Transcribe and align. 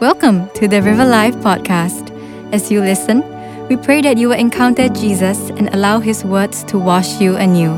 Welcome 0.00 0.48
to 0.50 0.68
the 0.68 0.80
River 0.80 1.04
Life 1.04 1.34
podcast. 1.38 2.12
As 2.52 2.70
you 2.70 2.80
listen, 2.80 3.18
we 3.66 3.76
pray 3.76 4.00
that 4.02 4.16
you 4.16 4.28
will 4.28 4.38
encounter 4.38 4.88
Jesus 4.88 5.50
and 5.50 5.68
allow 5.74 5.98
his 5.98 6.24
words 6.24 6.62
to 6.70 6.78
wash 6.78 7.20
you 7.20 7.34
anew. 7.34 7.74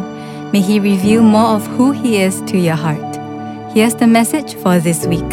May 0.52 0.60
he 0.60 0.80
reveal 0.80 1.22
more 1.22 1.56
of 1.56 1.66
who 1.66 1.92
he 1.92 2.20
is 2.20 2.42
to 2.42 2.58
your 2.58 2.74
heart. 2.74 3.16
Here's 3.72 3.94
the 3.94 4.06
message 4.06 4.54
for 4.56 4.78
this 4.78 5.06
week. 5.06 5.30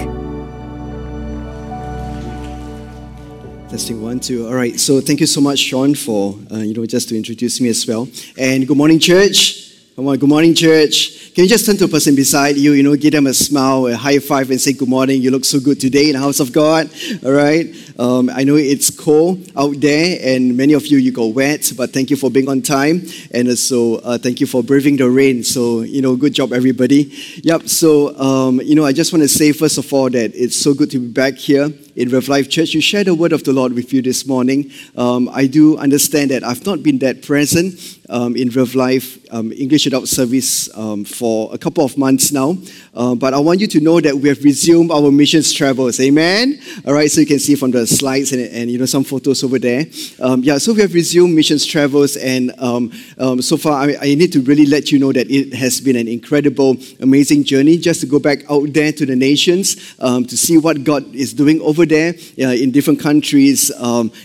Testing 3.70 4.02
one, 4.02 4.22
two. 4.22 4.48
All 4.48 4.56
right. 4.56 4.80
So 4.80 5.02
thank 5.02 5.20
you 5.20 5.28
so 5.28 5.42
much, 5.42 5.60
Sean, 5.60 5.94
for 5.94 6.36
uh, 6.50 6.60
you 6.60 6.74
know 6.74 6.86
just 6.86 7.10
to 7.10 7.18
introduce 7.18 7.60
me 7.60 7.68
as 7.68 7.86
well. 7.86 8.08
And 8.38 8.66
good 8.66 8.78
morning, 8.78 9.00
church. 9.00 9.67
Come 9.98 10.10
on, 10.10 10.20
good 10.20 10.30
morning, 10.30 10.54
church. 10.54 11.34
Can 11.34 11.46
you 11.46 11.50
just 11.50 11.66
turn 11.66 11.76
to 11.78 11.86
a 11.86 11.88
person 11.88 12.14
beside 12.14 12.56
you, 12.56 12.74
you 12.74 12.84
know, 12.84 12.96
give 12.96 13.14
them 13.14 13.26
a 13.26 13.34
smile, 13.34 13.88
a 13.88 13.96
high 13.96 14.20
five, 14.20 14.52
and 14.52 14.62
say, 14.62 14.74
Good 14.74 14.88
morning, 14.88 15.24
you 15.24 15.32
look 15.32 15.44
so 15.44 15.60
good 15.60 15.80
today 15.80 16.10
in 16.10 16.14
the 16.14 16.20
house 16.20 16.40
of 16.40 16.54
God. 16.54 16.88
All 17.26 17.32
right. 17.32 17.66
Um, 17.98 18.30
I 18.30 18.44
know 18.44 18.58
it's 18.58 18.92
cold 18.92 19.52
out 19.58 19.82
there, 19.82 20.20
and 20.22 20.56
many 20.56 20.74
of 20.74 20.86
you, 20.86 21.00
you 21.00 21.12
got 21.12 21.34
wet, 21.34 21.74
but 21.76 21.94
thank 21.94 22.12
you 22.12 22.16
for 22.16 22.30
being 22.30 22.48
on 22.48 22.62
time. 22.62 23.08
And 23.32 23.50
also, 23.50 23.96
uh, 24.02 24.20
thank 24.20 24.40
you 24.40 24.46
for 24.46 24.62
braving 24.62 24.98
the 24.98 25.10
rain. 25.10 25.44
So, 25.44 25.82
you 25.82 26.04
know, 26.04 26.16
good 26.16 26.36
job, 26.36 26.54
everybody. 26.54 27.12
Yep. 27.44 27.68
So, 27.68 28.16
um, 28.20 28.62
you 28.62 28.76
know, 28.76 28.86
I 28.86 28.94
just 28.94 29.12
want 29.12 29.24
to 29.24 29.28
say, 29.28 29.52
first 29.52 29.80
of 29.80 29.92
all, 29.92 30.12
that 30.12 30.36
it's 30.36 30.56
so 30.56 30.76
good 30.76 30.92
to 30.92 31.00
be 31.00 31.08
back 31.08 31.38
here 31.38 31.74
in 31.98 32.10
River 32.10 32.32
Life 32.32 32.50
Church. 32.50 32.74
You 32.76 32.80
share 32.80 33.04
the 33.04 33.16
word 33.16 33.34
of 33.34 33.44
the 33.44 33.52
Lord 33.52 33.74
with 33.74 33.92
you 33.92 34.04
this 34.04 34.28
morning. 34.28 34.72
Um, 34.96 35.30
I 35.34 35.48
do 35.48 35.78
understand 35.78 36.30
that 36.30 36.44
I've 36.44 36.64
not 36.64 36.84
been 36.84 37.00
that 37.00 37.24
present 37.24 37.74
um, 38.08 38.36
in 38.36 38.50
River 38.50 38.78
Life 38.78 39.18
um, 39.34 39.52
English 39.52 39.88
Adult 39.88 40.08
Service 40.08 40.70
um, 40.78 41.04
for 41.04 41.50
a 41.54 41.58
couple 41.58 41.84
of 41.84 41.98
months 41.98 42.32
now. 42.32 42.56
Uh, 42.98 43.14
but 43.14 43.32
I 43.32 43.38
want 43.38 43.62
you 43.62 43.68
to 43.68 43.80
know 43.80 44.02
that 44.02 44.16
we 44.18 44.28
have 44.28 44.44
resumed 44.44 44.90
our 44.90 45.12
missions 45.12 45.54
travels. 45.54 46.00
Amen. 46.00 46.60
All 46.84 46.94
right. 46.94 47.12
So 47.12 47.22
you 47.22 47.28
can 47.28 47.38
see 47.38 47.54
from 47.54 47.70
the 47.70 47.86
slides 47.86 48.34
and, 48.34 48.42
and 48.42 48.72
you 48.72 48.80
know 48.80 48.88
some 48.88 49.04
photos 49.04 49.44
over 49.44 49.60
there. 49.60 49.86
Um, 50.20 50.42
yeah. 50.42 50.58
So 50.58 50.74
we 50.74 50.82
have 50.82 50.96
resumed 50.96 51.36
missions 51.36 51.64
travels, 51.64 52.18
and 52.18 52.52
um, 52.58 52.92
um, 53.20 53.40
so 53.44 53.56
far 53.56 53.84
I, 53.84 53.98
I, 54.02 54.16
need 54.16 54.34
to 54.34 54.42
really 54.42 54.66
let 54.66 54.92
you 54.92 54.98
know 54.98 55.14
that 55.14 55.30
it 55.30 55.54
has 55.54 55.80
been 55.80 55.96
an 55.96 56.08
incredible, 56.08 56.76
amazing 57.00 57.44
journey 57.44 57.78
just 57.78 58.02
to 58.02 58.08
go 58.08 58.18
back 58.18 58.50
out 58.50 58.74
there 58.74 58.92
to 58.92 59.06
the 59.06 59.16
nations 59.16 59.96
to 59.98 60.36
see 60.36 60.58
what 60.58 60.84
God 60.84 61.06
is 61.14 61.34
doing 61.34 61.62
over 61.62 61.86
there 61.86 62.16
yeah, 62.36 62.50
in 62.50 62.72
different 62.72 63.00
countries. 63.00 63.72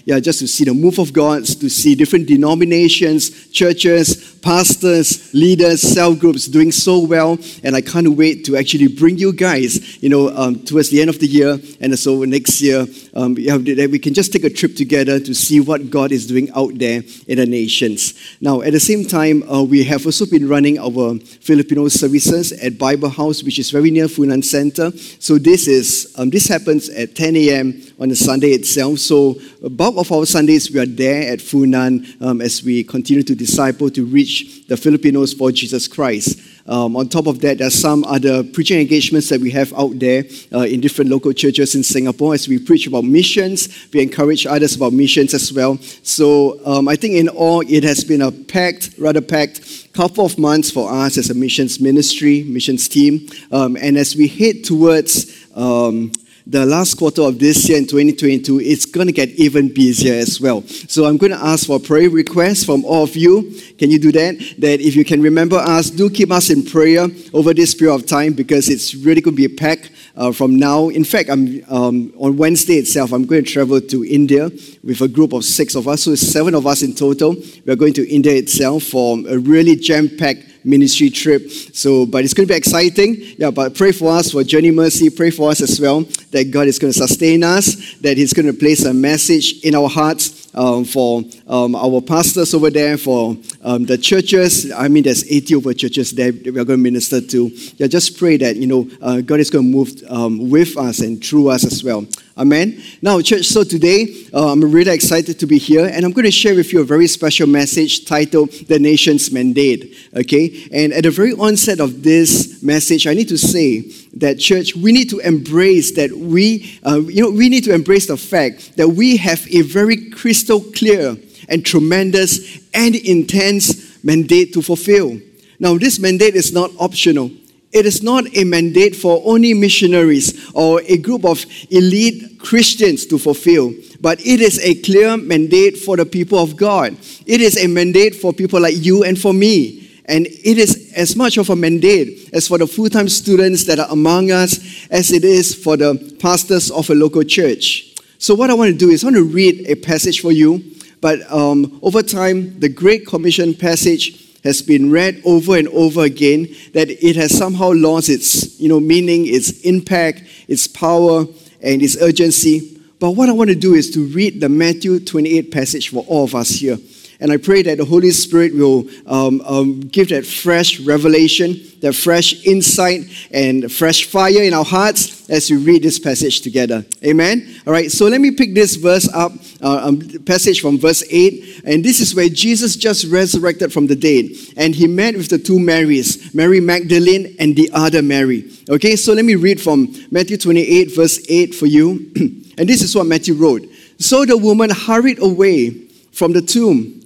yeah, 0.06 0.18
just 0.18 0.38
to 0.38 0.48
see 0.48 0.64
the 0.64 0.72
move 0.72 0.98
of 0.98 1.12
God, 1.12 1.44
to 1.44 1.68
see 1.68 1.94
different 1.94 2.26
denominations, 2.26 3.50
churches, 3.50 4.32
pastors, 4.42 5.32
leaders, 5.34 5.82
cell 5.82 6.14
groups 6.14 6.46
doing 6.46 6.72
so 6.72 7.00
well, 7.00 7.38
and 7.62 7.76
I 7.76 7.80
can't 7.80 8.16
wait 8.16 8.44
to 8.46 8.61
actually 8.62 8.88
bring 8.88 9.18
you 9.18 9.32
guys, 9.32 10.02
you 10.02 10.08
know, 10.08 10.28
um, 10.36 10.64
towards 10.64 10.88
the 10.90 11.00
end 11.00 11.10
of 11.10 11.18
the 11.18 11.26
year 11.26 11.58
and 11.80 11.98
so 11.98 12.24
next 12.24 12.62
year, 12.62 12.86
um, 13.14 13.34
that 13.34 13.88
we 13.90 13.98
can 13.98 14.14
just 14.14 14.32
take 14.32 14.44
a 14.44 14.50
trip 14.50 14.74
together 14.76 15.20
to 15.20 15.34
see 15.34 15.60
what 15.60 15.90
God 15.90 16.12
is 16.12 16.26
doing 16.26 16.48
out 16.54 16.78
there 16.78 17.02
in 17.26 17.38
the 17.38 17.46
nations. 17.46 18.14
Now, 18.40 18.62
at 18.62 18.72
the 18.72 18.80
same 18.80 19.04
time, 19.04 19.42
uh, 19.50 19.62
we 19.62 19.84
have 19.84 20.06
also 20.06 20.26
been 20.26 20.48
running 20.48 20.78
our 20.78 21.18
Filipino 21.18 21.88
services 21.88 22.52
at 22.52 22.78
Bible 22.78 23.08
House, 23.08 23.42
which 23.42 23.58
is 23.58 23.70
very 23.70 23.90
near 23.90 24.06
Funan 24.06 24.44
Center. 24.44 24.90
So 25.18 25.38
this 25.38 25.66
is 25.66 26.14
um, 26.16 26.30
this 26.30 26.48
happens 26.48 26.88
at 26.88 27.14
10 27.14 27.36
a.m. 27.36 27.82
on 27.98 28.08
the 28.08 28.16
Sunday 28.16 28.50
itself. 28.50 28.98
So 28.98 29.36
bulk 29.70 29.96
of 29.96 30.10
our 30.12 30.26
Sundays 30.26 30.70
we 30.70 30.78
are 30.78 30.86
there 30.86 31.32
at 31.32 31.40
Funan 31.40 32.20
um, 32.22 32.40
as 32.40 32.62
we 32.62 32.84
continue 32.84 33.22
to 33.24 33.34
disciple 33.34 33.90
to 33.90 34.04
reach 34.04 34.66
the 34.68 34.76
Filipinos 34.76 35.32
for 35.32 35.50
Jesus 35.52 35.88
Christ. 35.88 36.51
Um, 36.66 36.96
on 36.96 37.08
top 37.08 37.26
of 37.26 37.40
that, 37.40 37.58
there's 37.58 37.74
some 37.74 38.04
other 38.04 38.44
preaching 38.44 38.80
engagements 38.80 39.28
that 39.28 39.40
we 39.40 39.50
have 39.50 39.72
out 39.74 39.98
there 39.98 40.24
uh, 40.52 40.60
in 40.60 40.80
different 40.80 41.10
local 41.10 41.32
churches 41.32 41.74
in 41.74 41.82
Singapore 41.82 42.34
as 42.34 42.48
we 42.48 42.58
preach 42.58 42.86
about 42.86 43.04
missions. 43.04 43.88
We 43.92 44.02
encourage 44.02 44.46
others 44.46 44.76
about 44.76 44.92
missions 44.92 45.34
as 45.34 45.52
well. 45.52 45.78
So 46.02 46.64
um, 46.64 46.88
I 46.88 46.96
think 46.96 47.14
in 47.14 47.28
all, 47.28 47.60
it 47.60 47.84
has 47.84 48.04
been 48.04 48.22
a 48.22 48.30
packed, 48.30 48.94
rather 48.98 49.20
packed 49.20 49.92
couple 49.92 50.24
of 50.24 50.38
months 50.38 50.70
for 50.70 50.90
us 50.90 51.18
as 51.18 51.28
a 51.28 51.34
missions 51.34 51.78
ministry, 51.78 52.44
missions 52.44 52.88
team. 52.88 53.28
Um, 53.50 53.76
and 53.76 53.98
as 53.98 54.16
we 54.16 54.26
head 54.26 54.64
towards 54.64 55.46
um, 55.54 56.12
the 56.46 56.66
last 56.66 56.94
quarter 56.94 57.22
of 57.22 57.38
this 57.38 57.68
year 57.68 57.78
in 57.78 57.86
2022, 57.86 58.60
it's 58.60 58.86
going 58.86 59.06
to 59.06 59.12
get 59.12 59.28
even 59.30 59.72
busier 59.72 60.14
as 60.14 60.40
well. 60.40 60.62
So 60.62 61.04
I'm 61.04 61.16
going 61.16 61.32
to 61.32 61.38
ask 61.38 61.66
for 61.66 61.78
prayer 61.78 62.10
requests 62.10 62.64
from 62.64 62.84
all 62.84 63.04
of 63.04 63.16
you. 63.16 63.54
Can 63.78 63.90
you 63.90 63.98
do 63.98 64.12
that? 64.12 64.38
That 64.58 64.80
if 64.80 64.96
you 64.96 65.04
can 65.04 65.22
remember 65.22 65.56
us, 65.56 65.90
do 65.90 66.10
keep 66.10 66.30
us 66.30 66.50
in 66.50 66.64
prayer 66.64 67.06
over 67.32 67.54
this 67.54 67.74
period 67.74 67.94
of 67.94 68.06
time 68.06 68.32
because 68.32 68.68
it's 68.68 68.94
really 68.94 69.20
going 69.20 69.36
to 69.36 69.48
be 69.48 69.52
a 69.52 69.56
pack 69.56 69.90
uh, 70.16 70.32
from 70.32 70.56
now. 70.56 70.88
In 70.88 71.04
fact, 71.04 71.30
I'm 71.30 71.62
um, 71.68 72.12
on 72.18 72.36
Wednesday 72.36 72.74
itself. 72.74 73.12
I'm 73.12 73.24
going 73.24 73.44
to 73.44 73.50
travel 73.50 73.80
to 73.80 74.04
India 74.04 74.50
with 74.82 75.00
a 75.00 75.08
group 75.08 75.32
of 75.32 75.44
six 75.44 75.74
of 75.74 75.88
us, 75.88 76.02
so 76.02 76.14
seven 76.14 76.54
of 76.54 76.66
us 76.66 76.82
in 76.82 76.94
total. 76.94 77.36
We're 77.64 77.76
going 77.76 77.94
to 77.94 78.08
India 78.08 78.34
itself 78.34 78.84
for 78.84 79.18
a 79.28 79.38
really 79.38 79.76
jam-packed 79.76 80.51
ministry 80.64 81.10
trip. 81.10 81.50
So, 81.50 82.06
but 82.06 82.24
it's 82.24 82.34
going 82.34 82.46
to 82.46 82.52
be 82.52 82.56
exciting. 82.56 83.16
Yeah, 83.38 83.50
but 83.50 83.74
pray 83.74 83.92
for 83.92 84.12
us 84.12 84.32
for 84.32 84.44
Journey 84.44 84.70
Mercy. 84.70 85.10
Pray 85.10 85.30
for 85.30 85.50
us 85.50 85.60
as 85.60 85.80
well 85.80 86.02
that 86.30 86.50
God 86.50 86.66
is 86.66 86.78
going 86.78 86.92
to 86.92 86.98
sustain 86.98 87.44
us, 87.44 87.94
that 88.00 88.16
He's 88.16 88.32
going 88.32 88.46
to 88.46 88.52
place 88.52 88.84
a 88.84 88.94
message 88.94 89.62
in 89.62 89.74
our 89.74 89.88
hearts 89.88 90.42
um, 90.54 90.84
for 90.84 91.22
um, 91.46 91.74
our 91.74 92.00
pastors 92.00 92.54
over 92.54 92.70
there, 92.70 92.96
for 92.96 93.36
um, 93.62 93.84
the 93.84 93.98
churches. 93.98 94.70
I 94.72 94.88
mean, 94.88 95.04
there's 95.04 95.30
80 95.30 95.54
over 95.56 95.74
churches 95.74 96.12
there 96.12 96.32
that 96.32 96.44
we 96.44 96.60
are 96.60 96.64
going 96.64 96.78
to 96.78 96.82
minister 96.82 97.20
to. 97.20 97.48
Yeah, 97.76 97.86
just 97.86 98.18
pray 98.18 98.36
that, 98.38 98.56
you 98.56 98.66
know, 98.66 98.88
uh, 99.00 99.20
God 99.20 99.40
is 99.40 99.50
going 99.50 99.64
to 99.64 99.76
move 99.76 100.02
um, 100.08 100.50
with 100.50 100.76
us 100.76 101.00
and 101.00 101.24
through 101.24 101.48
us 101.48 101.64
as 101.64 101.82
well. 101.82 102.06
Amen. 102.38 102.82
Now, 103.02 103.20
church, 103.20 103.44
so 103.44 103.62
today 103.62 104.26
uh, 104.32 104.52
I'm 104.52 104.62
really 104.62 104.90
excited 104.90 105.38
to 105.40 105.46
be 105.46 105.58
here 105.58 105.84
and 105.84 106.02
I'm 106.02 106.12
going 106.12 106.24
to 106.24 106.30
share 106.30 106.54
with 106.54 106.72
you 106.72 106.80
a 106.80 106.84
very 106.84 107.06
special 107.06 107.46
message 107.46 108.06
titled 108.06 108.52
The 108.52 108.78
Nation's 108.78 109.30
Mandate. 109.30 109.94
Okay? 110.16 110.66
And 110.72 110.94
at 110.94 111.04
the 111.04 111.10
very 111.10 111.34
onset 111.34 111.78
of 111.78 112.02
this 112.02 112.62
message, 112.62 113.06
I 113.06 113.12
need 113.12 113.28
to 113.28 113.36
say 113.36 113.82
that, 114.16 114.38
church, 114.38 114.74
we 114.74 114.92
need 114.92 115.10
to 115.10 115.18
embrace 115.18 115.94
that 115.96 116.10
we, 116.10 116.80
uh, 116.86 117.00
you 117.00 117.22
know, 117.22 117.30
we 117.30 117.50
need 117.50 117.64
to 117.64 117.74
embrace 117.74 118.06
the 118.06 118.16
fact 118.16 118.78
that 118.78 118.88
we 118.88 119.18
have 119.18 119.46
a 119.52 119.60
very 119.60 120.08
crystal 120.08 120.60
clear 120.60 121.18
and 121.50 121.66
tremendous 121.66 122.60
and 122.72 122.94
intense 122.94 124.02
mandate 124.02 124.54
to 124.54 124.62
fulfill. 124.62 125.20
Now, 125.60 125.76
this 125.76 125.98
mandate 125.98 126.34
is 126.34 126.50
not 126.50 126.70
optional. 126.78 127.30
It 127.72 127.86
is 127.86 128.02
not 128.02 128.24
a 128.36 128.44
mandate 128.44 128.94
for 128.94 129.22
only 129.24 129.54
missionaries 129.54 130.50
or 130.52 130.82
a 130.82 130.98
group 130.98 131.24
of 131.24 131.44
elite 131.70 132.38
Christians 132.38 133.06
to 133.06 133.18
fulfill, 133.18 133.72
but 134.00 134.20
it 134.20 134.40
is 134.40 134.60
a 134.60 134.74
clear 134.82 135.16
mandate 135.16 135.78
for 135.78 135.96
the 135.96 136.04
people 136.04 136.38
of 136.38 136.56
God. 136.56 136.96
It 137.26 137.40
is 137.40 137.56
a 137.56 137.66
mandate 137.66 138.14
for 138.14 138.32
people 138.34 138.60
like 138.60 138.74
you 138.76 139.04
and 139.04 139.18
for 139.18 139.32
me. 139.32 139.78
And 140.04 140.26
it 140.26 140.58
is 140.58 140.92
as 140.94 141.16
much 141.16 141.38
of 141.38 141.48
a 141.48 141.56
mandate 141.56 142.28
as 142.34 142.48
for 142.48 142.58
the 142.58 142.66
full 142.66 142.90
time 142.90 143.08
students 143.08 143.64
that 143.64 143.78
are 143.78 143.90
among 143.90 144.30
us 144.30 144.86
as 144.90 145.10
it 145.10 145.24
is 145.24 145.54
for 145.54 145.76
the 145.76 146.16
pastors 146.20 146.70
of 146.70 146.90
a 146.90 146.94
local 146.94 147.22
church. 147.22 147.94
So, 148.18 148.34
what 148.34 148.50
I 148.50 148.54
want 148.54 148.72
to 148.72 148.76
do 148.76 148.90
is 148.90 149.02
I 149.02 149.06
want 149.06 149.16
to 149.16 149.24
read 149.24 149.66
a 149.68 149.76
passage 149.76 150.20
for 150.20 150.32
you. 150.32 150.62
But 151.00 151.20
um, 151.32 151.80
over 151.82 152.02
time, 152.02 152.60
the 152.60 152.68
Great 152.68 153.06
Commission 153.06 153.54
passage 153.54 154.21
has 154.44 154.62
been 154.62 154.90
read 154.90 155.22
over 155.24 155.56
and 155.56 155.68
over 155.68 156.02
again 156.02 156.48
that 156.74 156.90
it 156.90 157.16
has 157.16 157.36
somehow 157.36 157.72
lost 157.72 158.08
its 158.08 158.58
you 158.58 158.68
know, 158.68 158.80
meaning, 158.80 159.26
its 159.26 159.60
impact, 159.62 160.22
its 160.46 160.66
power, 160.66 161.26
and 161.60 161.82
its 161.82 161.96
urgency. 162.00 162.80
But 163.00 163.12
what 163.12 163.28
I 163.28 163.32
want 163.32 163.50
to 163.50 163.56
do 163.56 163.74
is 163.74 163.90
to 163.92 164.06
read 164.06 164.40
the 164.40 164.48
Matthew 164.48 165.00
28 165.00 165.50
passage 165.50 165.88
for 165.88 166.04
all 166.06 166.24
of 166.24 166.34
us 166.34 166.50
here. 166.50 166.78
And 167.22 167.30
I 167.30 167.36
pray 167.36 167.62
that 167.62 167.78
the 167.78 167.84
Holy 167.84 168.10
Spirit 168.10 168.52
will 168.52 168.84
um, 169.06 169.40
um, 169.42 169.78
give 169.78 170.08
that 170.08 170.26
fresh 170.26 170.80
revelation, 170.80 171.54
that 171.80 171.92
fresh 171.92 172.44
insight, 172.44 173.02
and 173.30 173.70
fresh 173.70 174.06
fire 174.06 174.42
in 174.42 174.52
our 174.52 174.64
hearts 174.64 175.30
as 175.30 175.48
we 175.48 175.56
read 175.56 175.84
this 175.84 176.00
passage 176.00 176.40
together. 176.40 176.84
Amen. 177.04 177.60
All 177.64 177.72
right, 177.72 177.92
so 177.92 178.06
let 178.08 178.20
me 178.20 178.32
pick 178.32 178.56
this 178.56 178.74
verse 178.74 179.08
up, 179.14 179.30
uh, 179.60 179.86
um, 179.86 180.00
passage 180.26 180.60
from 180.60 180.78
verse 180.78 181.04
8. 181.08 181.62
And 181.64 181.84
this 181.84 182.00
is 182.00 182.12
where 182.12 182.28
Jesus 182.28 182.74
just 182.74 183.04
resurrected 183.04 183.72
from 183.72 183.86
the 183.86 183.94
dead. 183.94 184.30
And 184.56 184.74
he 184.74 184.88
met 184.88 185.16
with 185.16 185.28
the 185.28 185.38
two 185.38 185.60
Marys, 185.60 186.34
Mary 186.34 186.58
Magdalene 186.58 187.36
and 187.38 187.54
the 187.54 187.70
other 187.72 188.02
Mary. 188.02 188.50
Okay, 188.68 188.96
so 188.96 189.12
let 189.12 189.24
me 189.24 189.36
read 189.36 189.60
from 189.60 189.94
Matthew 190.10 190.38
28, 190.38 190.96
verse 190.96 191.24
8 191.28 191.54
for 191.54 191.66
you. 191.66 192.10
and 192.58 192.68
this 192.68 192.82
is 192.82 192.96
what 192.96 193.06
Matthew 193.06 193.34
wrote. 193.34 193.62
So 194.00 194.24
the 194.24 194.36
woman 194.36 194.70
hurried 194.70 195.22
away 195.22 195.70
from 196.10 196.32
the 196.32 196.42
tomb 196.42 196.98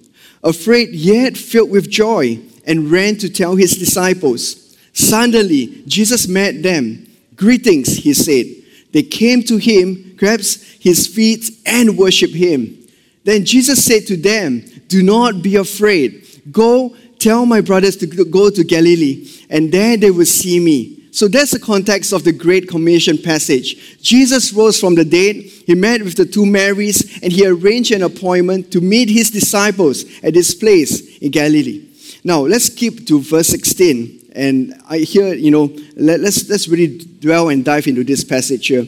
afraid 0.46 0.90
yet 0.90 1.36
filled 1.36 1.70
with 1.70 1.90
joy, 1.90 2.38
and 2.66 2.90
ran 2.90 3.16
to 3.16 3.28
tell 3.28 3.56
his 3.56 3.76
disciples. 3.76 4.76
Suddenly, 4.92 5.82
Jesus 5.86 6.26
met 6.26 6.62
them. 6.62 7.06
Greetings, 7.36 7.98
he 7.98 8.14
said. 8.14 8.46
They 8.92 9.02
came 9.02 9.42
to 9.42 9.58
him, 9.58 10.14
grasped 10.16 10.82
his 10.82 11.06
feet, 11.06 11.50
and 11.66 11.98
worshiped 11.98 12.34
him. 12.34 12.78
Then 13.24 13.44
Jesus 13.44 13.84
said 13.84 14.06
to 14.06 14.16
them, 14.16 14.64
Do 14.88 15.02
not 15.02 15.42
be 15.42 15.56
afraid. 15.56 16.24
Go 16.50 16.96
tell 17.18 17.44
my 17.44 17.60
brothers 17.60 17.96
to 17.98 18.06
go 18.06 18.50
to 18.50 18.64
Galilee, 18.64 19.28
and 19.50 19.70
there 19.70 19.96
they 19.96 20.10
will 20.10 20.26
see 20.26 20.60
me. 20.60 21.05
So 21.16 21.28
that's 21.28 21.52
the 21.52 21.58
context 21.58 22.12
of 22.12 22.24
the 22.24 22.32
Great 22.32 22.68
Commission 22.68 23.16
passage. 23.16 24.02
Jesus 24.02 24.52
rose 24.52 24.78
from 24.78 24.96
the 24.96 25.02
dead, 25.02 25.36
he 25.36 25.74
met 25.74 26.02
with 26.02 26.14
the 26.14 26.26
two 26.26 26.44
Marys, 26.44 27.22
and 27.22 27.32
he 27.32 27.46
arranged 27.46 27.90
an 27.92 28.02
appointment 28.02 28.70
to 28.72 28.82
meet 28.82 29.08
his 29.08 29.30
disciples 29.30 30.04
at 30.22 30.34
this 30.34 30.54
place 30.54 31.16
in 31.16 31.30
Galilee. 31.30 31.88
Now, 32.22 32.40
let's 32.40 32.68
keep 32.68 33.06
to 33.06 33.22
verse 33.22 33.46
16. 33.46 34.32
And 34.34 34.78
I 34.90 34.98
hear, 34.98 35.32
you 35.32 35.50
know, 35.50 35.74
let, 35.96 36.20
us 36.20 36.50
let's 36.50 36.68
really 36.68 36.98
dwell 36.98 37.48
and 37.48 37.64
dive 37.64 37.86
into 37.86 38.04
this 38.04 38.22
passage 38.22 38.66
here. 38.66 38.86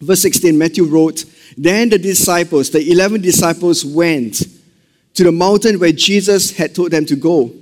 Verse 0.00 0.22
16, 0.22 0.56
Matthew 0.56 0.84
wrote, 0.84 1.26
Then 1.58 1.90
the 1.90 1.98
disciples, 1.98 2.70
the 2.70 2.90
11 2.90 3.20
disciples, 3.20 3.84
went 3.84 4.42
to 5.12 5.22
the 5.22 5.32
mountain 5.32 5.78
where 5.78 5.92
Jesus 5.92 6.56
had 6.56 6.74
told 6.74 6.92
them 6.92 7.04
to 7.04 7.14
go. 7.14 7.52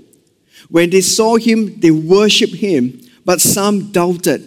When 0.69 0.91
they 0.91 1.01
saw 1.01 1.39
him, 1.39 1.81
they 1.81 1.91
worshipped 1.91 2.55
him, 2.55 3.01
but 3.31 3.41
some 3.41 3.93
doubted. 3.93 4.43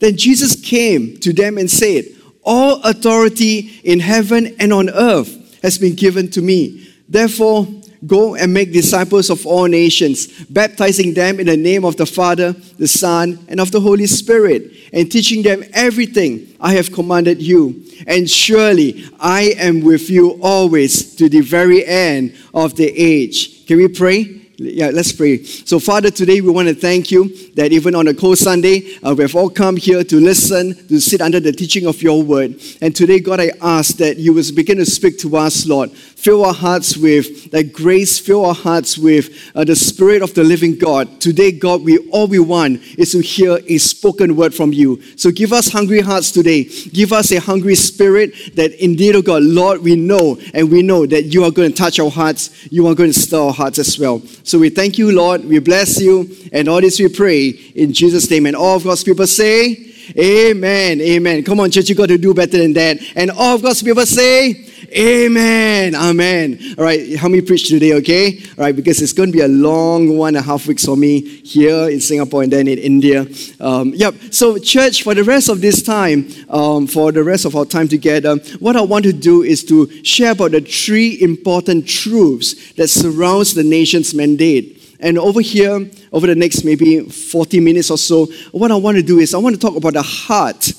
Then 0.00 0.14
Jesus 0.14 0.54
came 0.54 1.16
to 1.20 1.32
them 1.32 1.56
and 1.56 1.70
said, 1.70 2.04
All 2.44 2.82
authority 2.82 3.80
in 3.84 4.00
heaven 4.00 4.54
and 4.60 4.70
on 4.70 4.90
earth 4.90 5.58
has 5.62 5.78
been 5.78 5.94
given 5.94 6.30
to 6.32 6.42
me. 6.42 6.92
Therefore, 7.08 7.66
Go 8.06 8.36
and 8.36 8.54
make 8.54 8.72
disciples 8.72 9.28
of 9.28 9.44
all 9.44 9.66
nations, 9.66 10.44
baptizing 10.44 11.14
them 11.14 11.40
in 11.40 11.48
the 11.48 11.56
name 11.56 11.84
of 11.84 11.96
the 11.96 12.06
Father, 12.06 12.52
the 12.52 12.86
Son, 12.86 13.44
and 13.48 13.58
of 13.58 13.72
the 13.72 13.80
Holy 13.80 14.06
Spirit, 14.06 14.70
and 14.92 15.10
teaching 15.10 15.42
them 15.42 15.64
everything 15.72 16.46
I 16.60 16.74
have 16.74 16.92
commanded 16.92 17.42
you. 17.42 17.82
And 18.06 18.30
surely 18.30 19.04
I 19.18 19.54
am 19.58 19.80
with 19.80 20.10
you 20.10 20.38
always 20.40 21.16
to 21.16 21.28
the 21.28 21.40
very 21.40 21.84
end 21.84 22.36
of 22.54 22.76
the 22.76 22.86
age. 22.86 23.66
Can 23.66 23.78
we 23.78 23.88
pray? 23.88 24.47
Yeah, 24.60 24.90
let's 24.92 25.12
pray. 25.12 25.44
So, 25.44 25.78
Father, 25.78 26.10
today 26.10 26.40
we 26.40 26.50
want 26.50 26.66
to 26.66 26.74
thank 26.74 27.12
you 27.12 27.28
that 27.54 27.70
even 27.70 27.94
on 27.94 28.08
a 28.08 28.14
cold 28.14 28.38
Sunday, 28.38 28.96
uh, 29.04 29.14
we've 29.16 29.36
all 29.36 29.48
come 29.48 29.76
here 29.76 30.02
to 30.02 30.16
listen, 30.16 30.74
to 30.88 30.98
sit 31.00 31.20
under 31.20 31.38
the 31.38 31.52
teaching 31.52 31.86
of 31.86 32.02
your 32.02 32.24
word. 32.24 32.60
And 32.80 32.94
today, 32.94 33.20
God, 33.20 33.38
I 33.38 33.52
ask 33.60 33.98
that 33.98 34.16
you 34.16 34.34
will 34.34 34.42
begin 34.52 34.78
to 34.78 34.84
speak 34.84 35.16
to 35.20 35.36
us, 35.36 35.64
Lord. 35.64 35.92
Fill 36.18 36.44
our 36.44 36.52
hearts 36.52 36.96
with 36.96 37.52
that 37.52 37.72
grace, 37.72 38.18
fill 38.18 38.44
our 38.44 38.52
hearts 38.52 38.98
with 38.98 39.52
uh, 39.54 39.62
the 39.62 39.76
Spirit 39.76 40.20
of 40.20 40.34
the 40.34 40.42
living 40.42 40.76
God. 40.76 41.20
Today, 41.20 41.52
God, 41.52 41.84
we 41.84 41.98
all 42.08 42.26
we 42.26 42.40
want 42.40 42.82
is 42.98 43.12
to 43.12 43.20
hear 43.20 43.60
a 43.68 43.78
spoken 43.78 44.34
word 44.34 44.52
from 44.52 44.72
you. 44.72 45.00
So, 45.16 45.30
give 45.30 45.52
us 45.52 45.70
hungry 45.70 46.00
hearts 46.00 46.32
today. 46.32 46.64
Give 46.64 47.12
us 47.12 47.30
a 47.30 47.38
hungry 47.38 47.76
spirit 47.76 48.56
that 48.56 48.72
indeed, 48.82 49.14
oh 49.14 49.22
God, 49.22 49.44
Lord, 49.44 49.80
we 49.82 49.94
know 49.94 50.40
and 50.54 50.72
we 50.72 50.82
know 50.82 51.06
that 51.06 51.26
you 51.26 51.44
are 51.44 51.52
going 51.52 51.70
to 51.70 51.76
touch 51.76 52.00
our 52.00 52.10
hearts, 52.10 52.66
you 52.66 52.88
are 52.88 52.96
going 52.96 53.12
to 53.12 53.18
stir 53.18 53.38
our 53.38 53.52
hearts 53.52 53.78
as 53.78 53.96
well. 53.96 54.20
So 54.42 54.58
we 54.58 54.70
thank 54.70 54.98
you, 54.98 55.12
Lord. 55.12 55.44
We 55.44 55.60
bless 55.60 56.00
you. 56.00 56.28
And 56.52 56.68
all 56.68 56.80
this 56.80 56.98
we 56.98 57.08
pray 57.10 57.50
in 57.76 57.92
Jesus' 57.92 58.28
name. 58.28 58.46
And 58.46 58.56
all 58.56 58.74
of 58.74 58.82
God's 58.82 59.04
people 59.04 59.28
say, 59.28 59.88
Amen. 60.18 61.00
Amen. 61.00 61.44
Come 61.44 61.60
on, 61.60 61.70
church, 61.70 61.88
you 61.88 61.94
got 61.94 62.08
to 62.08 62.18
do 62.18 62.32
better 62.34 62.58
than 62.58 62.72
that. 62.72 62.98
And 63.14 63.30
all 63.30 63.54
of 63.54 63.62
God's 63.62 63.82
people 63.82 64.06
say, 64.06 64.64
Amen. 64.96 65.94
Amen. 65.94 66.58
All 66.78 66.84
right, 66.84 67.10
help 67.16 67.30
me 67.30 67.42
preach 67.42 67.68
today, 67.68 67.92
okay? 67.94 68.38
All 68.56 68.64
right, 68.64 68.74
because 68.74 69.02
it's 69.02 69.12
going 69.12 69.30
to 69.30 69.32
be 69.36 69.42
a 69.42 69.48
long 69.48 70.16
one 70.16 70.28
and 70.28 70.38
a 70.38 70.42
half 70.42 70.66
weeks 70.66 70.86
for 70.86 70.96
me 70.96 71.20
here 71.20 71.90
in 71.90 72.00
Singapore 72.00 72.42
and 72.42 72.52
then 72.52 72.68
in 72.68 72.78
India. 72.78 73.26
Um, 73.60 73.92
yep. 73.94 74.14
So, 74.30 74.56
church, 74.56 75.02
for 75.02 75.14
the 75.14 75.24
rest 75.24 75.50
of 75.50 75.60
this 75.60 75.82
time, 75.82 76.28
um, 76.48 76.86
for 76.86 77.12
the 77.12 77.22
rest 77.22 77.44
of 77.44 77.54
our 77.54 77.66
time 77.66 77.88
together, 77.88 78.36
what 78.60 78.76
I 78.76 78.80
want 78.80 79.04
to 79.04 79.12
do 79.12 79.42
is 79.42 79.62
to 79.64 80.04
share 80.04 80.32
about 80.32 80.52
the 80.52 80.60
three 80.62 81.20
important 81.20 81.86
truths 81.86 82.72
that 82.74 82.88
surrounds 82.88 83.54
the 83.54 83.64
nation's 83.64 84.14
mandate. 84.14 84.96
And 85.00 85.18
over 85.18 85.42
here, 85.42 85.86
over 86.12 86.26
the 86.26 86.34
next 86.34 86.64
maybe 86.64 87.00
40 87.00 87.60
minutes 87.60 87.90
or 87.90 87.98
so, 87.98 88.26
what 88.52 88.70
I 88.70 88.76
want 88.76 88.96
to 88.96 89.02
do 89.02 89.18
is 89.18 89.34
I 89.34 89.38
want 89.38 89.54
to 89.54 89.60
talk 89.60 89.76
about 89.76 89.92
the 89.92 90.02
heart, 90.02 90.72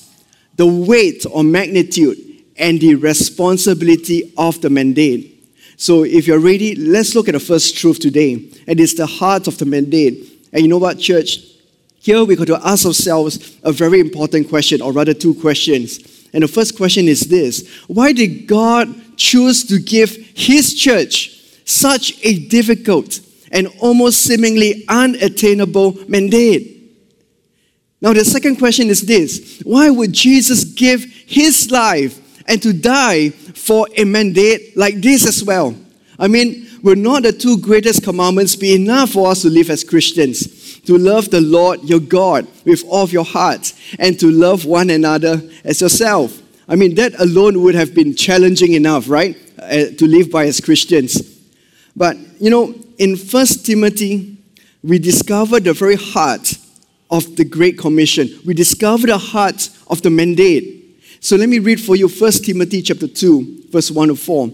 the 0.55 0.65
weight 0.65 1.25
or 1.31 1.43
magnitude 1.43 2.28
and 2.59 2.79
the 2.79 2.95
responsibility 2.95 4.33
of 4.37 4.61
the 4.61 4.69
mandate. 4.69 5.37
So, 5.77 6.03
if 6.03 6.27
you're 6.27 6.39
ready, 6.39 6.75
let's 6.75 7.15
look 7.15 7.29
at 7.29 7.31
the 7.31 7.39
first 7.39 7.77
truth 7.77 7.99
today. 7.99 8.33
And 8.67 8.79
it's 8.79 8.95
the 8.95 9.05
heart 9.05 9.47
of 9.47 9.57
the 9.57 9.65
mandate. 9.65 10.47
And 10.51 10.61
you 10.61 10.67
know 10.67 10.77
what, 10.77 10.99
church? 10.99 11.39
Here 12.01 12.23
we 12.23 12.35
got 12.35 12.47
to 12.47 12.67
ask 12.67 12.85
ourselves 12.85 13.57
a 13.63 13.71
very 13.71 14.01
important 14.01 14.49
question, 14.49 14.81
or 14.81 14.91
rather, 14.91 15.13
two 15.13 15.33
questions. 15.35 16.27
And 16.33 16.43
the 16.43 16.47
first 16.49 16.75
question 16.75 17.07
is 17.07 17.21
this 17.21 17.67
Why 17.87 18.11
did 18.11 18.45
God 18.45 18.93
choose 19.15 19.63
to 19.65 19.79
give 19.79 20.15
His 20.35 20.73
church 20.73 21.39
such 21.65 22.13
a 22.25 22.47
difficult 22.47 23.21
and 23.51 23.67
almost 23.79 24.21
seemingly 24.23 24.83
unattainable 24.89 25.97
mandate? 26.09 26.75
Now, 28.01 28.13
the 28.13 28.25
second 28.25 28.57
question 28.57 28.89
is 28.89 29.01
this 29.03 29.61
Why 29.63 29.89
would 29.89 30.11
Jesus 30.11 30.65
give 30.65 31.03
His 31.03 31.71
life 31.71 32.19
and 32.49 32.61
to 32.63 32.73
die 32.73 33.29
for 33.29 33.87
a 33.95 34.03
mandate 34.03 34.75
like 34.75 34.95
this 34.95 35.25
as 35.25 35.43
well. 35.43 35.73
I 36.17 36.27
mean, 36.27 36.67
will 36.83 36.95
not 36.95 37.23
the 37.23 37.31
two 37.31 37.59
greatest 37.59 38.03
commandments 38.03 38.55
be 38.55 38.75
enough 38.75 39.11
for 39.11 39.29
us 39.29 39.43
to 39.43 39.49
live 39.49 39.69
as 39.69 39.83
Christians? 39.83 40.79
To 40.81 40.97
love 40.97 41.29
the 41.29 41.41
Lord 41.41 41.83
your 41.83 41.99
God 41.99 42.47
with 42.65 42.83
all 42.85 43.03
of 43.03 43.13
your 43.13 43.23
heart 43.23 43.73
and 43.99 44.19
to 44.19 44.31
love 44.31 44.65
one 44.65 44.89
another 44.89 45.41
as 45.63 45.79
yourself. 45.79 46.41
I 46.67 46.75
mean, 46.75 46.95
that 46.95 47.19
alone 47.19 47.61
would 47.61 47.75
have 47.75 47.93
been 47.93 48.15
challenging 48.15 48.73
enough, 48.73 49.07
right? 49.07 49.37
Uh, 49.57 49.91
to 49.97 50.07
live 50.07 50.31
by 50.31 50.45
as 50.45 50.59
Christians. 50.59 51.21
But, 51.95 52.17
you 52.39 52.49
know, 52.49 52.73
in 52.97 53.15
First 53.15 53.65
Timothy, 53.65 54.37
we 54.83 54.99
discover 54.99 55.59
the 55.59 55.73
very 55.73 55.95
heart 55.95 56.57
of 57.11 57.35
the 57.35 57.45
Great 57.45 57.77
Commission. 57.77 58.29
We 58.45 58.53
discover 58.53 59.07
the 59.07 59.17
heart 59.17 59.69
of 59.87 60.01
the 60.01 60.09
mandate. 60.09 60.78
So 61.21 61.35
let 61.35 61.49
me 61.49 61.59
read 61.59 61.81
for 61.81 61.95
you 61.95 62.07
1 62.07 62.31
Timothy 62.31 62.81
chapter 62.81 63.07
2, 63.07 63.65
verse 63.69 63.91
1 63.91 64.07
to 64.09 64.15
4. 64.15 64.51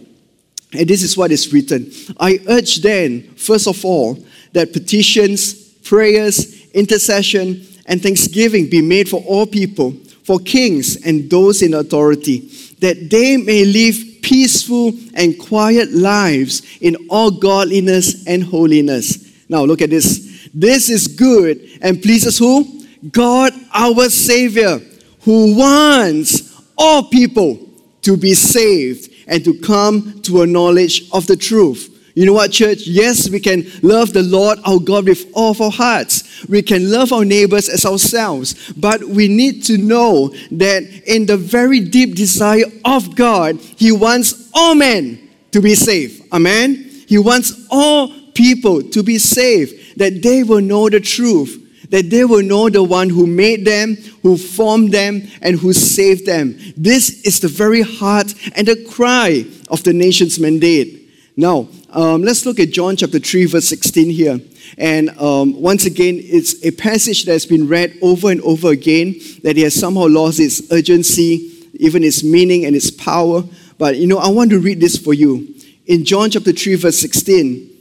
And 0.74 0.88
this 0.88 1.04
is 1.04 1.16
what 1.16 1.32
is 1.32 1.54
written. 1.54 1.92
I 2.20 2.40
urge 2.48 2.78
then, 2.78 3.22
first 3.36 3.68
of 3.68 3.86
all, 3.86 4.18
that 4.54 4.74
petitions, 4.74 5.54
prayers, 5.84 6.68
intercession, 6.72 7.66
and 7.86 8.02
thanksgiving 8.02 8.70
be 8.70 8.82
made 8.82 9.08
for 9.08 9.22
all 9.24 9.46
people, 9.46 9.92
for 10.24 10.40
kings 10.40 11.06
and 11.06 11.30
those 11.30 11.62
in 11.62 11.76
authority, 11.76 12.40
that 12.80 13.10
they 13.10 13.38
may 13.38 13.64
live 13.64 13.96
peaceful 14.22 14.92
and 15.14 15.40
quiet 15.40 15.92
lives 15.92 16.64
in 16.82 16.98
all 17.10 17.30
godliness 17.30 18.26
and 18.26 18.44
holiness. 18.44 19.32
Now 19.48 19.64
look 19.64 19.82
at 19.82 19.92
this. 19.92 20.50
This 20.54 20.90
is 20.90 21.08
good 21.08 21.62
and 21.82 22.02
pleases 22.02 22.40
who? 22.40 22.82
God 23.12 23.54
our 23.72 24.10
Savior, 24.10 24.80
who 25.22 25.56
wants 25.56 26.45
all 26.78 27.04
people 27.04 27.60
to 28.02 28.18
be 28.18 28.34
saved 28.34 29.12
and 29.28 29.44
to 29.44 29.60
come 29.60 30.22
to 30.22 30.42
a 30.42 30.48
knowledge 30.48 31.10
of 31.12 31.28
the 31.28 31.36
truth. 31.36 31.92
You 32.16 32.26
know 32.26 32.34
what, 32.34 32.52
church? 32.52 32.88
Yes, 32.88 33.30
we 33.30 33.42
can 33.42 33.66
love 33.82 34.14
the 34.14 34.24
Lord 34.24 34.60
our 34.64 34.80
God 34.80 35.06
with 35.06 35.30
all 35.34 35.52
of 35.52 35.60
our 35.60 35.72
hearts. 35.72 36.46
We 36.48 36.62
can 36.62 36.90
love 36.90 37.12
our 37.12 37.26
neighbors 37.26 37.68
as 37.68 37.86
ourselves. 37.86 38.72
But 38.74 39.04
we 39.04 39.28
need 39.28 39.66
to 39.66 39.78
know 39.78 40.30
that 40.52 40.84
in 41.06 41.26
the 41.26 41.36
very 41.36 41.82
deep 41.82 42.16
desire 42.16 42.64
of 42.86 43.16
God, 43.18 43.60
He 43.60 43.92
wants 43.92 44.50
all 44.54 44.76
men 44.76 45.30
to 45.52 45.60
be 45.60 45.76
saved. 45.76 46.32
Amen? 46.32 46.90
He 47.06 47.18
wants 47.18 47.68
all 47.70 48.14
people 48.34 48.82
to 48.82 49.04
be 49.04 49.18
saved, 49.18 49.98
that 49.98 50.22
they 50.22 50.44
will 50.44 50.62
know 50.62 50.90
the 50.90 51.02
truth 51.02 51.65
that 51.96 52.10
they 52.10 52.26
will 52.26 52.44
know 52.44 52.70
the 52.70 52.84
one 52.84 53.10
who 53.10 53.26
made 53.26 53.64
them, 53.64 53.96
who 54.22 54.36
formed 54.36 54.92
them, 54.92 55.26
and 55.42 55.58
who 55.58 55.72
saved 55.72 56.26
them. 56.26 56.54
This 56.76 57.22
is 57.22 57.40
the 57.40 57.48
very 57.48 57.84
heart 57.84 58.34
and 58.54 58.68
the 58.68 58.84
cry 58.84 59.46
of 59.70 59.82
the 59.86 59.94
nation's 59.94 60.38
mandate. 60.38 61.10
Now, 61.38 61.70
um, 61.92 62.22
let's 62.22 62.46
look 62.46 62.60
at 62.60 62.72
John 62.72 62.98
chapter 62.98 63.18
3, 63.18 63.46
verse 63.46 63.70
16 63.70 64.10
here. 64.10 64.42
And 64.78 65.10
um, 65.18 65.62
once 65.62 65.86
again, 65.86 66.20
it's 66.22 66.62
a 66.66 66.72
passage 66.72 67.24
that's 67.24 67.46
been 67.46 67.70
read 67.70 67.98
over 68.02 68.30
and 68.30 68.42
over 68.42 68.72
again 68.72 69.16
that 69.44 69.58
it 69.58 69.64
has 69.64 69.80
somehow 69.80 70.08
lost 70.10 70.42
its 70.42 70.70
urgency, 70.74 71.50
even 71.76 72.04
its 72.04 72.26
meaning 72.26 72.66
and 72.66 72.76
its 72.76 72.92
power. 72.92 73.42
But 73.78 73.96
you 73.96 74.08
know, 74.08 74.18
I 74.18 74.28
want 74.28 74.50
to 74.50 74.60
read 74.60 74.82
this 74.82 74.98
for 74.98 75.14
you. 75.14 75.56
In 75.86 76.04
John 76.04 76.30
chapter 76.30 76.52
3, 76.52 76.76
verse 76.76 77.00
16, 77.00 77.75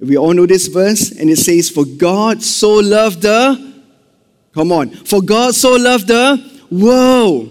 we 0.00 0.16
all 0.16 0.32
know 0.32 0.46
this 0.46 0.66
verse, 0.66 1.12
and 1.12 1.30
it 1.30 1.36
says, 1.38 1.70
For 1.70 1.84
God 1.84 2.42
so 2.42 2.74
loved 2.74 3.22
the, 3.22 3.82
come 4.52 4.72
on, 4.72 4.90
for 4.90 5.22
God 5.22 5.54
so 5.54 5.76
loved 5.76 6.08
the 6.08 6.62
world 6.70 7.50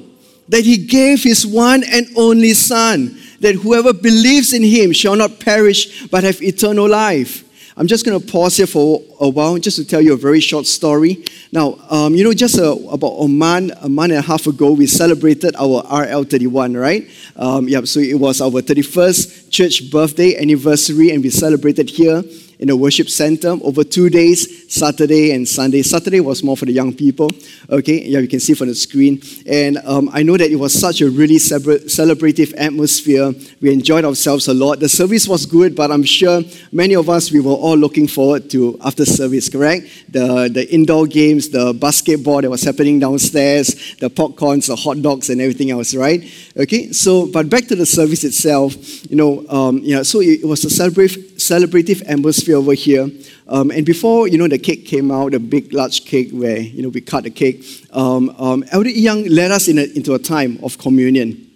that 0.50 0.64
he 0.66 0.78
gave 0.78 1.24
his 1.24 1.48
one 1.48 1.84
and 1.84 2.08
only 2.16 2.54
Son, 2.54 3.18
that 3.40 3.56
whoever 3.56 3.94
believes 3.94 4.54
in 4.54 4.64
him 4.64 4.92
shall 4.92 5.16
not 5.16 5.40
perish 5.40 6.08
but 6.08 6.24
have 6.24 6.42
eternal 6.42 6.88
life. 6.90 7.44
I'm 7.76 7.88
just 7.88 8.06
going 8.06 8.20
to 8.20 8.26
pause 8.32 8.58
here 8.58 8.68
for 8.68 9.02
a 9.20 9.28
while 9.28 9.58
just 9.58 9.78
to 9.78 9.86
tell 9.86 10.00
you 10.00 10.14
a 10.14 10.18
very 10.18 10.40
short 10.40 10.68
story. 10.68 11.26
Now, 11.52 11.80
um, 11.90 12.14
you 12.14 12.24
know, 12.24 12.34
just 12.34 12.58
a, 12.58 12.72
about 12.72 13.14
a 13.14 13.28
month, 13.28 13.72
a 13.82 13.90
month 13.90 14.12
and 14.12 14.20
a 14.20 14.22
half 14.22 14.46
ago, 14.46 14.74
we 14.74 14.86
celebrated 14.86 15.56
our 15.56 15.82
RL31, 15.84 16.80
right? 16.80 17.10
Um, 17.36 17.68
yeah, 17.68 17.82
so 17.86 18.00
it 18.00 18.20
was 18.20 18.42
our 18.42 18.62
31st 18.62 19.50
church 19.50 19.90
birthday 19.90 20.38
anniversary, 20.38 21.10
and 21.10 21.24
we 21.24 21.32
celebrated 21.32 21.90
here 21.90 22.24
in 22.64 22.68
the 22.68 22.78
worship 22.78 23.10
center 23.10 23.58
over 23.62 23.84
two 23.84 24.10
days, 24.10 24.74
Saturday 24.74 25.32
and 25.32 25.46
Sunday. 25.46 25.82
Saturday 25.82 26.22
was 26.22 26.42
more 26.42 26.56
for 26.56 26.64
the 26.64 26.72
young 26.72 26.94
people. 26.94 27.30
Okay, 27.70 28.06
yeah, 28.06 28.20
you 28.20 28.28
can 28.30 28.40
see 28.40 28.54
from 28.54 28.70
the 28.70 28.76
screen. 28.76 29.22
And 29.46 29.80
um, 29.84 30.10
I 30.14 30.24
know 30.24 30.38
that 30.38 30.50
it 30.50 30.56
was 30.56 30.74
such 30.74 31.02
a 31.02 31.10
really 31.10 31.36
celebrative 31.36 32.54
atmosphere. 32.58 33.34
We 33.60 33.74
enjoyed 33.74 34.06
ourselves 34.06 34.48
a 34.48 34.54
lot. 34.54 34.80
The 34.80 34.88
service 34.88 35.28
was 35.28 35.46
good, 35.46 35.76
but 35.76 35.92
I'm 35.92 36.04
sure 36.04 36.42
many 36.72 36.96
of 36.96 37.10
us, 37.10 37.34
we 37.34 37.42
were 37.42 37.52
all 37.52 37.76
looking 37.76 38.08
forward 38.08 38.50
to 38.52 38.80
after 38.80 39.04
service, 39.04 39.50
correct? 39.50 39.86
The, 40.08 40.50
the 40.50 40.74
indoor 40.74 41.06
games, 41.06 41.50
the 41.50 41.74
basketball 41.74 42.44
that 42.44 42.50
was 42.50 42.64
happening 42.64 42.98
downstairs, 42.98 43.96
the 44.00 44.10
popcorns, 44.10 44.68
the 44.68 44.78
hot 44.78 45.02
dogs, 45.02 45.30
and 45.30 45.42
everything 45.42 45.72
else, 45.72 45.94
right? 45.96 46.24
Okay, 46.56 46.92
so, 46.92 47.26
but 47.26 47.50
back 47.50 47.66
to 47.66 47.76
the 47.76 47.86
service 47.86 48.24
itself, 48.24 48.76
you 49.10 49.16
know, 49.16 49.44
um, 49.50 49.80
yeah, 49.80 50.04
so 50.04 50.22
it 50.22 50.46
was 50.46 50.64
a 50.64 50.68
celebrative, 50.68 52.04
atmosphere 52.08 52.58
over 52.58 52.74
here. 52.74 53.10
Um, 53.48 53.72
and 53.72 53.84
before, 53.84 54.28
you 54.28 54.38
know, 54.38 54.48
the 54.48 54.60
cake 54.60 54.86
came 54.86 55.10
out, 55.10 55.32
the 55.32 55.40
big, 55.40 55.74
large 55.74 56.06
cake 56.06 56.30
where, 56.30 56.60
you 56.60 56.84
know, 56.84 56.90
we 56.90 57.02
cut 57.02 57.24
the 57.24 57.32
cake, 57.32 57.66
um, 57.92 58.30
um, 58.38 58.64
Elder 58.72 58.92
Young 58.92 59.26
led 59.26 59.50
us 59.50 59.68
in 59.68 59.80
a, 59.80 59.84
into 59.96 60.14
a 60.14 60.20
time 60.20 60.60
of 60.62 60.78
communion. 60.78 61.50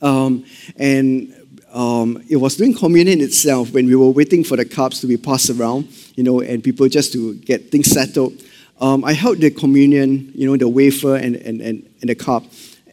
Um, 0.00 0.44
and 0.76 1.34
um, 1.72 2.22
it 2.28 2.36
was 2.36 2.56
during 2.56 2.74
communion 2.74 3.20
itself 3.20 3.72
when 3.72 3.86
we 3.86 3.96
were 3.96 4.10
waiting 4.10 4.44
for 4.44 4.56
the 4.56 4.64
cups 4.64 5.00
to 5.00 5.08
be 5.08 5.16
passed 5.16 5.50
around, 5.50 5.88
you 6.14 6.22
know, 6.22 6.40
and 6.40 6.62
people 6.62 6.88
just 6.88 7.12
to 7.14 7.34
get 7.34 7.72
things 7.72 7.90
settled. 7.90 8.32
Um, 8.80 9.04
I 9.04 9.12
held 9.12 9.38
the 9.38 9.50
communion, 9.50 10.30
you 10.36 10.46
know, 10.46 10.56
the 10.56 10.68
wafer 10.68 11.16
and, 11.16 11.34
and, 11.34 11.60
and, 11.60 11.90
and 12.00 12.08
the 12.08 12.14
cup, 12.14 12.44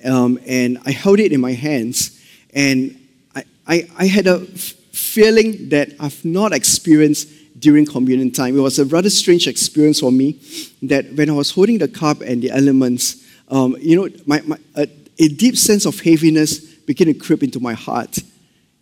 um, 0.05 0.39
and 0.45 0.79
I 0.85 0.91
held 0.91 1.19
it 1.19 1.31
in 1.31 1.41
my 1.41 1.53
hands, 1.53 2.19
and 2.53 2.99
I, 3.35 3.43
I, 3.67 3.89
I 3.97 4.05
had 4.05 4.27
a 4.27 4.41
f- 4.41 4.73
feeling 4.91 5.69
that 5.69 5.89
I've 5.99 6.23
not 6.23 6.53
experienced 6.53 7.29
during 7.59 7.85
communion 7.85 8.31
time. 8.31 8.57
It 8.57 8.61
was 8.61 8.79
a 8.79 8.85
rather 8.85 9.09
strange 9.09 9.47
experience 9.47 9.99
for 9.99 10.11
me 10.11 10.39
that 10.83 11.11
when 11.13 11.29
I 11.29 11.33
was 11.33 11.51
holding 11.51 11.79
the 11.79 11.87
cup 11.87 12.21
and 12.21 12.41
the 12.41 12.51
elements, 12.51 13.25
um, 13.49 13.75
you 13.79 13.95
know, 13.95 14.09
my, 14.25 14.41
my, 14.41 14.57
a, 14.75 14.87
a 15.19 15.27
deep 15.27 15.57
sense 15.57 15.85
of 15.85 15.99
heaviness 15.99 16.59
began 16.59 17.07
to 17.07 17.13
creep 17.13 17.43
into 17.43 17.59
my 17.59 17.73
heart. 17.73 18.19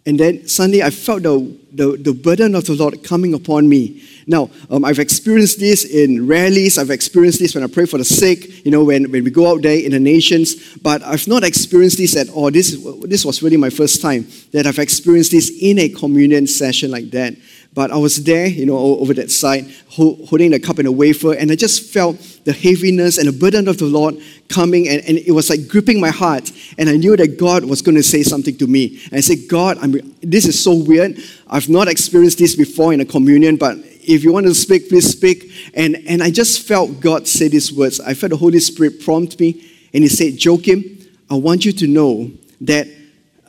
And 0.07 0.19
then 0.19 0.47
suddenly 0.47 0.83
I 0.83 0.91
felt 0.91 1.23
the, 1.23 1.57
the, 1.73 1.97
the, 1.97 2.13
burden 2.13 2.53
of 2.53 2.65
the 2.65 2.75
Lord 2.75 3.03
coming 3.03 3.33
upon 3.33 3.67
me. 3.67 4.03
Now, 4.27 4.51
um, 4.69 4.85
I've 4.85 4.99
experienced 4.99 5.59
this 5.59 5.83
in 5.83 6.27
rallies, 6.27 6.77
I've 6.77 6.91
experienced 6.91 7.39
this 7.39 7.55
when 7.55 7.63
I 7.63 7.67
pray 7.67 7.87
for 7.87 7.97
the 7.97 8.05
sick, 8.05 8.63
you 8.63 8.71
know, 8.71 8.83
when, 8.83 9.11
when 9.11 9.23
we 9.23 9.31
go 9.31 9.51
out 9.51 9.63
there 9.63 9.77
in 9.77 9.91
the 9.91 9.99
nations, 9.99 10.77
but 10.77 11.01
I've 11.01 11.27
not 11.27 11.43
experienced 11.43 11.97
this 11.97 12.15
at 12.15 12.29
all. 12.29 12.51
This, 12.51 12.77
this 13.01 13.25
was 13.25 13.41
really 13.41 13.57
my 13.57 13.71
first 13.71 13.99
time 13.99 14.27
that 14.51 14.67
I've 14.67 14.79
experienced 14.79 15.31
this 15.31 15.51
in 15.59 15.79
a 15.79 15.89
communion 15.89 16.45
session 16.45 16.91
like 16.91 17.09
that. 17.11 17.35
But 17.75 17.91
I 17.91 17.97
was 17.97 18.23
there, 18.23 18.47
you 18.47 18.65
know, 18.65 18.77
over 18.77 19.13
that 19.15 19.29
side, 19.29 19.69
holding 19.89 20.51
the 20.51 20.61
cup 20.61 20.79
and 20.79 20.87
the 20.87 20.93
wafer, 20.93 21.33
and 21.33 21.51
I 21.51 21.55
just 21.55 21.91
felt 21.91 22.17
the 22.45 22.53
heaviness 22.53 23.17
and 23.17 23.27
the 23.27 23.33
burden 23.33 23.67
of 23.67 23.77
the 23.77 23.85
Lord 23.85 24.15
coming, 24.47 24.87
and, 24.87 25.03
and 25.05 25.17
it 25.17 25.33
was 25.33 25.49
like 25.49 25.67
gripping 25.67 25.99
my 25.99 26.09
heart. 26.09 26.49
And 26.77 26.87
I 26.87 26.95
knew 26.95 27.17
that 27.17 27.37
God 27.37 27.65
was 27.65 27.81
going 27.81 27.95
to 27.95 28.03
say 28.03 28.23
something 28.23 28.55
to 28.59 28.67
me. 28.67 29.01
And 29.05 29.15
I 29.15 29.19
said, 29.19 29.49
God, 29.49 29.77
I'm, 29.81 29.91
this 30.21 30.45
is 30.45 30.63
so 30.63 30.73
weird. 30.73 31.17
I've 31.49 31.67
not 31.67 31.89
experienced 31.89 32.37
this 32.37 32.55
before 32.55 32.93
in 32.93 33.01
a 33.01 33.05
communion, 33.05 33.57
but 33.57 33.77
if 34.07 34.23
you 34.23 34.31
want 34.31 34.45
to 34.45 34.55
speak, 34.55 34.87
please 34.87 35.11
speak. 35.11 35.51
And, 35.73 35.97
and 36.07 36.23
I 36.23 36.31
just 36.31 36.65
felt 36.65 37.01
God 37.01 37.27
say 37.27 37.49
these 37.49 37.73
words. 37.73 37.99
I 37.99 38.13
felt 38.13 38.29
the 38.29 38.37
Holy 38.37 38.59
Spirit 38.59 39.03
prompt 39.03 39.37
me, 39.37 39.69
and 39.93 40.01
He 40.01 40.07
said, 40.07 40.43
Joachim, 40.43 40.97
I 41.29 41.35
want 41.35 41.65
you 41.65 41.73
to 41.73 41.87
know 41.87 42.31
that 42.61 42.87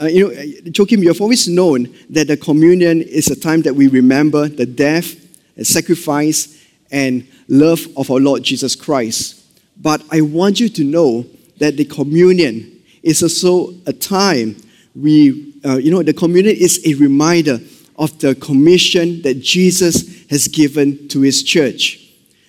uh, 0.01 0.07
you 0.07 0.29
know, 0.29 0.71
Joachim, 0.75 1.03
you 1.03 1.09
have 1.09 1.21
always 1.21 1.49
known 1.49 1.95
that 2.11 2.29
the 2.29 2.37
communion 2.37 3.03
is 3.03 3.29
a 3.29 3.37
time 3.39 3.63
that 3.63 3.75
we 3.75 3.89
remember 3.89 4.49
the 4.49 4.67
death, 4.67 5.15
and 5.57 5.67
sacrifice, 5.67 6.65
and 6.91 7.27
love 7.49 7.87
of 7.97 8.11
our 8.11 8.21
Lord 8.21 8.43
Jesus 8.43 8.77
Christ. 8.77 9.43
But 9.81 10.03
I 10.11 10.21
want 10.21 10.61
you 10.61 10.69
to 10.69 10.85
know 10.85 11.27
that 11.59 11.77
the 11.77 11.85
communion 11.85 12.83
is 13.03 13.23
also 13.23 13.75
a 13.87 13.93
time 13.93 14.57
we, 14.95 15.55
uh, 15.65 15.77
you 15.77 15.91
know, 15.91 16.03
the 16.03 16.15
communion 16.15 16.57
is 16.57 16.81
a 16.87 16.95
reminder 16.95 17.61
of 17.99 18.19
the 18.19 18.35
commission 18.35 19.23
that 19.23 19.41
Jesus 19.41 20.27
has 20.29 20.49
given 20.49 21.09
to 21.09 21.21
his 21.21 21.43
church. 21.43 22.01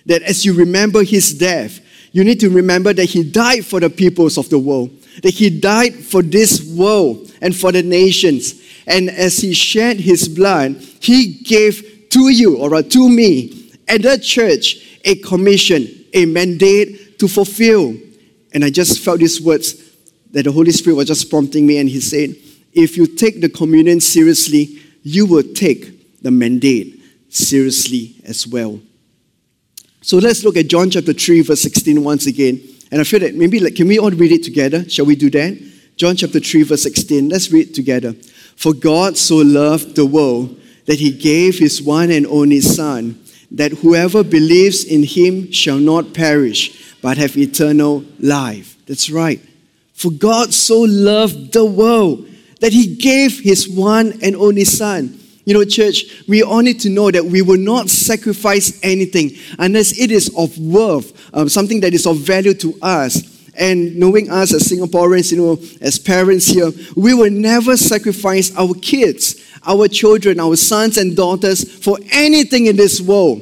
That 0.06 0.22
as 0.22 0.44
you 0.44 0.54
remember 0.54 1.02
his 1.04 1.34
death, 1.34 1.80
you 2.12 2.24
need 2.24 2.40
to 2.40 2.48
remember 2.48 2.92
that 2.92 3.04
he 3.04 3.22
died 3.22 3.66
for 3.66 3.80
the 3.80 3.90
peoples 3.90 4.38
of 4.38 4.48
the 4.48 4.58
world, 4.58 4.90
that 5.22 5.34
he 5.34 5.50
died 5.60 5.94
for 5.94 6.22
this 6.22 6.62
world 6.76 7.32
and 7.40 7.54
for 7.54 7.72
the 7.72 7.82
nations. 7.82 8.62
And 8.86 9.10
as 9.10 9.38
he 9.38 9.52
shed 9.52 9.98
his 9.98 10.28
blood, 10.28 10.76
he 11.00 11.40
gave 11.44 12.08
to 12.10 12.28
you 12.28 12.56
or 12.56 12.82
to 12.82 13.08
me 13.08 13.72
and 13.88 14.04
the 14.04 14.18
church 14.18 15.00
a 15.04 15.16
commission, 15.16 15.86
a 16.12 16.26
mandate 16.26 17.18
to 17.18 17.28
fulfill. 17.28 17.96
And 18.52 18.64
I 18.64 18.70
just 18.70 19.04
felt 19.04 19.20
these 19.20 19.40
words 19.40 19.74
that 20.30 20.44
the 20.44 20.52
Holy 20.52 20.72
Spirit 20.72 20.96
was 20.96 21.06
just 21.06 21.30
prompting 21.30 21.66
me, 21.66 21.78
and 21.78 21.88
he 21.88 22.00
said, 22.00 22.34
If 22.72 22.96
you 22.96 23.06
take 23.06 23.40
the 23.40 23.48
communion 23.48 24.00
seriously, 24.00 24.78
you 25.02 25.26
will 25.26 25.42
take 25.54 26.22
the 26.22 26.30
mandate 26.30 27.02
seriously 27.28 28.16
as 28.24 28.46
well. 28.46 28.80
So 30.02 30.18
let's 30.18 30.44
look 30.44 30.56
at 30.56 30.68
John 30.68 30.90
chapter 30.90 31.12
3, 31.12 31.42
verse 31.42 31.62
16 31.62 32.02
once 32.02 32.26
again. 32.26 32.60
And 32.90 33.00
I 33.00 33.04
feel 33.04 33.20
that 33.20 33.34
maybe, 33.34 33.60
like, 33.60 33.74
can 33.74 33.88
we 33.88 33.98
all 33.98 34.10
read 34.10 34.32
it 34.32 34.42
together? 34.42 34.88
Shall 34.88 35.06
we 35.06 35.16
do 35.16 35.30
that? 35.30 35.58
John 35.96 36.16
chapter 36.16 36.40
3, 36.40 36.62
verse 36.62 36.82
16. 36.82 37.28
Let's 37.28 37.50
read 37.50 37.74
together. 37.74 38.14
For 38.56 38.72
God 38.72 39.16
so 39.16 39.36
loved 39.36 39.96
the 39.96 40.06
world 40.06 40.60
that 40.86 40.98
he 40.98 41.10
gave 41.10 41.58
his 41.58 41.82
one 41.82 42.10
and 42.10 42.26
only 42.26 42.60
Son, 42.60 43.20
that 43.50 43.72
whoever 43.72 44.24
believes 44.24 44.84
in 44.84 45.02
him 45.02 45.52
shall 45.52 45.78
not 45.78 46.14
perish, 46.14 46.94
but 47.02 47.18
have 47.18 47.36
eternal 47.36 48.04
life. 48.20 48.76
That's 48.86 49.10
right. 49.10 49.40
For 49.92 50.10
God 50.10 50.54
so 50.54 50.80
loved 50.80 51.52
the 51.52 51.64
world 51.64 52.26
that 52.60 52.72
he 52.72 52.96
gave 52.96 53.40
his 53.40 53.68
one 53.68 54.14
and 54.22 54.34
only 54.36 54.64
Son. 54.64 55.17
You 55.48 55.54
know, 55.54 55.64
church, 55.64 56.24
we 56.28 56.42
all 56.42 56.60
need 56.60 56.78
to 56.80 56.90
know 56.90 57.10
that 57.10 57.24
we 57.24 57.40
will 57.40 57.56
not 57.56 57.88
sacrifice 57.88 58.78
anything 58.82 59.30
unless 59.58 59.98
it 59.98 60.10
is 60.10 60.30
of 60.36 60.58
worth, 60.58 61.34
um, 61.34 61.48
something 61.48 61.80
that 61.80 61.94
is 61.94 62.06
of 62.06 62.18
value 62.18 62.52
to 62.52 62.78
us. 62.82 63.48
And 63.54 63.96
knowing 63.96 64.30
us 64.30 64.52
as 64.52 64.64
Singaporeans, 64.64 65.32
you 65.32 65.38
know, 65.38 65.58
as 65.80 65.98
parents 65.98 66.48
here, 66.48 66.70
we 66.96 67.14
will 67.14 67.30
never 67.30 67.78
sacrifice 67.78 68.54
our 68.58 68.74
kids, 68.74 69.42
our 69.66 69.88
children, 69.88 70.38
our 70.38 70.54
sons 70.54 70.98
and 70.98 71.16
daughters 71.16 71.64
for 71.78 71.96
anything 72.12 72.66
in 72.66 72.76
this 72.76 73.00
world. 73.00 73.40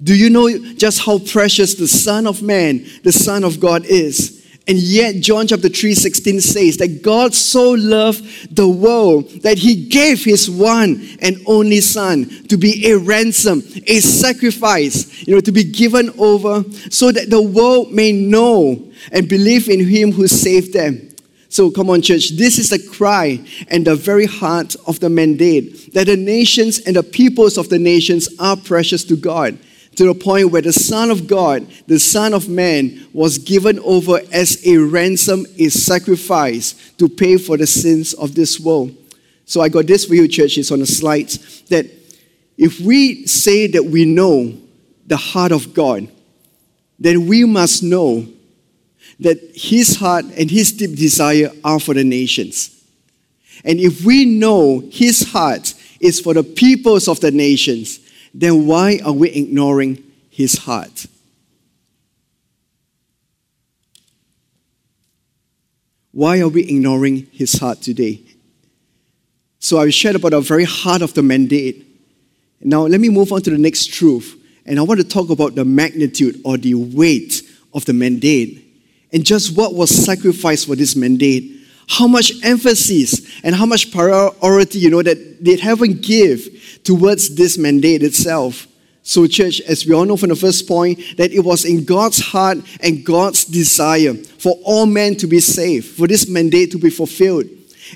Do 0.00 0.14
you 0.14 0.30
know 0.30 0.48
just 0.74 1.00
how 1.00 1.18
precious 1.18 1.74
the 1.74 1.88
Son 1.88 2.28
of 2.28 2.40
Man, 2.40 2.86
the 3.02 3.10
Son 3.10 3.42
of 3.42 3.58
God 3.58 3.84
is? 3.84 4.37
And 4.68 4.76
yet, 4.76 5.16
John 5.22 5.46
chapter 5.46 5.70
3 5.70 5.94
16 5.94 6.42
says 6.42 6.76
that 6.76 7.02
God 7.02 7.34
so 7.34 7.70
loved 7.70 8.54
the 8.54 8.68
world 8.68 9.30
that 9.40 9.56
he 9.56 9.88
gave 9.88 10.22
his 10.22 10.50
one 10.50 11.08
and 11.22 11.38
only 11.46 11.80
Son 11.80 12.28
to 12.48 12.58
be 12.58 12.86
a 12.90 12.98
ransom, 12.98 13.62
a 13.86 14.00
sacrifice, 14.00 15.26
you 15.26 15.34
know, 15.34 15.40
to 15.40 15.52
be 15.52 15.64
given 15.64 16.10
over 16.18 16.64
so 16.90 17.10
that 17.10 17.30
the 17.30 17.40
world 17.40 17.92
may 17.92 18.12
know 18.12 18.92
and 19.10 19.26
believe 19.26 19.70
in 19.70 19.88
him 19.88 20.12
who 20.12 20.28
saved 20.28 20.74
them. 20.74 21.08
So, 21.48 21.70
come 21.70 21.88
on, 21.88 22.02
church, 22.02 22.32
this 22.36 22.58
is 22.58 22.68
the 22.68 22.78
cry 22.78 23.42
and 23.68 23.86
the 23.86 23.96
very 23.96 24.26
heart 24.26 24.76
of 24.86 25.00
the 25.00 25.08
mandate 25.08 25.94
that 25.94 26.08
the 26.08 26.16
nations 26.16 26.80
and 26.80 26.94
the 26.94 27.02
peoples 27.02 27.56
of 27.56 27.70
the 27.70 27.78
nations 27.78 28.28
are 28.38 28.54
precious 28.54 29.02
to 29.04 29.16
God 29.16 29.58
to 29.98 30.04
the 30.04 30.14
point 30.14 30.52
where 30.52 30.62
the 30.62 30.72
Son 30.72 31.10
of 31.10 31.26
God, 31.26 31.66
the 31.88 31.98
Son 31.98 32.32
of 32.32 32.48
Man, 32.48 33.08
was 33.12 33.36
given 33.36 33.80
over 33.80 34.20
as 34.32 34.64
a 34.64 34.76
ransom, 34.76 35.44
a 35.58 35.68
sacrifice 35.70 36.92
to 36.98 37.08
pay 37.08 37.36
for 37.36 37.56
the 37.56 37.66
sins 37.66 38.14
of 38.14 38.32
this 38.36 38.60
world. 38.60 38.94
So 39.44 39.60
I 39.60 39.68
got 39.68 39.88
this 39.88 40.04
for 40.04 40.14
you, 40.14 40.28
church. 40.28 40.56
It's 40.56 40.70
on 40.70 40.78
the 40.78 40.86
slides. 40.86 41.62
That 41.62 41.86
if 42.56 42.78
we 42.78 43.26
say 43.26 43.66
that 43.66 43.86
we 43.86 44.04
know 44.04 44.56
the 45.04 45.16
heart 45.16 45.50
of 45.50 45.74
God, 45.74 46.06
then 47.00 47.26
we 47.26 47.44
must 47.44 47.82
know 47.82 48.24
that 49.18 49.50
His 49.52 49.96
heart 49.96 50.26
and 50.26 50.48
His 50.48 50.70
deep 50.70 50.96
desire 50.96 51.50
are 51.64 51.80
for 51.80 51.94
the 51.94 52.04
nations. 52.04 52.84
And 53.64 53.80
if 53.80 54.04
we 54.04 54.26
know 54.26 54.78
His 54.92 55.32
heart 55.32 55.74
is 55.98 56.20
for 56.20 56.34
the 56.34 56.44
peoples 56.44 57.08
of 57.08 57.18
the 57.18 57.32
nations, 57.32 57.98
then 58.38 58.68
why 58.68 59.00
are 59.04 59.12
we 59.12 59.30
ignoring 59.30 60.00
his 60.30 60.58
heart? 60.58 61.06
Why 66.12 66.38
are 66.38 66.48
we 66.48 66.62
ignoring 66.62 67.26
his 67.32 67.54
heart 67.54 67.82
today? 67.82 68.20
So 69.58 69.80
I 69.80 69.90
shared 69.90 70.14
about 70.14 70.30
the 70.30 70.40
very 70.40 70.62
heart 70.62 71.02
of 71.02 71.14
the 71.14 71.22
mandate. 71.22 71.84
Now 72.60 72.82
let 72.82 73.00
me 73.00 73.08
move 73.08 73.32
on 73.32 73.42
to 73.42 73.50
the 73.50 73.58
next 73.58 73.86
truth. 73.92 74.36
And 74.64 74.78
I 74.78 74.82
want 74.82 75.00
to 75.00 75.08
talk 75.08 75.30
about 75.30 75.56
the 75.56 75.64
magnitude 75.64 76.40
or 76.44 76.56
the 76.56 76.74
weight 76.74 77.42
of 77.74 77.86
the 77.86 77.92
mandate 77.92 78.64
and 79.12 79.26
just 79.26 79.56
what 79.56 79.74
was 79.74 79.90
sacrificed 79.90 80.68
for 80.68 80.76
this 80.76 80.94
mandate. 80.94 81.56
How 81.88 82.06
much 82.06 82.30
emphasis 82.44 83.42
and 83.42 83.56
how 83.56 83.66
much 83.66 83.90
priority, 83.90 84.78
you 84.78 84.90
know, 84.90 85.02
that 85.02 85.42
they 85.42 85.56
haven't 85.56 86.02
give 86.02 86.57
towards 86.84 87.34
this 87.34 87.58
mandate 87.58 88.02
itself. 88.02 88.66
So, 89.02 89.26
church, 89.26 89.62
as 89.62 89.86
we 89.86 89.94
all 89.94 90.04
know 90.04 90.18
from 90.18 90.28
the 90.28 90.36
first 90.36 90.68
point, 90.68 90.98
that 91.16 91.32
it 91.32 91.40
was 91.40 91.64
in 91.64 91.84
God's 91.84 92.20
heart 92.20 92.58
and 92.82 93.04
God's 93.04 93.44
desire 93.46 94.12
for 94.12 94.52
all 94.64 94.84
men 94.84 95.16
to 95.16 95.26
be 95.26 95.40
saved, 95.40 95.86
for 95.96 96.06
this 96.06 96.28
mandate 96.28 96.72
to 96.72 96.78
be 96.78 96.90
fulfilled. 96.90 97.46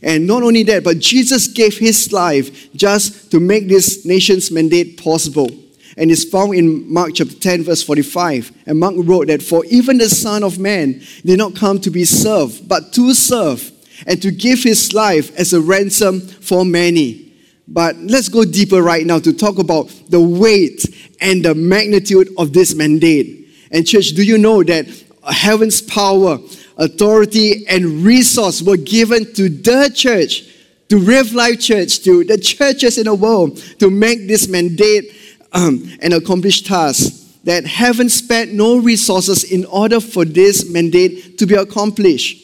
And 0.02 0.26
not 0.26 0.42
only 0.42 0.62
that, 0.62 0.84
but 0.84 1.00
Jesus 1.00 1.48
gave 1.48 1.76
his 1.76 2.12
life 2.12 2.72
just 2.74 3.30
to 3.30 3.40
make 3.40 3.68
this 3.68 4.06
nation's 4.06 4.50
mandate 4.50 5.02
possible. 5.02 5.50
And 5.96 6.10
it's 6.10 6.24
found 6.24 6.54
in 6.54 6.90
Mark 6.90 7.12
chapter 7.14 7.34
10, 7.34 7.64
verse 7.64 7.82
45. 7.82 8.50
And 8.66 8.80
Mark 8.80 8.94
wrote 8.96 9.26
that, 9.26 9.42
For 9.42 9.64
even 9.66 9.98
the 9.98 10.08
Son 10.08 10.42
of 10.42 10.58
Man 10.58 11.02
did 11.24 11.36
not 11.36 11.54
come 11.54 11.78
to 11.80 11.90
be 11.90 12.04
served, 12.04 12.66
but 12.66 12.92
to 12.94 13.12
serve, 13.12 13.70
and 14.06 14.20
to 14.22 14.30
give 14.30 14.62
his 14.62 14.94
life 14.94 15.36
as 15.38 15.52
a 15.52 15.60
ransom 15.60 16.20
for 16.20 16.64
many. 16.64 17.31
But 17.69 17.97
let's 17.97 18.28
go 18.28 18.45
deeper 18.45 18.83
right 18.83 19.07
now 19.07 19.19
to 19.21 19.33
talk 19.33 19.59
about 19.59 19.88
the 20.09 20.21
weight 20.21 20.85
and 21.21 21.45
the 21.45 21.54
magnitude 21.54 22.28
of 22.37 22.52
this 22.52 22.75
mandate. 22.75 23.49
And, 23.71 23.87
church, 23.87 24.09
do 24.11 24.23
you 24.23 24.37
know 24.37 24.62
that 24.64 24.87
heaven's 25.31 25.81
power, 25.81 26.38
authority, 26.76 27.66
and 27.69 28.04
resource 28.04 28.61
were 28.62 28.76
given 28.76 29.33
to 29.35 29.49
the 29.49 29.90
church, 29.95 30.45
to 30.88 30.99
River 30.99 31.37
Life 31.37 31.61
Church, 31.61 32.00
to 32.00 32.25
the 32.25 32.37
churches 32.37 32.99
in 32.99 33.04
the 33.04 33.14
world 33.14 33.57
to 33.78 33.90
make 33.90 34.26
this 34.26 34.49
mandate 34.49 35.14
um, 35.52 35.90
an 36.02 36.12
accomplished 36.12 36.66
task? 36.66 37.21
That 37.45 37.64
heaven 37.64 38.09
spent 38.09 38.52
no 38.52 38.78
resources 38.78 39.45
in 39.45 39.64
order 39.64 40.00
for 40.00 40.25
this 40.25 40.69
mandate 40.69 41.38
to 41.38 41.47
be 41.47 41.54
accomplished. 41.54 42.41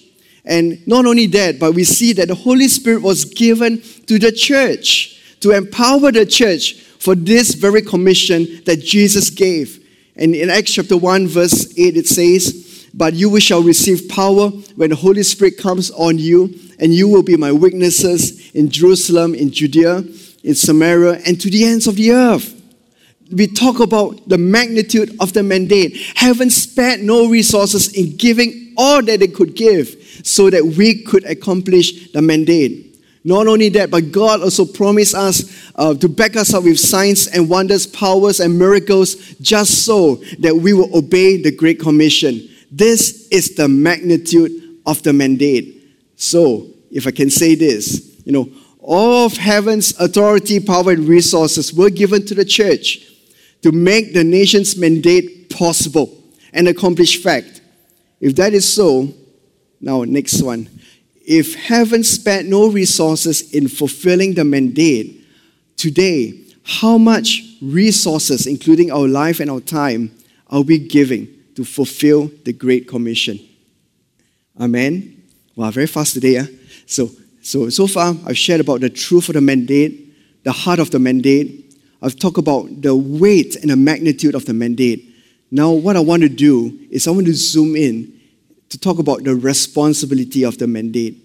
And 0.48 0.84
not 0.88 1.04
only 1.04 1.26
that, 1.26 1.58
but 1.58 1.74
we 1.74 1.84
see 1.84 2.14
that 2.14 2.28
the 2.28 2.34
Holy 2.34 2.68
Spirit 2.68 3.02
was 3.02 3.26
given 3.26 3.82
to 4.06 4.18
the 4.18 4.32
church 4.32 5.36
to 5.40 5.50
empower 5.50 6.10
the 6.10 6.24
church 6.24 6.72
for 6.98 7.14
this 7.14 7.54
very 7.54 7.82
commission 7.82 8.62
that 8.64 8.80
Jesus 8.82 9.28
gave. 9.28 9.84
And 10.16 10.34
in 10.34 10.48
Acts 10.48 10.72
chapter 10.72 10.96
1, 10.96 11.28
verse 11.28 11.78
8, 11.78 11.96
it 11.98 12.06
says, 12.06 12.88
But 12.94 13.12
you 13.12 13.38
shall 13.40 13.62
receive 13.62 14.08
power 14.08 14.48
when 14.74 14.88
the 14.88 14.96
Holy 14.96 15.22
Spirit 15.22 15.58
comes 15.58 15.90
on 15.90 16.18
you, 16.18 16.58
and 16.80 16.94
you 16.94 17.08
will 17.08 17.22
be 17.22 17.36
my 17.36 17.52
witnesses 17.52 18.50
in 18.52 18.70
Jerusalem, 18.70 19.34
in 19.34 19.50
Judea, 19.50 19.98
in 20.42 20.54
Samaria, 20.54 21.20
and 21.26 21.38
to 21.42 21.50
the 21.50 21.64
ends 21.66 21.86
of 21.86 21.96
the 21.96 22.12
earth. 22.12 22.57
We 23.30 23.46
talk 23.46 23.80
about 23.80 24.28
the 24.28 24.38
magnitude 24.38 25.14
of 25.20 25.32
the 25.32 25.42
mandate. 25.42 25.96
Heaven 26.14 26.50
spared 26.50 27.00
no 27.00 27.28
resources 27.28 27.92
in 27.94 28.16
giving 28.16 28.72
all 28.76 29.02
that 29.02 29.20
they 29.20 29.28
could 29.28 29.54
give 29.54 30.20
so 30.22 30.48
that 30.50 30.64
we 30.64 31.02
could 31.02 31.24
accomplish 31.24 32.12
the 32.12 32.22
mandate. 32.22 32.88
Not 33.24 33.46
only 33.46 33.68
that, 33.70 33.90
but 33.90 34.12
God 34.12 34.40
also 34.40 34.64
promised 34.64 35.14
us 35.14 35.70
uh, 35.74 35.92
to 35.94 36.08
back 36.08 36.36
us 36.36 36.54
up 36.54 36.64
with 36.64 36.78
signs 36.78 37.26
and 37.26 37.48
wonders, 37.48 37.86
powers 37.86 38.40
and 38.40 38.58
miracles, 38.58 39.16
just 39.40 39.84
so 39.84 40.16
that 40.38 40.56
we 40.56 40.72
will 40.72 40.96
obey 40.96 41.42
the 41.42 41.54
Great 41.54 41.80
Commission. 41.80 42.48
This 42.70 43.28
is 43.28 43.54
the 43.54 43.68
magnitude 43.68 44.78
of 44.86 45.02
the 45.02 45.12
mandate. 45.12 45.82
So, 46.16 46.68
if 46.90 47.06
I 47.06 47.10
can 47.10 47.28
say 47.28 47.54
this, 47.54 48.22
you 48.24 48.32
know, 48.32 48.48
all 48.80 49.26
of 49.26 49.36
heaven's 49.36 49.98
authority, 50.00 50.60
power, 50.60 50.92
and 50.92 51.06
resources 51.06 51.74
were 51.74 51.90
given 51.90 52.24
to 52.26 52.34
the 52.34 52.44
church 52.44 53.06
to 53.62 53.72
make 53.72 54.14
the 54.14 54.24
nation's 54.24 54.76
mandate 54.76 55.50
possible 55.50 56.22
and 56.52 56.68
accomplish 56.68 57.22
fact. 57.22 57.60
If 58.20 58.36
that 58.36 58.52
is 58.54 58.72
so, 58.72 59.12
now, 59.80 60.02
next 60.04 60.42
one 60.42 60.68
if 61.28 61.54
heaven 61.54 62.02
spent 62.02 62.48
no 62.48 62.70
resources 62.70 63.52
in 63.52 63.68
fulfilling 63.68 64.32
the 64.32 64.44
mandate, 64.44 65.26
today, 65.76 66.42
how 66.64 66.96
much 66.96 67.42
resources, 67.60 68.46
including 68.46 68.90
our 68.90 69.06
life 69.06 69.38
and 69.38 69.50
our 69.50 69.60
time, 69.60 70.10
are 70.46 70.62
we 70.62 70.78
giving 70.78 71.28
to 71.54 71.66
fulfill 71.66 72.30
the 72.44 72.54
Great 72.54 72.88
Commission? 72.88 73.38
Amen. 74.58 75.22
Wow, 75.54 75.70
very 75.70 75.86
fast 75.86 76.14
today. 76.14 76.32
Yeah? 76.32 76.46
So, 76.86 77.10
so, 77.42 77.68
so 77.68 77.86
far, 77.86 78.14
I've 78.24 78.38
shared 78.38 78.62
about 78.62 78.80
the 78.80 78.88
truth 78.88 79.28
of 79.28 79.34
the 79.34 79.42
mandate, 79.42 80.44
the 80.44 80.52
heart 80.52 80.78
of 80.78 80.90
the 80.90 80.98
mandate. 80.98 81.67
I've 82.00 82.18
talked 82.18 82.38
about 82.38 82.82
the 82.82 82.94
weight 82.94 83.56
and 83.56 83.70
the 83.70 83.76
magnitude 83.76 84.34
of 84.34 84.44
the 84.44 84.54
mandate. 84.54 85.14
Now, 85.50 85.72
what 85.72 85.96
I 85.96 86.00
want 86.00 86.22
to 86.22 86.28
do 86.28 86.78
is 86.90 87.08
I 87.08 87.10
want 87.10 87.26
to 87.26 87.34
zoom 87.34 87.74
in 87.74 88.20
to 88.68 88.78
talk 88.78 88.98
about 88.98 89.24
the 89.24 89.34
responsibility 89.34 90.44
of 90.44 90.58
the 90.58 90.66
mandate. 90.66 91.16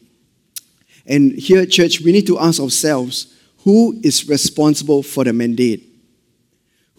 And 1.05 1.33
here, 1.33 1.61
at 1.61 1.71
church, 1.71 2.01
we 2.01 2.11
need 2.11 2.25
to 2.27 2.39
ask 2.39 2.61
ourselves 2.61 3.33
who 3.63 3.99
is 4.03 4.27
responsible 4.27 5.03
for 5.03 5.23
the 5.23 5.33
mandate? 5.33 5.89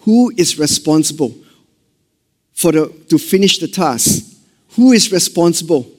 Who 0.00 0.32
is 0.36 0.58
responsible 0.58 1.34
for 2.52 2.72
the, 2.72 2.88
to 3.08 3.18
finish 3.18 3.58
the 3.58 3.68
task? 3.68 4.34
Who 4.76 4.92
is 4.92 5.10
responsible 5.10 5.90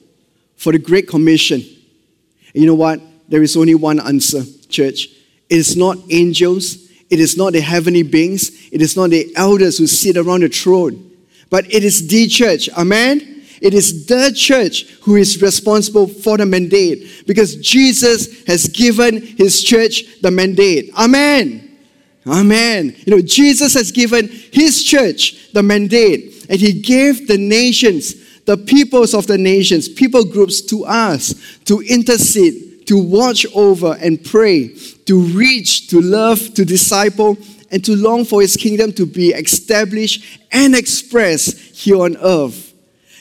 for 0.56 0.72
the 0.72 0.78
Great 0.78 1.08
Commission? 1.08 1.60
And 1.60 2.62
you 2.62 2.66
know 2.66 2.74
what? 2.74 3.00
There 3.28 3.42
is 3.42 3.56
only 3.56 3.74
one 3.74 4.00
answer, 4.00 4.42
church. 4.68 5.08
It 5.48 5.56
is 5.56 5.76
not 5.76 5.98
angels, 6.10 6.85
it 7.10 7.20
is 7.20 7.36
not 7.36 7.52
the 7.52 7.60
heavenly 7.60 8.02
beings, 8.02 8.68
it 8.72 8.82
is 8.82 8.96
not 8.96 9.10
the 9.10 9.32
elders 9.36 9.78
who 9.78 9.86
sit 9.86 10.16
around 10.16 10.42
the 10.42 10.48
throne, 10.48 11.10
but 11.50 11.72
it 11.72 11.84
is 11.84 12.06
the 12.08 12.26
church. 12.26 12.68
Amen? 12.70 13.36
It 13.60 13.74
is 13.74 14.06
the 14.06 14.32
church 14.34 14.82
who 15.02 15.16
is 15.16 15.40
responsible 15.40 16.08
for 16.08 16.36
the 16.36 16.46
mandate 16.46 17.24
because 17.26 17.56
Jesus 17.56 18.44
has 18.44 18.68
given 18.68 19.22
his 19.22 19.62
church 19.62 20.20
the 20.20 20.30
mandate. 20.30 20.90
Amen. 20.96 21.78
Amen. 22.26 22.94
You 23.06 23.16
know, 23.16 23.22
Jesus 23.22 23.74
has 23.74 23.92
given 23.92 24.28
his 24.28 24.82
church 24.82 25.52
the 25.52 25.62
mandate 25.62 26.46
and 26.50 26.60
he 26.60 26.72
gave 26.80 27.28
the 27.28 27.38
nations, 27.38 28.42
the 28.44 28.56
peoples 28.56 29.14
of 29.14 29.26
the 29.26 29.38
nations, 29.38 29.88
people 29.88 30.24
groups 30.24 30.60
to 30.62 30.84
us 30.84 31.58
to 31.66 31.80
intercede, 31.80 32.86
to 32.88 32.98
watch 32.98 33.46
over 33.54 33.96
and 34.00 34.22
pray, 34.22 34.74
to 35.06 35.20
reach, 35.20 35.88
to 35.88 36.00
love, 36.00 36.54
to 36.54 36.64
disciple, 36.64 37.36
and 37.70 37.84
to 37.84 37.96
long 37.96 38.24
for 38.24 38.40
his 38.40 38.56
kingdom 38.56 38.92
to 38.92 39.06
be 39.06 39.30
established 39.30 40.40
and 40.52 40.74
expressed 40.74 41.58
here 41.76 42.00
on 42.02 42.16
earth 42.18 42.66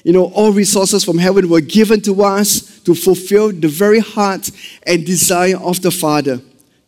you 0.06 0.14
know, 0.14 0.26
all 0.36 0.52
resources 0.52 1.04
from 1.04 1.18
heaven 1.18 1.50
were 1.50 1.62
given 1.62 2.00
to 2.02 2.22
us 2.22 2.80
to 2.82 2.94
fulfill 2.94 3.52
the 3.52 3.68
very 3.68 3.98
heart 3.98 4.52
and 4.86 5.04
desire 5.04 5.58
of 5.58 5.82
the 5.82 5.90
Father, 5.90 6.40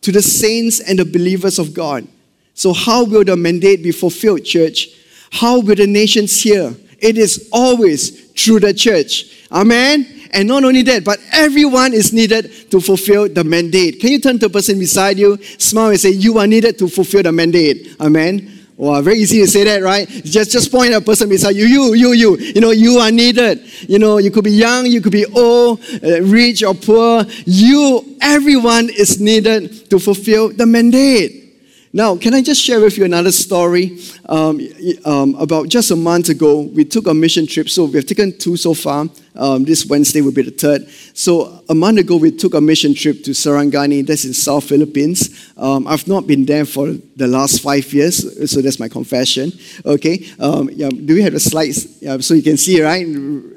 to 0.02 0.12
the 0.12 0.22
saints 0.22 0.78
and 0.78 1.00
the 1.00 1.04
believers 1.04 1.58
of 1.58 1.74
God. 1.74 2.06
So, 2.54 2.72
how 2.72 3.02
will 3.02 3.24
the 3.24 3.36
mandate 3.36 3.82
be 3.82 3.90
fulfilled, 3.90 4.44
church? 4.44 4.90
How 5.32 5.58
will 5.58 5.74
the 5.74 5.88
nations 5.88 6.40
hear? 6.40 6.72
It 7.00 7.18
is 7.18 7.48
always 7.52 8.30
through 8.40 8.60
the 8.60 8.72
church. 8.72 9.48
Amen. 9.50 10.17
And 10.32 10.48
not 10.48 10.64
only 10.64 10.82
that, 10.82 11.04
but 11.04 11.18
everyone 11.32 11.92
is 11.94 12.12
needed 12.12 12.70
to 12.70 12.80
fulfill 12.80 13.28
the 13.28 13.44
mandate. 13.44 14.00
Can 14.00 14.10
you 14.10 14.20
turn 14.20 14.38
to 14.38 14.48
the 14.48 14.52
person 14.52 14.78
beside 14.78 15.18
you, 15.18 15.38
smile, 15.58 15.90
and 15.90 16.00
say, 16.00 16.10
You 16.10 16.38
are 16.38 16.46
needed 16.46 16.78
to 16.78 16.88
fulfill 16.88 17.22
the 17.22 17.32
mandate? 17.32 17.96
Amen. 18.00 18.58
Wow, 18.78 19.02
very 19.02 19.18
easy 19.18 19.40
to 19.40 19.46
say 19.48 19.64
that, 19.64 19.82
right? 19.82 20.06
Just 20.08 20.52
just 20.52 20.70
point 20.70 20.92
at 20.92 21.02
a 21.02 21.04
person 21.04 21.28
beside 21.28 21.56
you, 21.56 21.66
you, 21.66 21.94
you, 21.94 22.12
you. 22.12 22.36
You 22.36 22.60
know, 22.60 22.70
you 22.70 22.98
are 22.98 23.10
needed. 23.10 23.60
You 23.88 23.98
know, 23.98 24.18
you 24.18 24.30
could 24.30 24.44
be 24.44 24.52
young, 24.52 24.86
you 24.86 25.00
could 25.00 25.10
be 25.10 25.26
old, 25.26 25.80
uh, 26.00 26.22
rich 26.22 26.62
or 26.62 26.74
poor. 26.74 27.24
You, 27.44 28.16
everyone 28.20 28.88
is 28.88 29.20
needed 29.20 29.90
to 29.90 29.98
fulfill 29.98 30.50
the 30.50 30.64
mandate. 30.64 31.48
Now, 31.92 32.16
can 32.16 32.34
I 32.34 32.42
just 32.42 32.62
share 32.62 32.80
with 32.80 32.96
you 32.98 33.04
another 33.04 33.32
story 33.32 33.98
um, 34.26 34.60
um, 35.04 35.34
about 35.36 35.68
just 35.68 35.90
a 35.90 35.96
month 35.96 36.28
ago? 36.28 36.60
We 36.60 36.84
took 36.84 37.08
a 37.08 37.14
mission 37.14 37.48
trip, 37.48 37.68
so 37.68 37.86
we've 37.86 38.06
taken 38.06 38.38
two 38.38 38.56
so 38.56 38.74
far. 38.74 39.06
Um, 39.38 39.64
this 39.64 39.86
Wednesday 39.86 40.20
will 40.20 40.32
be 40.32 40.42
the 40.42 40.50
third. 40.50 40.88
So 41.14 41.62
a 41.68 41.74
month 41.74 41.98
ago, 41.98 42.16
we 42.16 42.32
took 42.32 42.54
a 42.54 42.60
mission 42.60 42.94
trip 42.94 43.22
to 43.24 43.30
Sarangani. 43.30 44.04
That's 44.06 44.24
in 44.24 44.34
South 44.34 44.64
Philippines. 44.64 45.52
Um, 45.56 45.86
I've 45.86 46.08
not 46.08 46.26
been 46.26 46.44
there 46.44 46.64
for 46.64 46.92
the 47.16 47.26
last 47.26 47.62
five 47.62 47.92
years, 47.92 48.50
so 48.50 48.60
that's 48.60 48.80
my 48.80 48.88
confession. 48.88 49.52
Okay. 49.84 50.26
Um, 50.40 50.70
yeah. 50.72 50.88
Do 50.88 51.14
we 51.14 51.22
have 51.22 51.32
the 51.32 51.40
slides? 51.40 52.00
Yeah, 52.02 52.18
so 52.18 52.34
you 52.34 52.42
can 52.42 52.56
see, 52.56 52.82
right? 52.82 53.06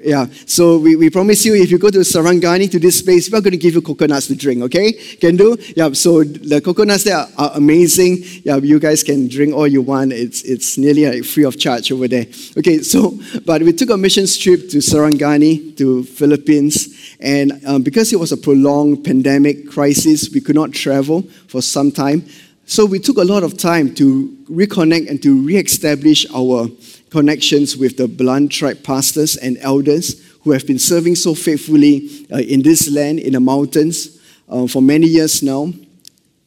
Yeah. 0.04 0.28
So 0.46 0.78
we, 0.78 0.96
we 0.96 1.10
promise 1.10 1.46
you, 1.46 1.56
if 1.56 1.72
you 1.72 1.78
go 1.78 1.90
to 1.90 2.00
Sarangani 2.00 2.70
to 2.72 2.80
this 2.80 3.02
place, 3.02 3.32
we're 3.32 3.42
going 3.42 3.52
to 3.52 3.58
give 3.58 3.74
you 3.74 3.82
coconuts 3.82 4.28
to 4.28 4.36
drink. 4.36 4.62
Okay. 4.64 4.94
Can 4.94 5.36
do. 5.36 5.58
Yeah. 5.76 5.94
So 5.94 6.24
the 6.24 6.62
coconuts 6.62 7.04
there 7.04 7.26
are 7.38 7.52
amazing. 7.56 8.18
Yeah. 8.44 8.58
You 8.58 8.80
guys 8.80 9.04
can 9.04 9.28
drink 9.28 9.54
all 9.54 9.68
you 9.68 9.82
want. 9.82 10.14
It's 10.14 10.44
it's 10.44 10.78
nearly 10.78 11.10
like 11.10 11.24
free 11.24 11.46
of 11.46 11.58
charge 11.58 11.92
over 11.92 12.08
there. 12.08 12.26
Okay. 12.58 12.80
So, 12.80 13.20
but 13.46 13.62
we 13.62 13.74
took 13.74 13.90
a 13.90 13.98
mission 13.98 14.26
trip 14.26 14.70
to 14.70 14.78
Sarangani 14.78 15.71
to 15.82 16.04
Philippines. 16.04 17.16
And 17.20 17.52
um, 17.66 17.84
because 17.84 18.14
it 18.14 18.20
was 18.20 18.32
a 18.32 18.38
prolonged 18.38 19.04
pandemic 19.04 19.70
crisis, 19.70 20.30
we 20.34 20.42
could 20.42 20.56
not 20.56 20.72
travel 20.72 21.24
for 21.48 21.62
some 21.62 21.92
time. 21.92 22.26
So 22.66 22.86
we 22.86 23.00
took 23.00 23.18
a 23.18 23.24
lot 23.34 23.44
of 23.44 23.58
time 23.58 23.94
to 23.96 24.06
reconnect 24.50 25.10
and 25.10 25.22
to 25.24 25.42
re-establish 25.42 26.26
our 26.34 26.70
connections 27.10 27.76
with 27.76 27.98
the 27.98 28.08
Belan 28.08 28.50
tribe 28.50 28.84
pastors 28.84 29.36
and 29.36 29.58
elders 29.60 30.22
who 30.44 30.52
have 30.52 30.66
been 30.66 30.80
serving 30.80 31.16
so 31.16 31.36
faithfully 31.36 32.26
uh, 32.32 32.38
in 32.38 32.62
this 32.62 32.90
land, 32.90 33.20
in 33.20 33.34
the 33.34 33.40
mountains, 33.40 34.20
uh, 34.48 34.68
for 34.68 34.82
many 34.82 35.08
years 35.08 35.44
now. 35.44 35.74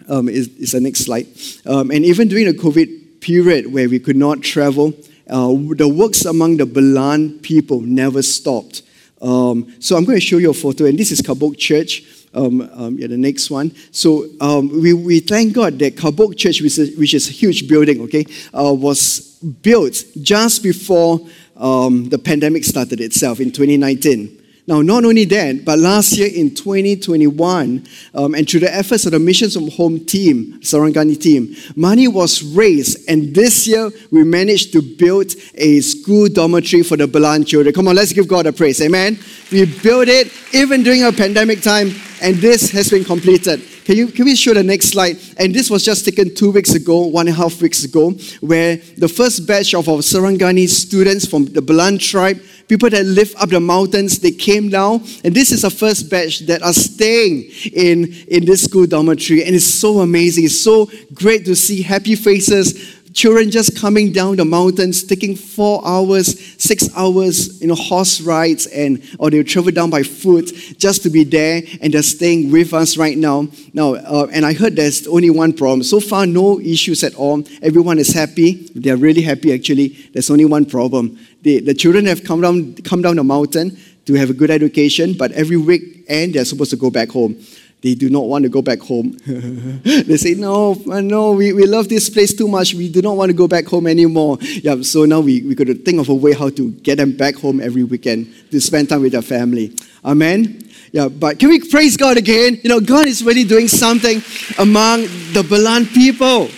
um, 0.09 0.29
is, 0.29 0.49
is 0.57 0.73
the 0.73 0.81
next 0.81 1.01
slide. 1.01 1.27
Um, 1.66 1.90
and 1.90 2.05
even 2.05 2.29
during 2.29 2.47
the 2.47 2.55
COVID 2.55 3.20
period 3.20 3.73
where 3.73 3.88
we 3.88 3.99
could 3.99 4.16
not 4.16 4.42
travel, 4.42 4.92
uh, 5.29 5.49
the 5.77 5.88
works 5.88 6.25
among 6.25 6.59
the 6.59 6.66
Belan 6.66 7.42
people 7.42 7.81
never 7.81 8.23
stopped. 8.23 8.83
Um, 9.24 9.74
so 9.80 9.96
I'm 9.96 10.04
going 10.04 10.18
to 10.18 10.24
show 10.24 10.37
you 10.37 10.50
a 10.50 10.54
photo, 10.54 10.84
and 10.84 10.98
this 10.98 11.10
is 11.10 11.22
Kabok 11.22 11.56
Church. 11.56 12.02
Um, 12.34 12.60
um, 12.74 12.98
yeah, 12.98 13.06
the 13.06 13.16
next 13.16 13.48
one. 13.48 13.74
So 13.90 14.26
um, 14.40 14.68
we, 14.82 14.92
we 14.92 15.20
thank 15.20 15.54
God 15.54 15.78
that 15.78 15.94
Kabok 15.94 16.37
Church, 16.37 16.60
which 16.60 16.78
is, 16.78 16.96
which 16.98 17.14
is 17.14 17.28
a 17.28 17.32
huge 17.32 17.68
building, 17.68 18.00
okay, 18.02 18.26
uh, 18.52 18.74
was 18.74 19.38
built 19.62 20.04
just 20.20 20.62
before 20.62 21.20
um, 21.56 22.08
the 22.08 22.18
pandemic 22.18 22.64
started 22.64 23.00
itself 23.00 23.40
in 23.40 23.50
2019. 23.50 24.43
Now, 24.66 24.81
not 24.81 25.05
only 25.05 25.27
that, 25.27 25.62
but 25.66 25.79
last 25.79 26.12
year 26.12 26.31
in 26.35 26.55
2021, 26.55 27.87
um, 28.14 28.35
and 28.35 28.48
through 28.48 28.61
the 28.61 28.74
efforts 28.74 29.05
of 29.05 29.12
the 29.12 29.18
Missions 29.18 29.55
from 29.55 29.68
Home 29.72 30.03
team, 30.07 30.59
Sarangani 30.62 31.20
team, 31.20 31.55
money 31.77 32.09
was 32.09 32.42
raised, 32.42 33.07
and 33.07 33.35
this 33.35 33.66
year 33.66 33.90
we 34.11 34.24
managed 34.24 34.72
to 34.72 34.81
build 34.81 35.35
a 35.57 35.81
school 35.81 36.29
dormitory 36.29 36.83
for 36.83 36.96
the 36.96 37.07
Belan 37.07 37.46
children. 37.46 37.74
Come 37.74 37.88
on, 37.88 37.96
let's 37.96 38.14
give 38.14 38.27
God 38.27 38.46
a 38.46 38.53
praise. 38.55 38.81
Amen. 38.81 39.18
We 39.53 39.66
built 39.66 40.09
it 40.09 40.33
even 40.55 40.83
during 40.83 41.05
a 41.05 41.12
pandemic 41.12 41.61
time, 41.61 41.90
and 42.22 42.37
this 42.37 42.70
has 42.70 42.88
been 42.88 43.05
completed. 43.05 43.61
Can, 43.85 43.97
you, 43.97 44.07
can 44.09 44.25
we 44.25 44.35
show 44.35 44.55
the 44.55 44.62
next 44.62 44.88
slide? 44.88 45.18
And 45.37 45.55
this 45.55 45.68
was 45.68 45.85
just 45.85 46.07
taken 46.07 46.35
two 46.35 46.51
weeks 46.51 46.75
ago, 46.75 47.07
one 47.07 47.29
and 47.29 47.37
a 47.37 47.38
half 47.38 47.61
weeks 47.61 47.85
ago, 47.85 48.12
where 48.40 48.77
the 48.97 49.09
first 49.09 49.47
batch 49.47 49.75
of 49.75 49.88
our 49.88 49.99
Sarangani 49.99 50.66
students 50.68 51.27
from 51.27 51.44
the 51.44 51.61
Belan 51.61 51.99
tribe, 51.99 52.40
people 52.66 52.88
that 52.88 53.05
live 53.05 53.35
up 53.38 53.51
the 53.51 53.61
mountains, 53.61 54.18
they 54.20 54.31
came 54.31 54.70
down. 54.70 55.05
And 55.23 55.35
this 55.35 55.53
is 55.53 55.62
the 55.62 55.70
first 55.70 56.09
batch 56.09 56.40
that 56.47 56.62
are 56.62 56.73
staying 56.73 57.51
in, 57.75 58.14
in 58.29 58.47
this 58.47 58.64
school 58.64 58.87
dormitory. 58.87 59.44
And 59.44 59.55
it's 59.55 59.66
so 59.66 60.01
amazing. 60.01 60.44
It's 60.44 60.59
so 60.59 60.90
great 61.12 61.44
to 61.44 61.55
see 61.55 61.83
happy 61.83 62.14
faces, 62.14 63.03
children 63.14 63.50
just 63.50 63.79
coming 63.79 64.12
down 64.12 64.37
the 64.37 64.44
mountains, 64.44 65.05
taking 65.05 65.37
four 65.37 65.81
hours, 65.87 66.38
six 66.62 66.94
hours, 66.96 67.61
you 67.62 67.68
know, 67.68 67.74
horse 67.74 68.20
rides, 68.20 68.66
and 68.66 69.03
or 69.18 69.31
they 69.31 69.42
travel 69.44 69.70
down 69.70 69.88
by 69.88 70.03
foot 70.03 70.46
just 70.77 71.03
to 71.05 71.11
be 71.11 71.24
there, 71.24 71.62
and 71.81 71.94
they're 71.94 72.03
staying 72.03 72.50
with 72.50 72.74
us 72.74 72.96
right 72.96 73.16
now. 73.16 73.48
Now, 73.72 73.94
uh, 73.94 74.27
and 74.33 74.44
I 74.44 74.53
heard 74.53 74.77
there's 74.77 75.07
only 75.07 75.31
one 75.31 75.53
problem. 75.53 75.83
So 75.85 76.00
far, 76.00 76.27
no 76.27 76.61
issues 76.61 77.03
at 77.05 77.14
all. 77.14 77.44
Everyone 77.62 77.98
is 77.98 78.12
happy. 78.12 78.68
They're 78.74 78.96
really 78.96 79.22
happy. 79.22 79.55
Actually, 79.55 79.88
there's 80.12 80.31
only 80.31 80.44
one 80.44 80.66
problem. 80.66 81.18
The, 81.42 81.61
the 81.61 81.74
children 81.74 82.07
have 82.07 82.24
come 82.24 82.40
down, 82.40 82.74
come 82.74 83.00
down 83.00 83.16
the 83.16 83.24
mountain 83.24 83.79
to 84.07 84.14
have 84.14 84.29
a 84.29 84.35
good 84.35 84.50
education, 84.50 85.14
but 85.14 85.33
every 85.33 85.57
weekend 85.57 86.35
they're 86.35 86.44
supposed 86.44 86.70
to 86.70 86.77
go 86.77 86.90
back 86.90 87.11
home 87.11 87.37
they 87.85 87.94
do 87.94 88.09
not 88.09 88.25
want 88.25 88.44
to 88.44 88.49
go 88.49 88.62
back 88.62 88.81
home. 88.81 89.12
they 89.27 90.16
say, 90.16 90.33
No, 90.33 90.73
no, 90.87 91.33
we, 91.33 91.53
we 91.53 91.66
love 91.66 91.90
this 91.90 92.09
place 92.09 92.33
too 92.33 92.49
much. 92.49 92.73
We 92.73 92.88
do 92.88 93.03
not 93.03 93.14
want 93.14 93.29
to 93.29 93.35
go 93.35 93.47
back 93.47 93.66
home 93.66 93.87
anymore. 93.87 94.38
Yeah, 94.40 94.81
so 94.81 95.05
now 95.05 95.20
we, 95.20 95.42
we 95.42 95.55
got 95.55 95.66
to 95.66 95.75
think 95.75 96.01
of 96.01 96.09
a 96.09 96.14
way 96.14 96.33
how 96.33 96.49
to 96.49 96.70
get 96.70 96.97
them 96.97 97.12
back 97.14 97.35
home 97.35 97.61
every 97.61 97.85
weekend 97.85 98.33
to 98.51 98.59
spend 98.59 98.88
time 98.88 99.03
with 99.03 99.12
their 99.12 99.20
family. 99.20 99.77
Amen. 100.03 100.66
Yeah, 100.92 101.09
but 101.09 101.38
can 101.38 101.51
we 101.51 101.61
praise 101.61 101.99
God 101.99 102.16
again? 102.16 102.59
You 102.62 102.70
know, 102.70 102.81
God 102.81 103.07
is 103.07 103.23
really 103.23 103.44
doing 103.44 103.68
something 103.68 104.23
among 104.59 105.03
the 105.35 105.44
Belan 105.47 105.85
people. 105.92 106.49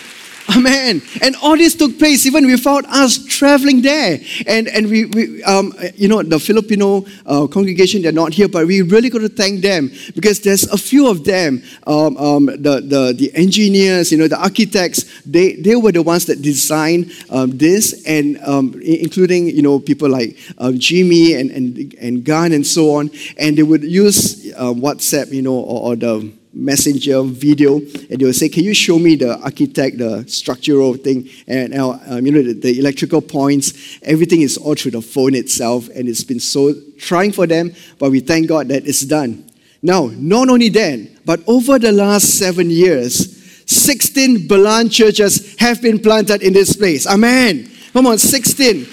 Amen. 0.56 1.02
And 1.20 1.36
all 1.42 1.56
this 1.56 1.74
took 1.74 1.98
place 1.98 2.24
even 2.24 2.46
without 2.46 2.84
us 2.86 3.22
traveling 3.24 3.82
there. 3.82 4.18
And, 4.46 4.68
and 4.68 4.88
we, 4.88 5.04
we 5.04 5.42
um, 5.44 5.74
you 5.94 6.08
know, 6.08 6.22
the 6.22 6.38
Filipino 6.38 7.04
uh, 7.26 7.46
congregation, 7.46 8.02
they're 8.02 8.12
not 8.12 8.32
here, 8.32 8.48
but 8.48 8.66
we 8.66 8.82
really 8.82 9.10
got 9.10 9.20
to 9.20 9.28
thank 9.28 9.60
them 9.60 9.90
because 10.14 10.40
there's 10.40 10.64
a 10.64 10.78
few 10.78 11.10
of 11.10 11.24
them, 11.24 11.62
um, 11.86 12.16
um, 12.16 12.46
the, 12.46 12.82
the, 12.84 13.14
the 13.16 13.30
engineers, 13.34 14.10
you 14.10 14.18
know, 14.18 14.28
the 14.28 14.40
architects, 14.40 15.04
they, 15.26 15.56
they 15.56 15.76
were 15.76 15.92
the 15.92 16.02
ones 16.02 16.24
that 16.26 16.40
designed 16.40 17.12
um, 17.30 17.56
this, 17.56 18.06
and 18.06 18.38
um, 18.42 18.80
including, 18.82 19.48
you 19.48 19.62
know, 19.62 19.78
people 19.78 20.08
like 20.08 20.38
uh, 20.58 20.72
Jimmy 20.72 21.34
and, 21.34 21.50
and, 21.50 21.94
and 22.00 22.24
Gunn 22.24 22.52
and 22.52 22.66
so 22.66 22.94
on. 22.94 23.10
And 23.38 23.58
they 23.58 23.62
would 23.62 23.84
use 23.84 24.52
uh, 24.56 24.72
WhatsApp, 24.72 25.32
you 25.32 25.42
know, 25.42 25.54
or, 25.54 25.92
or 25.92 25.96
the 25.96 26.32
messenger 26.56 27.22
video 27.22 27.76
and 27.76 28.18
they 28.18 28.24
will 28.24 28.32
say 28.32 28.48
can 28.48 28.64
you 28.64 28.72
show 28.72 28.98
me 28.98 29.14
the 29.14 29.38
architect 29.40 29.98
the 29.98 30.24
structural 30.26 30.94
thing 30.94 31.28
and 31.46 31.74
uh, 31.74 31.98
um, 32.06 32.24
you 32.24 32.32
know 32.32 32.42
the, 32.42 32.54
the, 32.54 32.78
electrical 32.78 33.20
points? 33.20 33.98
Everything 34.02 34.40
is 34.40 34.56
all 34.56 34.74
through 34.74 34.92
the 34.92 35.02
phone 35.02 35.34
itself 35.34 35.88
and 35.94 36.08
it's 36.08 36.24
been 36.24 36.40
so 36.40 36.72
trying 36.98 37.30
for 37.30 37.46
them 37.46 37.72
but 37.98 38.10
we 38.10 38.20
thank 38.20 38.48
god 38.48 38.68
that 38.68 38.86
it's 38.86 39.02
done. 39.02 39.44
Now 39.82 40.10
not 40.14 40.48
only 40.48 40.70
then 40.70 41.18
but 41.26 41.40
over 41.46 41.78
the 41.78 41.92
last 41.92 42.38
seven 42.38 42.70
years 42.70 43.34
16 43.66 44.48
Belan 44.48 44.90
churches 44.90 45.56
have 45.58 45.82
been 45.82 45.98
planted 45.98 46.42
in 46.42 46.52
this 46.52 46.74
place. 46.74 47.06
Amen. 47.06 47.70
Come 47.92 48.06
on 48.06 48.18
16 48.18 48.86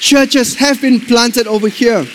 churches 0.00 0.54
have 0.56 0.80
been 0.80 0.98
planted 1.00 1.46
over 1.46 1.68
here 1.68 2.06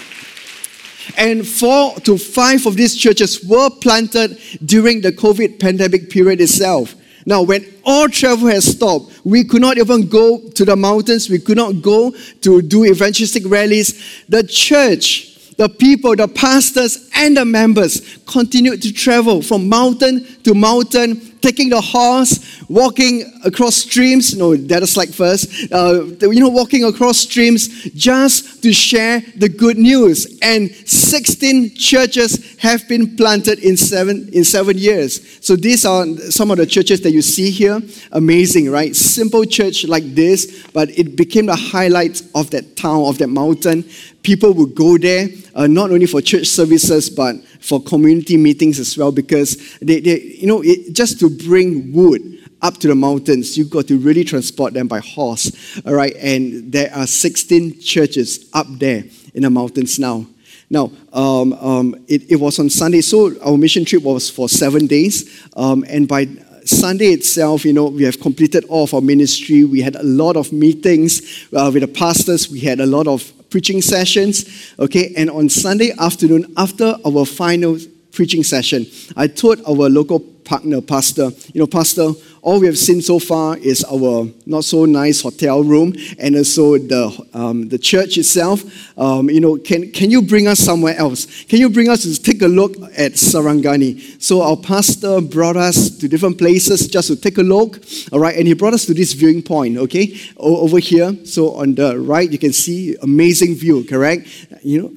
and 1.18 1.48
four 1.48 1.96
to 2.02 2.18
five 2.18 2.66
of 2.66 2.76
these 2.76 2.96
churches 2.96 3.44
were 3.46 3.70
planted 3.82 4.40
during 4.64 5.02
the 5.02 5.12
COVID 5.12 5.60
pandemic 5.60 6.10
period 6.10 6.42
itself. 6.42 6.96
Now, 7.26 7.42
when 7.42 7.66
all 7.84 8.08
travel 8.08 8.48
has 8.50 8.66
stopped, 8.66 9.22
we 9.24 9.44
could 9.44 9.62
not 9.62 9.78
even 9.78 10.08
go 10.08 10.40
to 10.40 10.66
the 10.66 10.76
mountains, 10.76 11.30
we 11.30 11.40
could 11.40 11.58
not 11.58 11.82
go 11.82 12.12
to 12.42 12.62
do 12.62 12.86
evangelistic 12.86 13.44
rallies. 13.48 14.24
The 14.30 14.44
church, 14.44 15.56
the 15.58 15.68
people, 15.68 16.16
the 16.16 16.28
pastors, 16.28 17.10
and 17.16 17.36
the 17.36 17.46
members 17.46 18.20
continued 18.28 18.82
to 18.84 18.94
travel 18.94 19.42
from 19.42 19.68
mountain 19.68 20.26
to 20.44 20.54
mountain, 20.54 21.35
taking 21.42 21.70
the 21.70 21.82
horse, 21.82 22.62
walking 22.70 23.40
across 23.44 23.76
streams. 23.76 24.36
No, 24.36 24.56
that 24.56 24.84
is 24.84 24.98
like 24.98 25.10
first. 25.10 25.72
Uh, 25.72 26.06
you 26.22 26.40
know, 26.40 26.50
walking 26.50 26.84
across 26.84 27.18
streams 27.18 27.68
just 27.94 28.64
to 28.64 28.74
share 28.74 29.22
the 29.36 29.50
good 29.50 29.78
news. 29.78 30.40
And 30.42 30.72
16 30.72 31.76
churches 31.76 32.58
have 32.60 32.88
been 32.88 33.16
planted 33.16 33.60
in 33.60 33.78
seven 33.78 34.30
in 34.34 34.44
seven 34.44 34.78
years. 34.78 35.44
So 35.46 35.56
these 35.56 35.86
are 35.86 36.06
some 36.30 36.52
of 36.52 36.58
the 36.58 36.66
churches 36.66 37.02
that 37.02 37.12
you 37.12 37.22
see 37.22 37.52
here. 37.52 37.82
Amazing, 38.12 38.70
right? 38.70 38.96
Simple 38.96 39.46
church 39.46 39.86
like 39.86 40.16
this, 40.16 40.66
but 40.74 40.90
it 40.98 41.16
became 41.16 41.46
the 41.46 41.56
highlight 41.56 42.22
of 42.34 42.50
that 42.52 42.76
town, 42.76 43.06
of 43.06 43.18
that 43.20 43.28
mountain. 43.28 43.86
People 44.24 44.54
would 44.54 44.74
go 44.74 44.98
there 44.98 45.28
uh, 45.56 45.68
not 45.68 45.92
only 45.92 46.06
for 46.06 46.22
church 46.22 46.48
services, 46.48 47.10
but 47.10 47.36
for 47.66 47.82
community 47.82 48.38
meetings 48.38 48.80
as 48.80 48.98
well, 48.98 49.12
because 49.12 49.78
they, 49.80 50.00
they 50.00 50.22
you 50.22 50.48
know, 50.48 50.62
it, 50.64 50.94
just 50.94 51.20
to 51.20 51.30
bring 51.30 51.92
wood 51.92 52.22
up 52.62 52.78
to 52.78 52.88
the 52.88 52.96
mountains, 52.96 53.58
you've 53.58 53.70
got 53.70 53.88
to 53.88 53.98
really 53.98 54.24
transport 54.24 54.74
them 54.74 54.88
by 54.88 55.00
horse. 55.00 55.52
All 55.86 55.94
right, 55.94 56.16
and 56.18 56.72
there 56.72 56.94
are 56.94 57.08
16 57.08 57.80
churches 57.80 58.50
up 58.54 58.68
there 58.70 59.04
in 59.34 59.44
the 59.44 59.50
mountains 59.50 60.00
now. 60.00 60.26
Now, 60.70 60.92
um, 61.14 61.54
um, 61.54 61.96
it, 62.08 62.32
it, 62.32 62.38
was 62.38 62.58
on 62.60 62.70
Sunday, 62.70 63.02
so 63.02 63.40
our 63.42 63.58
mission 63.58 63.86
trip 63.86 64.02
was 64.02 64.30
for 64.30 64.50
seven 64.50 64.88
days, 64.88 65.48
um, 65.56 65.86
and 65.88 66.08
by 66.08 66.28
Sunday 66.66 67.10
itself, 67.10 67.64
you 67.64 67.74
know, 67.74 67.86
we 67.86 68.04
have 68.04 68.20
completed 68.20 68.66
all 68.66 68.86
of 68.86 68.94
our 68.96 69.02
ministry. 69.02 69.64
We 69.64 69.82
had 69.82 69.96
a 69.96 70.04
lot 70.04 70.36
of 70.36 70.52
meetings 70.52 71.48
uh, 71.54 71.70
with 71.72 71.84
the 71.84 71.88
pastors. 71.88 72.50
We 72.50 72.60
had 72.62 72.80
a 72.80 72.88
lot 72.88 73.08
of 73.08 73.32
preaching 73.50 73.82
sessions. 73.82 74.74
Okay, 74.80 75.14
and 75.18 75.30
on 75.30 75.50
Sunday 75.50 75.92
afternoon, 76.00 76.54
after 76.58 76.96
our 77.06 77.26
final 77.26 77.78
preaching 78.12 78.44
session, 78.44 78.86
I 79.16 79.28
told 79.28 79.62
our 79.68 79.90
local 79.90 80.20
partner, 80.20 80.82
pastor, 80.82 81.32
you 81.54 81.60
know, 81.60 81.68
pastor, 81.68 82.12
all 82.46 82.60
we 82.60 82.68
have 82.68 82.78
seen 82.78 83.02
so 83.02 83.18
far 83.18 83.58
is 83.58 83.84
our 83.86 84.28
not 84.46 84.64
so 84.64 84.86
nice 84.86 85.22
hotel 85.22 85.64
room 85.64 85.96
and 86.20 86.36
also 86.36 86.78
the, 86.78 87.28
um, 87.34 87.70
the 87.70 87.80
church 87.80 88.20
itself. 88.20 88.64
Um, 89.00 89.32
you 89.32 89.42
know, 89.42 89.58
can, 89.58 89.92
can 89.92 90.12
you 90.12 90.22
bring 90.22 90.48
us 90.48 90.60
somewhere 90.60 90.96
else? 90.96 91.44
Can 91.46 91.60
you 91.60 91.72
bring 91.72 91.90
us 91.90 92.04
to 92.04 92.22
take 92.22 92.44
a 92.44 92.48
look 92.48 92.76
at 92.96 93.14
Sarangani? 93.14 94.22
So 94.22 94.44
our 94.44 94.56
pastor 94.56 95.22
brought 95.22 95.58
us 95.58 95.90
to 95.98 96.08
different 96.08 96.38
places 96.38 96.88
just 96.88 97.08
to 97.08 97.16
take 97.16 97.40
a 97.40 97.42
look, 97.42 97.84
all 98.12 98.20
right? 98.20 98.38
And 98.38 98.48
he 98.48 98.54
brought 98.54 98.76
us 98.76 98.86
to 98.86 98.94
this 98.94 99.14
viewing 99.14 99.42
point, 99.42 99.78
okay, 99.80 100.16
o- 100.38 100.58
over 100.58 100.78
here. 100.78 101.18
So 101.26 101.56
on 101.56 101.74
the 101.74 102.00
right, 102.00 102.32
you 102.32 102.38
can 102.38 102.54
see 102.54 102.96
amazing 103.02 103.56
view, 103.56 103.84
correct? 103.86 104.28
You 104.62 104.84
know, 104.84 104.92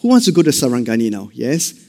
who 0.00 0.08
wants 0.08 0.24
to 0.26 0.32
go 0.32 0.40
to 0.42 0.50
Sarangani 0.50 1.10
now? 1.10 1.28
Yes? 1.34 1.85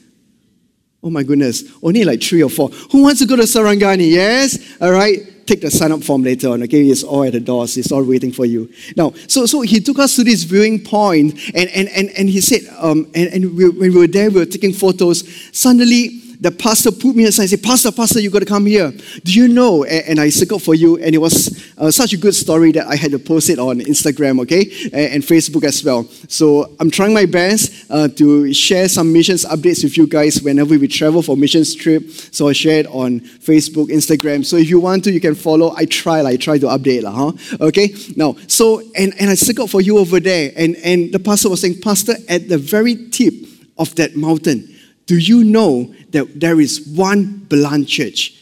Oh 1.02 1.10
my 1.10 1.22
goodness, 1.22 1.64
only 1.82 2.04
like 2.04 2.20
three 2.22 2.42
or 2.42 2.50
four. 2.50 2.70
Who 2.90 3.02
wants 3.02 3.20
to 3.20 3.26
go 3.26 3.36
to 3.36 3.42
Sarangani? 3.42 4.10
Yes? 4.10 4.76
All 4.80 4.90
right. 4.90 5.46
Take 5.46 5.62
the 5.62 5.70
sign 5.70 5.92
up 5.92 6.02
form 6.02 6.22
later 6.24 6.50
on, 6.50 6.62
okay? 6.64 6.82
It's 6.82 7.02
all 7.02 7.22
at 7.24 7.32
the 7.32 7.40
doors. 7.40 7.76
It's 7.78 7.90
all 7.90 8.04
waiting 8.04 8.32
for 8.32 8.44
you. 8.44 8.68
Now, 8.96 9.12
so 9.28 9.46
so 9.46 9.62
he 9.62 9.80
took 9.80 9.98
us 9.98 10.16
to 10.16 10.24
this 10.24 10.42
viewing 10.42 10.82
point 10.82 11.34
and 11.54 11.70
and 11.70 11.88
and, 11.88 12.10
and 12.10 12.28
he 12.28 12.40
said, 12.40 12.62
um, 12.78 13.10
and, 13.14 13.32
and 13.32 13.56
we, 13.56 13.70
when 13.70 13.92
we 13.92 13.98
were 13.98 14.06
there, 14.06 14.28
we 14.30 14.40
were 14.40 14.46
taking 14.46 14.72
photos. 14.74 15.24
Suddenly, 15.56 16.27
the 16.40 16.50
pastor 16.50 16.92
put 16.92 17.16
me 17.16 17.24
aside 17.24 17.44
and 17.44 17.50
said, 17.50 17.62
Pastor, 17.62 17.90
Pastor, 17.90 18.20
you 18.20 18.30
got 18.30 18.40
to 18.40 18.46
come 18.46 18.66
here. 18.66 18.92
Do 19.24 19.32
you 19.32 19.48
know? 19.48 19.84
And, 19.84 20.04
and 20.06 20.20
I 20.20 20.28
circled 20.28 20.62
for 20.62 20.74
you, 20.74 20.96
and 20.98 21.14
it 21.14 21.18
was 21.18 21.72
uh, 21.76 21.90
such 21.90 22.12
a 22.12 22.16
good 22.16 22.34
story 22.34 22.70
that 22.72 22.86
I 22.86 22.96
had 22.96 23.10
to 23.10 23.18
post 23.18 23.50
it 23.50 23.58
on 23.58 23.80
Instagram, 23.80 24.40
okay, 24.42 24.70
and, 24.92 25.14
and 25.14 25.22
Facebook 25.22 25.64
as 25.64 25.82
well. 25.82 26.04
So 26.28 26.74
I'm 26.78 26.90
trying 26.90 27.12
my 27.12 27.26
best 27.26 27.90
uh, 27.90 28.08
to 28.08 28.52
share 28.54 28.88
some 28.88 29.12
missions 29.12 29.44
updates 29.44 29.82
with 29.82 29.96
you 29.96 30.06
guys 30.06 30.40
whenever 30.40 30.78
we 30.78 30.86
travel 30.86 31.22
for 31.22 31.36
missions 31.36 31.74
trip. 31.74 32.08
So 32.10 32.48
I 32.48 32.52
share 32.52 32.80
it 32.80 32.86
on 32.86 33.20
Facebook, 33.20 33.88
Instagram. 33.88 34.44
So 34.44 34.56
if 34.56 34.70
you 34.70 34.80
want 34.80 35.04
to, 35.04 35.12
you 35.12 35.20
can 35.20 35.34
follow. 35.34 35.74
I 35.76 35.86
try, 35.86 36.24
I 36.24 36.36
try 36.36 36.58
to 36.58 36.66
update, 36.66 37.04
huh? 37.04 37.32
Okay. 37.64 37.94
Now, 38.16 38.36
so 38.46 38.80
and 38.96 39.12
and 39.18 39.30
I 39.30 39.34
circled 39.34 39.70
for 39.70 39.80
you 39.80 39.98
over 39.98 40.20
there, 40.20 40.52
and 40.56 40.76
and 40.76 41.12
the 41.12 41.18
pastor 41.18 41.48
was 41.48 41.60
saying, 41.60 41.80
Pastor, 41.80 42.14
at 42.28 42.48
the 42.48 42.58
very 42.58 43.08
tip 43.10 43.34
of 43.76 43.94
that 43.96 44.16
mountain 44.16 44.77
do 45.08 45.16
you 45.16 45.42
know 45.42 45.94
that 46.10 46.38
there 46.38 46.60
is 46.60 46.86
one 46.86 47.46
Belan 47.48 47.88
church 47.88 48.34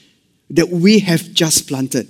that 0.51 0.69
we 0.69 0.99
have 0.99 1.33
just 1.33 1.69
planted? 1.69 2.09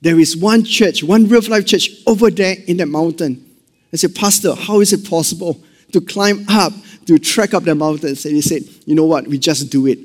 There 0.00 0.18
is 0.18 0.34
one 0.34 0.64
church, 0.64 1.04
one 1.04 1.28
real 1.28 1.42
life 1.42 1.66
church 1.66 1.90
over 2.06 2.30
there 2.30 2.56
in 2.66 2.78
that 2.78 2.86
mountain. 2.86 3.44
I 3.92 3.96
said, 3.96 4.14
Pastor, 4.14 4.54
how 4.54 4.80
is 4.80 4.94
it 4.94 5.08
possible 5.08 5.60
to 5.92 6.00
climb 6.00 6.46
up, 6.48 6.72
to 7.04 7.18
trek 7.18 7.52
up 7.52 7.64
the 7.64 7.74
mountains? 7.74 8.24
And 8.24 8.34
he 8.34 8.40
said, 8.40 8.62
You 8.86 8.94
know 8.94 9.04
what? 9.04 9.26
We 9.26 9.36
just 9.36 9.70
do 9.70 9.86
it. 9.86 9.98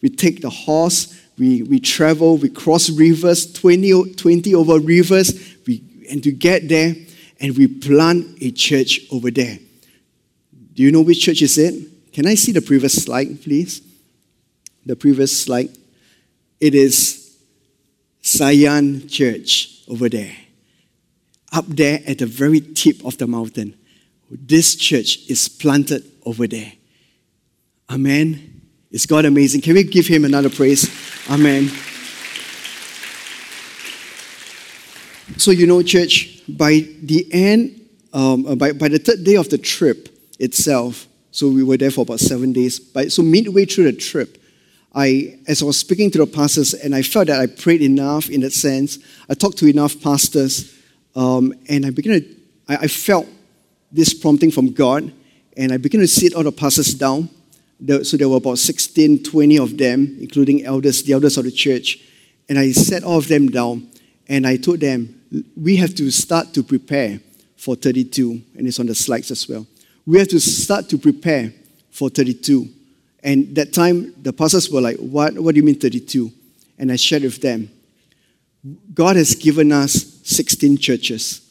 We 0.00 0.08
take 0.08 0.40
the 0.40 0.48
horse, 0.48 1.20
we, 1.36 1.62
we 1.62 1.80
travel, 1.80 2.38
we 2.38 2.48
cross 2.48 2.88
rivers, 2.88 3.52
20, 3.52 4.14
20 4.14 4.54
over 4.54 4.78
rivers, 4.78 5.54
we, 5.66 5.82
and 6.10 6.22
to 6.22 6.32
get 6.32 6.66
there, 6.66 6.94
and 7.38 7.58
we 7.58 7.66
plant 7.66 8.38
a 8.40 8.52
church 8.52 9.00
over 9.12 9.30
there. 9.30 9.58
Do 10.72 10.82
you 10.82 10.90
know 10.92 11.02
which 11.02 11.20
church 11.20 11.42
is 11.42 11.58
it? 11.58 11.89
Can 12.12 12.26
I 12.26 12.34
see 12.34 12.52
the 12.52 12.62
previous 12.62 13.04
slide, 13.04 13.42
please? 13.42 13.82
The 14.84 14.96
previous 14.96 15.44
slide. 15.44 15.70
It 16.60 16.74
is 16.74 17.38
Zion 18.24 19.08
Church 19.08 19.82
over 19.88 20.08
there. 20.08 20.32
Up 21.52 21.66
there 21.66 22.00
at 22.06 22.18
the 22.18 22.26
very 22.26 22.60
tip 22.60 23.04
of 23.04 23.18
the 23.18 23.26
mountain. 23.26 23.76
This 24.30 24.76
church 24.76 25.28
is 25.28 25.48
planted 25.48 26.04
over 26.24 26.46
there. 26.46 26.72
Amen. 27.88 28.60
Is 28.90 29.06
God 29.06 29.24
amazing? 29.24 29.60
Can 29.60 29.74
we 29.74 29.84
give 29.84 30.06
him 30.06 30.24
another 30.24 30.50
praise? 30.50 30.88
Amen. 31.28 31.68
So, 35.36 35.50
you 35.50 35.66
know, 35.66 35.82
church, 35.82 36.42
by 36.48 36.86
the 37.02 37.26
end, 37.32 37.88
um, 38.12 38.46
uh, 38.46 38.54
by, 38.54 38.72
by 38.72 38.88
the 38.88 38.98
third 38.98 39.24
day 39.24 39.36
of 39.36 39.48
the 39.48 39.58
trip 39.58 40.08
itself, 40.38 41.06
so 41.30 41.48
we 41.48 41.62
were 41.62 41.76
there 41.76 41.90
for 41.90 42.02
about 42.02 42.20
seven 42.20 42.52
days. 42.52 42.80
But 42.80 43.12
so 43.12 43.22
midway 43.22 43.64
through 43.64 43.84
the 43.84 43.92
trip, 43.92 44.38
I, 44.92 45.38
as 45.46 45.62
I 45.62 45.66
was 45.66 45.78
speaking 45.78 46.10
to 46.12 46.18
the 46.18 46.26
pastors, 46.26 46.74
and 46.74 46.94
I 46.94 47.02
felt 47.02 47.28
that 47.28 47.40
I 47.40 47.46
prayed 47.46 47.82
enough 47.82 48.28
in 48.28 48.40
that 48.40 48.52
sense. 48.52 48.98
I 49.28 49.34
talked 49.34 49.58
to 49.58 49.66
enough 49.66 50.00
pastors, 50.00 50.76
um, 51.14 51.54
and 51.68 51.86
I 51.86 51.90
began 51.90 52.20
to, 52.20 52.28
I, 52.68 52.76
I, 52.76 52.86
felt 52.88 53.28
this 53.92 54.12
prompting 54.12 54.50
from 54.50 54.72
God, 54.72 55.12
and 55.56 55.72
I 55.72 55.76
began 55.76 56.00
to 56.00 56.08
sit 56.08 56.34
all 56.34 56.42
the 56.42 56.52
pastors 56.52 56.94
down. 56.94 57.28
so 58.02 58.16
there 58.16 58.28
were 58.28 58.38
about 58.38 58.58
16, 58.58 59.22
20 59.22 59.58
of 59.58 59.78
them, 59.78 60.16
including 60.20 60.64
elders, 60.64 61.04
the 61.04 61.12
elders 61.12 61.36
of 61.38 61.44
the 61.44 61.52
church. 61.52 61.98
And 62.48 62.58
I 62.58 62.72
sat 62.72 63.04
all 63.04 63.18
of 63.18 63.28
them 63.28 63.48
down, 63.48 63.88
and 64.28 64.44
I 64.44 64.56
told 64.56 64.80
them, 64.80 65.20
we 65.56 65.76
have 65.76 65.94
to 65.94 66.10
start 66.10 66.52
to 66.54 66.64
prepare 66.64 67.20
for 67.56 67.76
32, 67.76 68.42
and 68.56 68.66
it's 68.66 68.80
on 68.80 68.86
the 68.86 68.94
slides 68.96 69.30
as 69.30 69.48
well 69.48 69.66
we 70.06 70.18
have 70.18 70.28
to 70.28 70.40
start 70.40 70.88
to 70.90 70.98
prepare 70.98 71.52
for 71.90 72.08
32. 72.08 72.68
And 73.22 73.54
that 73.54 73.72
time, 73.72 74.14
the 74.22 74.32
pastors 74.32 74.70
were 74.70 74.80
like, 74.80 74.96
What, 74.96 75.34
what 75.38 75.54
do 75.54 75.60
you 75.60 75.64
mean 75.64 75.78
32? 75.78 76.30
And 76.78 76.90
I 76.90 76.96
shared 76.96 77.22
with 77.22 77.40
them, 77.40 77.70
God 78.94 79.16
has 79.16 79.34
given 79.34 79.72
us 79.72 80.20
16 80.24 80.78
churches. 80.78 81.46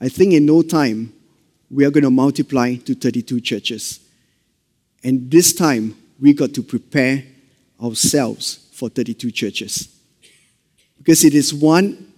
I 0.00 0.08
think 0.08 0.34
in 0.34 0.44
no 0.44 0.62
time, 0.62 1.12
we 1.70 1.84
are 1.84 1.90
going 1.90 2.04
to 2.04 2.10
multiply 2.10 2.76
to 2.76 2.94
32 2.94 3.40
churches. 3.40 4.00
And 5.02 5.30
this 5.30 5.52
time, 5.52 5.96
we 6.20 6.32
got 6.32 6.54
to 6.54 6.62
prepare 6.62 7.24
ourselves 7.82 8.68
for 8.72 8.88
32 8.88 9.30
churches. 9.30 9.88
Because 10.98 11.24
it 11.24 11.34
is 11.34 11.52
one, 11.52 12.12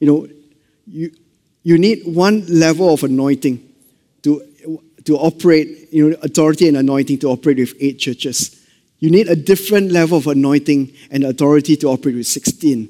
you 0.00 0.06
know, 0.06 0.28
you, 0.86 1.12
you 1.62 1.78
need 1.78 2.02
one 2.06 2.46
level 2.46 2.92
of 2.92 3.02
anointing 3.02 3.67
to, 4.22 4.82
to 5.04 5.16
operate, 5.16 5.92
you 5.92 6.10
know, 6.10 6.16
authority 6.22 6.68
and 6.68 6.76
anointing 6.76 7.18
to 7.20 7.28
operate 7.28 7.58
with 7.58 7.74
eight 7.80 7.98
churches. 7.98 8.66
You 8.98 9.10
need 9.10 9.28
a 9.28 9.36
different 9.36 9.92
level 9.92 10.18
of 10.18 10.26
anointing 10.26 10.92
and 11.10 11.24
authority 11.24 11.76
to 11.76 11.88
operate 11.88 12.16
with 12.16 12.26
16. 12.26 12.88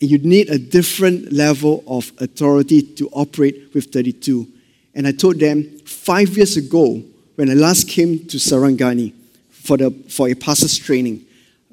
And 0.00 0.10
you 0.10 0.18
need 0.18 0.48
a 0.48 0.58
different 0.58 1.32
level 1.32 1.82
of 1.86 2.12
authority 2.18 2.82
to 2.82 3.08
operate 3.12 3.74
with 3.74 3.92
32. 3.92 4.46
And 4.94 5.06
I 5.06 5.12
told 5.12 5.40
them 5.40 5.64
five 5.84 6.36
years 6.36 6.56
ago, 6.56 7.02
when 7.34 7.50
I 7.50 7.54
last 7.54 7.88
came 7.88 8.18
to 8.26 8.36
Sarangani 8.36 9.12
for, 9.50 9.76
the, 9.76 9.90
for 10.08 10.28
a 10.28 10.34
pastor's 10.34 10.78
training, 10.78 11.24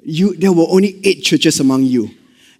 you, 0.04 0.36
there 0.36 0.52
were 0.52 0.66
only 0.68 1.00
eight 1.04 1.22
churches 1.22 1.60
among 1.60 1.84
you. 1.84 2.10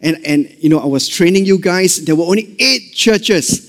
And, 0.01 0.19
and, 0.25 0.55
you 0.61 0.69
know, 0.69 0.79
I 0.79 0.87
was 0.87 1.09
training 1.09 1.45
you 1.45 1.59
guys. 1.59 2.05
There 2.05 2.15
were 2.15 2.25
only 2.25 2.55
eight 2.59 2.95
churches. 2.95 3.68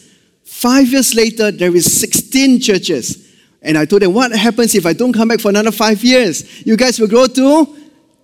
Five 0.60 0.90
years 0.90 1.16
later, 1.16 1.52
there 1.52 1.74
is 1.74 2.02
16 2.02 2.60
churches. 2.60 3.34
And 3.62 3.78
I 3.78 3.86
told 3.86 4.02
them, 4.02 4.14
what 4.14 4.34
happens 4.34 4.76
if 4.76 4.86
I 4.86 4.92
don't 4.92 5.14
come 5.14 5.30
back 5.30 5.40
for 5.40 5.48
another 5.48 5.72
five 5.72 6.04
years? 6.04 6.66
You 6.68 6.76
guys 6.76 7.00
will 7.00 7.08
grow 7.08 7.28
to 7.28 7.66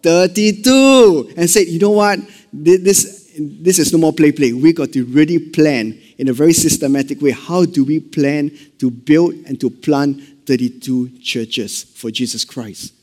32. 0.04 1.34
And 1.38 1.50
said, 1.50 1.67
you 1.67 1.80
know 1.80 1.91
what? 1.91 2.19
This, 2.52 3.32
this 3.39 3.80
is 3.80 3.93
no 3.93 4.00
more 4.00 4.12
play 4.12 4.34
play. 4.34 4.52
We 4.52 4.74
got 4.74 4.91
to 4.91 5.06
really 5.06 5.39
plan 5.39 5.98
in 6.17 6.28
a 6.28 6.34
very 6.34 6.52
systematic 6.52 7.21
way. 7.21 7.32
How 7.32 7.63
do 7.63 7.86
we 7.86 8.02
plan 8.02 8.52
to 8.80 8.91
build 8.91 9.36
and 9.45 9.58
to 9.62 9.69
plant 9.69 10.21
32 10.45 11.19
churches 11.19 11.84
for 11.84 12.12
Jesus 12.12 12.43
Christ? 12.43 12.93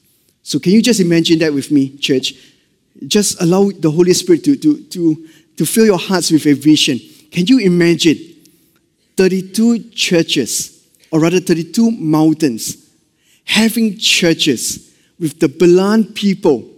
So 0.42 0.58
can 0.58 0.72
you 0.72 0.82
just 0.82 1.00
imagine 1.00 1.38
that 1.38 1.54
with 1.54 1.70
me, 1.70 1.96
church? 1.96 2.34
Just 3.06 3.40
allow 3.40 3.70
the 3.70 3.90
Holy 3.90 4.12
Spirit 4.12 4.44
to, 4.44 4.56
to, 4.56 4.82
to, 4.82 5.28
to 5.56 5.64
fill 5.64 5.86
your 5.86 5.98
hearts 5.98 6.30
with 6.30 6.44
a 6.44 6.52
vision. 6.52 7.00
Can 7.30 7.46
you 7.46 7.60
imagine 7.60 8.31
32 9.16 9.90
churches, 9.90 10.88
or 11.10 11.20
rather 11.20 11.40
32 11.40 11.90
mountains, 11.90 12.90
having 13.44 13.98
churches 13.98 14.94
with 15.18 15.38
the 15.38 15.48
Belan 15.48 16.14
people 16.14 16.68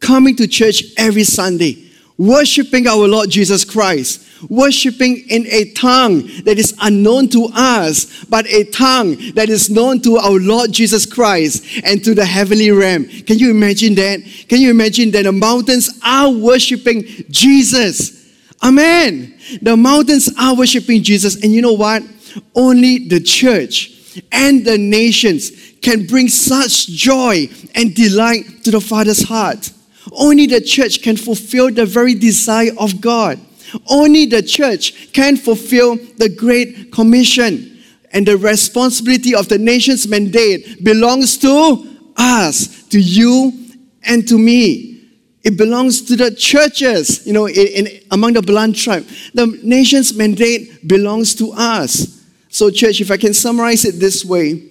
coming 0.00 0.36
to 0.36 0.46
church 0.46 0.84
every 0.96 1.24
Sunday, 1.24 1.90
worshiping 2.18 2.86
our 2.86 3.08
Lord 3.08 3.30
Jesus 3.30 3.64
Christ, 3.64 4.20
worshiping 4.48 5.24
in 5.28 5.46
a 5.46 5.72
tongue 5.72 6.26
that 6.44 6.58
is 6.58 6.74
unknown 6.80 7.28
to 7.30 7.48
us, 7.54 8.24
but 8.26 8.46
a 8.46 8.64
tongue 8.64 9.16
that 9.34 9.48
is 9.48 9.70
known 9.70 10.00
to 10.02 10.16
our 10.18 10.38
Lord 10.38 10.72
Jesus 10.72 11.06
Christ 11.06 11.64
and 11.84 12.04
to 12.04 12.14
the 12.14 12.24
heavenly 12.24 12.70
realm. 12.70 13.06
Can 13.06 13.38
you 13.38 13.50
imagine 13.50 13.94
that? 13.94 14.20
Can 14.48 14.60
you 14.60 14.70
imagine 14.70 15.10
that 15.12 15.24
the 15.24 15.32
mountains 15.32 15.98
are 16.04 16.30
worshiping 16.30 17.04
Jesus? 17.30 18.23
Amen. 18.64 19.38
The 19.60 19.76
mountains 19.76 20.30
are 20.38 20.56
worshiping 20.56 21.02
Jesus. 21.02 21.42
And 21.42 21.52
you 21.52 21.60
know 21.60 21.74
what? 21.74 22.02
Only 22.54 23.06
the 23.08 23.20
church 23.20 24.22
and 24.32 24.64
the 24.64 24.78
nations 24.78 25.52
can 25.82 26.06
bring 26.06 26.28
such 26.28 26.86
joy 26.88 27.48
and 27.74 27.94
delight 27.94 28.64
to 28.64 28.70
the 28.70 28.80
Father's 28.80 29.22
heart. 29.22 29.70
Only 30.12 30.46
the 30.46 30.60
church 30.60 31.02
can 31.02 31.16
fulfill 31.16 31.70
the 31.70 31.84
very 31.84 32.14
desire 32.14 32.72
of 32.78 33.00
God. 33.00 33.38
Only 33.88 34.26
the 34.26 34.42
church 34.42 35.12
can 35.12 35.36
fulfill 35.36 35.96
the 35.96 36.28
Great 36.28 36.92
Commission. 36.92 37.82
And 38.12 38.26
the 38.26 38.36
responsibility 38.36 39.34
of 39.34 39.48
the 39.48 39.58
nation's 39.58 40.06
mandate 40.06 40.82
belongs 40.84 41.36
to 41.38 41.98
us, 42.16 42.84
to 42.84 43.00
you, 43.00 43.52
and 44.04 44.26
to 44.28 44.38
me. 44.38 44.93
It 45.44 45.58
belongs 45.58 46.00
to 46.02 46.16
the 46.16 46.34
churches, 46.34 47.26
you 47.26 47.34
know, 47.34 47.46
in, 47.46 47.86
in, 47.86 48.00
among 48.10 48.32
the 48.32 48.40
Belan 48.40 48.74
tribe. 48.74 49.06
The 49.34 49.46
nation's 49.62 50.14
mandate 50.14 50.88
belongs 50.88 51.34
to 51.34 51.52
us. 51.52 52.24
So, 52.48 52.70
church, 52.70 53.02
if 53.02 53.10
I 53.10 53.18
can 53.18 53.34
summarize 53.34 53.84
it 53.84 54.00
this 54.00 54.24
way 54.24 54.70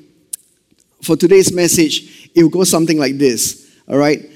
for 1.04 1.16
today's 1.16 1.54
message, 1.54 2.32
it 2.34 2.42
will 2.42 2.50
go 2.50 2.64
something 2.64 2.98
like 2.98 3.20
this. 3.20 3.72
All 3.88 3.98
right? 3.98 4.28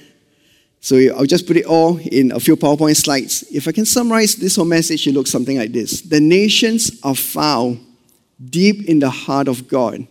So, 0.80 0.96
I'll 1.16 1.26
just 1.26 1.48
put 1.48 1.58
it 1.58 1.66
all 1.66 1.98
in 1.98 2.32
a 2.32 2.40
few 2.40 2.56
PowerPoint 2.56 2.98
slides. 2.98 3.44
If 3.52 3.68
I 3.68 3.72
can 3.72 3.86
summarize 3.86 4.36
this 4.36 4.58
whole 4.58 4.66
message, 4.66 5.08
it 5.08 5.14
looks 5.14 5.32
something 5.32 5.58
like 5.58 5.72
this 5.72 6.02
The 6.02 6.20
nations 6.20 7.00
are 7.02 7.16
found 7.16 7.84
deep 8.48 8.88
in 8.88 9.00
the 9.00 9.10
heart 9.10 9.48
of 9.48 9.68
God. 9.68 10.06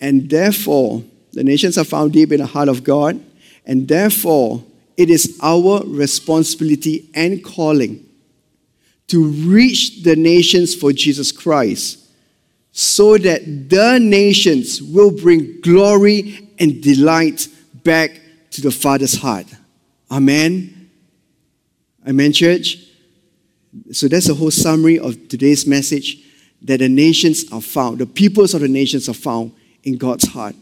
And 0.00 0.28
therefore, 0.28 1.04
the 1.32 1.44
nations 1.44 1.78
are 1.78 1.84
found 1.84 2.12
deep 2.12 2.32
in 2.32 2.40
the 2.40 2.46
heart 2.46 2.68
of 2.68 2.82
God 2.82 3.24
and 3.66 3.88
therefore, 3.88 4.62
it 4.96 5.10
is 5.10 5.38
our 5.42 5.82
responsibility 5.86 7.10
and 7.14 7.42
calling 7.44 8.04
to 9.08 9.24
reach 9.24 10.02
the 10.02 10.16
nations 10.16 10.74
for 10.74 10.92
Jesus 10.92 11.32
Christ 11.32 11.98
so 12.72 13.16
that 13.18 13.68
the 13.68 13.98
nations 13.98 14.82
will 14.82 15.10
bring 15.10 15.60
glory 15.60 16.48
and 16.58 16.82
delight 16.82 17.48
back 17.82 18.20
to 18.50 18.60
the 18.60 18.70
Father's 18.70 19.14
heart. 19.14 19.46
Amen. 20.10 20.90
Amen, 22.06 22.32
church. 22.32 22.78
So 23.92 24.08
that's 24.08 24.28
the 24.28 24.34
whole 24.34 24.50
summary 24.50 24.98
of 24.98 25.28
today's 25.28 25.66
message 25.66 26.22
that 26.62 26.78
the 26.78 26.88
nations 26.88 27.44
are 27.52 27.60
found, 27.60 27.98
the 27.98 28.06
peoples 28.06 28.54
of 28.54 28.60
the 28.60 28.68
nations 28.68 29.08
are 29.08 29.14
found 29.14 29.52
in 29.82 29.96
God's 29.96 30.28
heart. 30.28 30.54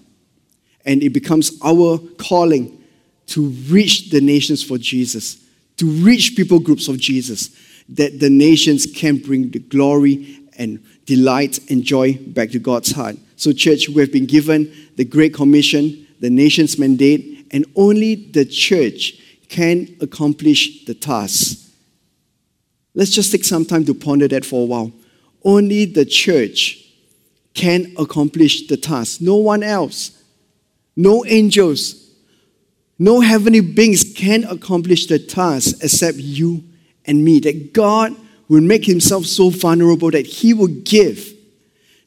And 0.85 1.03
it 1.03 1.11
becomes 1.11 1.59
our 1.65 1.99
calling 2.19 2.82
to 3.27 3.49
reach 3.69 4.11
the 4.11 4.21
nations 4.21 4.63
for 4.63 4.79
Jesus, 4.79 5.39
to 5.77 5.87
reach 5.87 6.37
people 6.37 6.59
groups 6.59 6.89
of 6.89 6.99
Jesus, 6.99 7.51
that 7.89 8.21
the 8.21 8.31
nations 8.31 8.87
can 8.87 9.19
bring 9.19 9.51
the 9.51 9.59
glory 9.59 10.39
and 10.59 10.85
delight 11.07 11.59
and 11.71 11.83
joy 11.83 12.15
back 12.15 12.51
to 12.51 12.59
God's 12.59 12.93
heart. 12.93 13.17
So, 13.37 13.53
church, 13.53 13.89
we 13.89 14.01
have 14.01 14.13
been 14.13 14.27
given 14.27 14.73
the 14.97 15.05
Great 15.05 15.35
Commission, 15.35 16.07
the 16.21 16.31
nation's 16.31 16.79
mandate, 16.79 17.47
and 17.51 17.67
only 17.75 18.15
the 18.15 18.45
church 18.45 19.19
can 19.49 19.97
accomplish 20.01 20.85
the 20.85 20.95
task. 20.95 21.59
Let's 22.95 23.11
just 23.11 23.33
take 23.33 23.45
some 23.45 23.65
time 23.65 23.85
to 23.87 23.95
ponder 23.95 24.29
that 24.29 24.45
for 24.45 24.63
a 24.63 24.67
while. 24.67 24.93
Only 25.45 25.87
the 25.87 26.05
church 26.05 26.79
can 27.55 27.93
accomplish 27.99 28.67
the 28.67 28.77
task. 28.77 29.21
No 29.21 29.37
one 29.37 29.63
else, 29.63 30.23
no 30.97 31.25
angels, 31.27 32.02
no 33.03 33.21
heavenly 33.21 33.59
beings 33.59 34.05
can 34.15 34.45
accomplish 34.45 35.07
the 35.07 35.19
task 35.19 35.83
except 35.83 36.19
you 36.19 36.63
and 37.05 37.25
me. 37.25 37.41
That 37.41 37.73
God 37.73 38.15
will 38.49 38.61
make 38.61 38.85
himself 38.85 39.27
so 39.27 39.51
vulnerable 39.51 40.13
that 40.13 40.25
he 40.25 40.55
will 40.55 40.69
give 40.69 41.35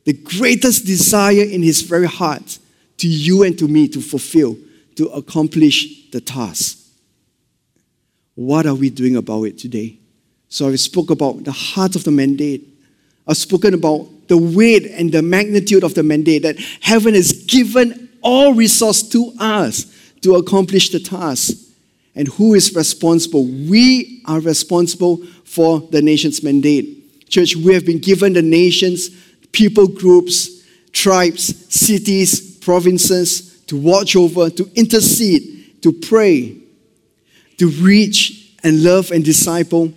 the 0.06 0.14
greatest 0.14 0.86
desire 0.86 1.44
in 1.44 1.62
his 1.64 1.82
very 1.82 2.08
heart 2.08 2.60
to 2.98 3.10
you 3.10 3.44
and 3.44 3.60
to 3.60 3.68
me 3.68 3.90
to 3.90 4.00
fulfill, 4.00 4.58
to 4.96 5.08
accomplish 5.10 6.10
the 6.12 6.22
task. 6.22 6.80
What 8.36 8.66
are 8.66 8.76
we 8.76 8.90
doing 8.90 9.18
about 9.18 9.44
it 9.44 9.58
today? 9.58 9.98
So 10.48 10.70
I 10.70 10.76
spoke 10.76 11.10
about 11.10 11.44
the 11.44 11.52
heart 11.52 11.98
of 11.98 12.06
the 12.06 12.12
mandate. 12.12 12.66
I've 13.28 13.36
spoken 13.36 13.74
about 13.74 14.08
the 14.30 14.38
weight 14.38 14.86
and 14.86 15.12
the 15.12 15.22
magnitude 15.22 15.84
of 15.84 15.94
the 15.94 16.04
mandate 16.04 16.44
that 16.44 16.58
heaven 16.80 17.16
has 17.16 17.34
given 17.34 18.08
all 18.22 18.54
resource 18.54 19.04
to 19.10 19.34
us 19.40 19.92
to 20.26 20.36
accomplish 20.38 20.90
the 20.90 21.00
task. 21.00 21.56
And 22.16 22.28
who 22.30 22.56
is 22.56 22.74
responsible? 22.74 23.46
We 23.46 24.24
are 24.26 24.40
responsible 24.40 25.24
for 25.44 25.82
the 25.92 26.02
nation's 26.02 26.42
mandate. 26.42 27.30
Church, 27.30 27.56
we 27.56 27.76
have 27.76 27.86
been 27.86 28.00
given 28.00 28.34
the 28.34 28.42
nations, 28.42 29.10
people 29.52 29.88
groups, 29.88 30.64
tribes, 30.92 31.72
cities, 31.72 32.58
provinces 32.58 33.62
to 33.68 33.78
watch 33.78 34.16
over, 34.16 34.50
to 34.50 34.68
intercede, 34.74 35.84
to 35.84 35.92
pray, 35.92 36.58
to 37.60 37.70
reach 37.70 38.56
and 38.64 38.84
love 38.84 39.12
and 39.12 39.24
disciple, 39.24 39.94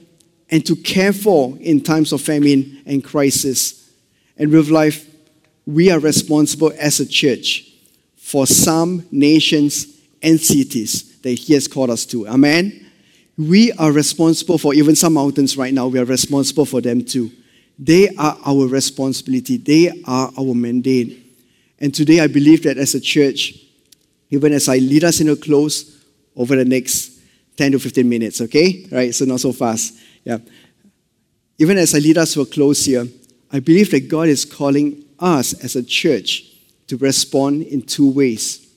and 0.51 0.67
to 0.67 0.77
care 0.77 1.14
for 1.14 1.57
in 1.61 1.81
times 1.81 2.12
of 2.12 2.21
famine 2.21 2.83
and 2.85 3.03
crisis. 3.03 3.91
And 4.37 4.53
with 4.53 4.69
life, 4.69 5.09
we 5.64 5.91
are 5.91 5.99
responsible 5.99 6.73
as 6.79 7.01
a 7.01 7.07
church 7.07 7.73
for 8.17 8.47
some 8.47 9.07
nations 9.11 9.98
and 10.22 10.40
cities 10.40 11.18
that 11.20 11.31
He 11.31 11.54
has 11.54 11.68
called 11.68 11.90
us 11.90 12.07
to. 12.07 12.26
Amen. 12.28 12.87
We 13.37 13.72
are 13.72 13.92
responsible 13.92 14.59
for 14.59 14.74
even 14.74 14.96
some 14.96 15.14
mountains 15.14 15.57
right 15.57 15.72
now. 15.72 15.87
We 15.87 15.98
are 16.00 16.04
responsible 16.04 16.64
for 16.64 16.81
them 16.81 17.04
too. 17.04 17.31
They 17.78 18.09
are 18.16 18.37
our 18.44 18.66
responsibility, 18.66 19.57
they 19.57 20.02
are 20.04 20.33
our 20.37 20.54
mandate. 20.54 21.24
And 21.78 21.94
today 21.94 22.20
I 22.20 22.26
believe 22.26 22.64
that 22.64 22.76
as 22.76 22.94
a 22.96 23.00
church, 23.00 23.54
even 24.31 24.52
as 24.52 24.68
I 24.68 24.78
lead 24.78 25.04
us 25.04 25.20
in 25.20 25.28
a 25.28 25.37
close 25.37 26.04
over 26.35 26.57
the 26.57 26.64
next 26.64 27.20
10 27.57 27.72
to 27.72 27.78
15 27.78 28.09
minutes, 28.09 28.40
okay? 28.40 28.87
Right, 28.90 29.14
so 29.14 29.24
not 29.24 29.40
so 29.40 29.52
fast. 29.52 29.94
Yeah. 30.24 30.38
Even 31.59 31.78
as 31.78 31.94
I 31.94 31.98
lead 31.98 32.18
us 32.18 32.35
to 32.35 32.40
a 32.40 32.46
close 32.46 32.85
here, 32.85 33.07
I 33.52 33.61
believe 33.61 33.90
that 33.92 34.09
God 34.09 34.28
is 34.28 34.44
calling 34.44 35.04
us 35.18 35.54
as 35.64 35.76
a 35.76 35.83
church 35.83 36.44
to 36.88 36.96
respond 36.96 37.62
in 37.62 37.83
two 37.83 38.11
ways. 38.11 38.67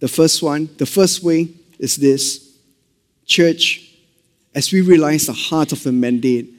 The 0.00 0.08
first 0.08 0.42
one, 0.42 0.68
the 0.78 0.86
first 0.86 1.22
way 1.22 1.48
is 1.78 1.96
this 1.96 2.48
Church, 3.26 3.94
as 4.56 4.72
we 4.72 4.80
realize 4.80 5.26
the 5.26 5.32
heart 5.32 5.70
of 5.70 5.84
the 5.84 5.92
mandate, 5.92 6.52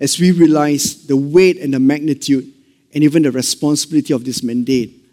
as 0.00 0.18
we 0.18 0.32
realize 0.32 1.06
the 1.06 1.16
weight 1.16 1.58
and 1.58 1.72
the 1.72 1.78
magnitude 1.78 2.52
and 2.92 3.04
even 3.04 3.22
the 3.22 3.30
responsibility 3.30 4.12
of 4.12 4.24
this 4.24 4.42
mandate, 4.42 5.04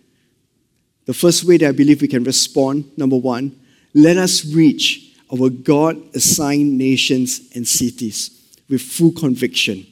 the 1.05 1.13
first 1.13 1.43
way 1.43 1.57
that 1.57 1.69
I 1.69 1.71
believe 1.71 2.01
we 2.01 2.07
can 2.07 2.23
respond, 2.23 2.97
number 2.97 3.17
one, 3.17 3.59
let 3.93 4.17
us 4.17 4.43
reach 4.45 5.15
our 5.31 5.49
God 5.49 6.01
assigned 6.15 6.77
nations 6.77 7.41
and 7.53 7.67
cities 7.67 8.57
with 8.67 8.81
full 8.81 9.11
conviction. 9.11 9.85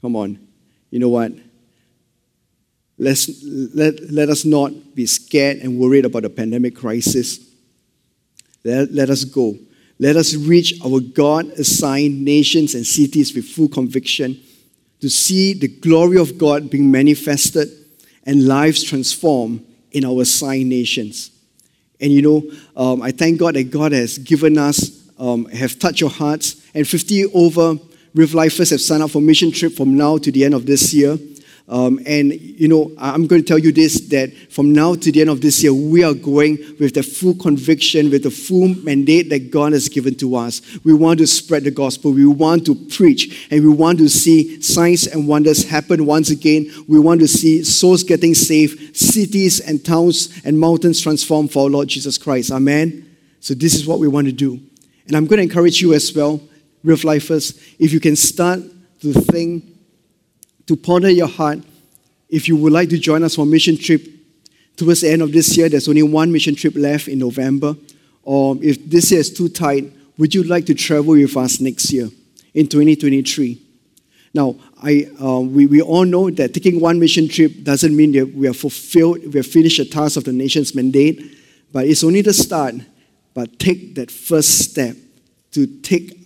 Come 0.00 0.16
on. 0.16 0.38
You 0.90 0.98
know 0.98 1.10
what? 1.10 1.32
Let's, 3.02 3.42
let, 3.42 4.12
let 4.12 4.28
us 4.28 4.44
not 4.44 4.94
be 4.94 5.06
scared 5.06 5.58
and 5.58 5.76
worried 5.76 6.04
about 6.04 6.22
the 6.22 6.30
pandemic 6.30 6.76
crisis. 6.76 7.40
Let, 8.64 8.92
let 8.92 9.10
us 9.10 9.24
go. 9.24 9.58
Let 9.98 10.14
us 10.14 10.36
reach 10.36 10.80
our 10.84 11.00
God 11.00 11.46
assigned 11.58 12.24
nations 12.24 12.76
and 12.76 12.86
cities 12.86 13.34
with 13.34 13.46
full 13.46 13.68
conviction 13.68 14.40
to 15.00 15.10
see 15.10 15.52
the 15.52 15.66
glory 15.66 16.16
of 16.16 16.38
God 16.38 16.70
being 16.70 16.92
manifested 16.92 17.68
and 18.24 18.46
lives 18.46 18.84
transformed 18.84 19.66
in 19.90 20.04
our 20.04 20.22
assigned 20.22 20.68
nations. 20.68 21.32
And 22.00 22.12
you 22.12 22.22
know, 22.22 22.42
um, 22.76 23.02
I 23.02 23.10
thank 23.10 23.40
God 23.40 23.56
that 23.56 23.72
God 23.72 23.90
has 23.90 24.18
given 24.18 24.58
us, 24.58 25.10
um, 25.18 25.46
have 25.46 25.76
touched 25.80 26.00
your 26.00 26.10
hearts, 26.10 26.64
and 26.72 26.86
50 26.86 27.32
over 27.32 27.78
River 28.14 28.36
Lifers 28.36 28.70
have 28.70 28.80
signed 28.80 29.02
up 29.02 29.10
for 29.10 29.20
mission 29.20 29.50
trip 29.50 29.72
from 29.72 29.96
now 29.96 30.18
to 30.18 30.30
the 30.30 30.44
end 30.44 30.54
of 30.54 30.66
this 30.66 30.94
year. 30.94 31.18
Um, 31.68 32.00
and, 32.04 32.32
you 32.32 32.68
know, 32.68 32.92
I'm 32.98 33.26
going 33.26 33.40
to 33.40 33.46
tell 33.46 33.58
you 33.58 33.72
this 33.72 34.00
that 34.08 34.32
from 34.50 34.72
now 34.72 34.94
to 34.94 35.12
the 35.12 35.20
end 35.20 35.30
of 35.30 35.40
this 35.40 35.62
year, 35.62 35.72
we 35.72 36.02
are 36.02 36.12
going 36.12 36.58
with 36.78 36.94
the 36.94 37.02
full 37.02 37.34
conviction, 37.34 38.10
with 38.10 38.24
the 38.24 38.30
full 38.30 38.68
mandate 38.68 39.30
that 39.30 39.50
God 39.50 39.72
has 39.72 39.88
given 39.88 40.14
to 40.16 40.36
us. 40.36 40.60
We 40.84 40.92
want 40.92 41.20
to 41.20 41.26
spread 41.26 41.64
the 41.64 41.70
gospel. 41.70 42.12
We 42.12 42.26
want 42.26 42.66
to 42.66 42.74
preach. 42.74 43.48
And 43.50 43.62
we 43.62 43.70
want 43.70 43.98
to 43.98 44.08
see 44.08 44.60
signs 44.60 45.06
and 45.06 45.28
wonders 45.28 45.68
happen 45.68 46.04
once 46.04 46.30
again. 46.30 46.70
We 46.88 46.98
want 46.98 47.20
to 47.20 47.28
see 47.28 47.62
souls 47.64 48.02
getting 48.02 48.34
saved, 48.34 48.96
cities 48.96 49.60
and 49.60 49.84
towns 49.84 50.42
and 50.44 50.58
mountains 50.58 51.00
transformed 51.00 51.52
for 51.52 51.64
our 51.64 51.70
Lord 51.70 51.88
Jesus 51.88 52.18
Christ. 52.18 52.50
Amen. 52.50 53.16
So, 53.40 53.54
this 53.54 53.74
is 53.74 53.86
what 53.86 53.98
we 53.98 54.08
want 54.08 54.26
to 54.26 54.32
do. 54.32 54.60
And 55.06 55.16
I'm 55.16 55.26
going 55.26 55.38
to 55.38 55.42
encourage 55.42 55.80
you 55.80 55.94
as 55.94 56.14
well, 56.14 56.40
river 56.84 57.06
lifers, 57.06 57.58
if 57.78 57.92
you 57.92 58.00
can 58.00 58.14
start 58.14 58.60
to 59.00 59.12
think 59.12 59.71
to 60.66 60.76
ponder 60.76 61.10
your 61.10 61.28
heart. 61.28 61.58
If 62.28 62.48
you 62.48 62.56
would 62.56 62.72
like 62.72 62.88
to 62.90 62.98
join 62.98 63.22
us 63.22 63.36
for 63.36 63.42
a 63.42 63.46
mission 63.46 63.76
trip 63.76 64.06
towards 64.76 65.02
the 65.02 65.10
end 65.10 65.22
of 65.22 65.32
this 65.32 65.56
year, 65.56 65.68
there's 65.68 65.88
only 65.88 66.02
one 66.02 66.32
mission 66.32 66.54
trip 66.54 66.74
left 66.76 67.08
in 67.08 67.18
November. 67.18 67.76
Or 68.22 68.56
if 68.62 68.88
this 68.88 69.10
year 69.10 69.20
is 69.20 69.32
too 69.32 69.48
tight, 69.48 69.92
would 70.18 70.34
you 70.34 70.44
like 70.44 70.66
to 70.66 70.74
travel 70.74 71.12
with 71.12 71.36
us 71.36 71.60
next 71.60 71.92
year 71.92 72.08
in 72.54 72.68
2023? 72.68 73.60
Now, 74.34 74.56
I, 74.82 75.10
uh, 75.22 75.40
we, 75.40 75.66
we 75.66 75.82
all 75.82 76.04
know 76.04 76.30
that 76.30 76.54
taking 76.54 76.80
one 76.80 76.98
mission 76.98 77.28
trip 77.28 77.62
doesn't 77.62 77.94
mean 77.94 78.12
that 78.12 78.34
we 78.34 78.46
have 78.46 78.56
fulfilled, 78.56 79.18
we 79.26 79.38
have 79.38 79.46
finished 79.46 79.78
the 79.78 79.84
task 79.84 80.16
of 80.16 80.24
the 80.24 80.32
nation's 80.32 80.74
mandate, 80.74 81.38
but 81.70 81.86
it's 81.86 82.02
only 82.02 82.22
the 82.22 82.32
start. 82.32 82.74
But 83.34 83.58
take 83.58 83.94
that 83.96 84.10
first 84.10 84.58
step 84.58 84.96
to 85.52 85.66
take 85.66 86.18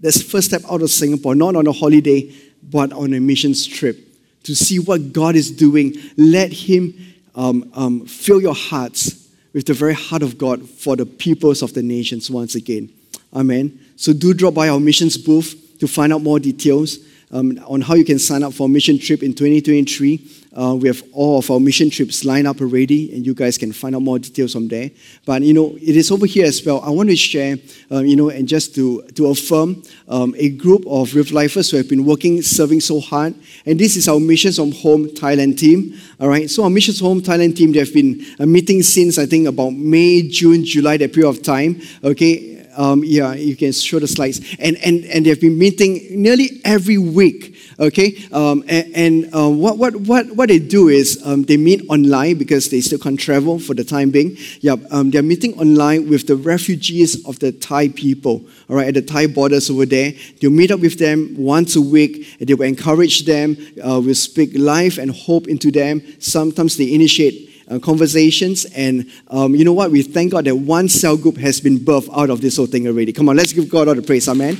this 0.00 0.22
first 0.22 0.48
step 0.48 0.62
out 0.70 0.82
of 0.82 0.90
Singapore, 0.90 1.34
not 1.34 1.56
on 1.56 1.66
a 1.66 1.72
holiday, 1.72 2.32
but 2.70 2.92
on 2.92 3.12
a 3.14 3.20
missions 3.20 3.66
trip 3.66 3.98
to 4.44 4.54
see 4.54 4.78
what 4.78 5.12
God 5.12 5.36
is 5.36 5.50
doing. 5.50 5.94
Let 6.16 6.52
Him 6.52 6.94
um, 7.34 7.70
um, 7.74 8.06
fill 8.06 8.40
your 8.40 8.54
hearts 8.54 9.28
with 9.52 9.66
the 9.66 9.74
very 9.74 9.94
heart 9.94 10.22
of 10.22 10.36
God 10.38 10.68
for 10.68 10.96
the 10.96 11.06
peoples 11.06 11.62
of 11.62 11.74
the 11.74 11.82
nations 11.82 12.30
once 12.30 12.54
again. 12.54 12.90
Amen. 13.32 13.78
So 13.96 14.12
do 14.12 14.34
drop 14.34 14.54
by 14.54 14.68
our 14.68 14.80
missions 14.80 15.16
booth 15.16 15.78
to 15.80 15.88
find 15.88 16.12
out 16.12 16.22
more 16.22 16.38
details 16.38 16.98
um, 17.30 17.58
on 17.66 17.80
how 17.80 17.94
you 17.94 18.04
can 18.04 18.18
sign 18.18 18.42
up 18.42 18.52
for 18.52 18.66
a 18.66 18.68
mission 18.68 18.98
trip 18.98 19.22
in 19.22 19.34
2023. 19.34 20.16
Uh, 20.56 20.76
we 20.80 20.88
have 20.88 21.02
all 21.12 21.38
of 21.38 21.50
our 21.50 21.58
mission 21.58 21.90
trips 21.90 22.24
lined 22.24 22.46
up 22.46 22.60
already, 22.60 23.14
and 23.14 23.26
you 23.26 23.34
guys 23.34 23.58
can 23.58 23.72
find 23.72 23.96
out 23.96 24.02
more 24.02 24.18
details 24.18 24.52
from 24.52 24.68
there. 24.68 24.90
But 25.26 25.42
you 25.42 25.52
know, 25.52 25.74
it 25.76 25.96
is 25.96 26.10
over 26.10 26.26
here 26.26 26.46
as 26.46 26.64
well. 26.64 26.80
I 26.80 26.90
want 26.90 27.08
to 27.08 27.16
share, 27.16 27.56
um, 27.90 28.06
you 28.06 28.14
know, 28.14 28.28
and 28.28 28.46
just 28.46 28.74
to 28.76 29.02
to 29.14 29.26
affirm 29.26 29.82
um, 30.08 30.34
a 30.38 30.50
group 30.50 30.84
of 30.86 31.14
river 31.14 31.34
lifers 31.34 31.70
who 31.70 31.76
have 31.76 31.88
been 31.88 32.04
working, 32.04 32.40
serving 32.42 32.80
so 32.80 33.00
hard. 33.00 33.34
And 33.66 33.78
this 33.78 33.96
is 33.96 34.08
our 34.08 34.20
Missions 34.20 34.56
from 34.56 34.72
Home 34.72 35.08
Thailand 35.08 35.58
team. 35.58 35.98
All 36.20 36.28
right, 36.28 36.48
so 36.48 36.64
our 36.64 36.70
Missions 36.70 37.00
Home 37.00 37.20
Thailand 37.20 37.56
team, 37.56 37.72
they 37.72 37.80
have 37.80 37.92
been 37.92 38.24
uh, 38.38 38.46
meeting 38.46 38.82
since 38.82 39.18
I 39.18 39.26
think 39.26 39.48
about 39.48 39.70
May, 39.70 40.22
June, 40.22 40.64
July, 40.64 40.96
that 40.98 41.12
period 41.12 41.30
of 41.30 41.42
time. 41.42 41.80
Okay, 42.02 42.54
um, 42.76 43.02
yeah, 43.04 43.34
you 43.34 43.56
can 43.56 43.72
show 43.72 43.98
the 43.98 44.08
slides. 44.08 44.40
And, 44.58 44.76
and, 44.84 45.04
and 45.06 45.26
they've 45.26 45.40
been 45.40 45.58
meeting 45.58 46.06
nearly 46.10 46.60
every 46.64 46.98
week 46.98 47.53
Okay, 47.78 48.26
um, 48.32 48.62
and, 48.68 48.92
and 48.94 49.34
uh, 49.34 49.50
what, 49.50 49.78
what, 49.78 49.96
what, 49.96 50.26
what 50.36 50.48
they 50.48 50.58
do 50.58 50.88
is 50.88 51.20
um, 51.26 51.42
they 51.42 51.56
meet 51.56 51.84
online 51.88 52.38
because 52.38 52.70
they 52.70 52.80
still 52.80 52.98
can't 52.98 53.18
travel 53.18 53.58
for 53.58 53.74
the 53.74 53.84
time 53.84 54.10
being. 54.10 54.36
Yeah, 54.60 54.76
um, 54.90 55.10
they're 55.10 55.22
meeting 55.22 55.58
online 55.58 56.08
with 56.08 56.26
the 56.26 56.36
refugees 56.36 57.26
of 57.26 57.38
the 57.40 57.50
Thai 57.52 57.88
people, 57.88 58.44
all 58.68 58.76
right, 58.76 58.88
at 58.88 58.94
the 58.94 59.02
Thai 59.02 59.26
borders 59.26 59.70
over 59.70 59.86
there. 59.86 60.12
They'll 60.40 60.50
meet 60.50 60.70
up 60.70 60.80
with 60.80 60.98
them 60.98 61.34
once 61.36 61.76
a 61.76 61.80
week. 61.80 62.36
And 62.38 62.48
they 62.48 62.54
will 62.54 62.66
encourage 62.66 63.24
them, 63.24 63.56
uh, 63.84 64.00
will 64.00 64.14
speak 64.14 64.50
life 64.54 64.98
and 64.98 65.10
hope 65.10 65.48
into 65.48 65.70
them. 65.70 66.02
Sometimes 66.20 66.76
they 66.76 66.92
initiate 66.92 67.50
uh, 67.70 67.78
conversations. 67.78 68.64
And 68.66 69.10
um, 69.28 69.54
you 69.54 69.64
know 69.64 69.72
what? 69.72 69.90
We 69.90 70.02
thank 70.02 70.32
God 70.32 70.44
that 70.44 70.56
one 70.56 70.88
cell 70.88 71.16
group 71.16 71.36
has 71.38 71.60
been 71.60 71.78
birthed 71.78 72.16
out 72.16 72.30
of 72.30 72.40
this 72.40 72.56
whole 72.56 72.66
thing 72.66 72.86
already. 72.86 73.12
Come 73.12 73.28
on, 73.28 73.36
let's 73.36 73.52
give 73.52 73.68
God 73.68 73.88
all 73.88 73.94
the 73.94 74.02
praise. 74.02 74.28
Amen. 74.28 74.58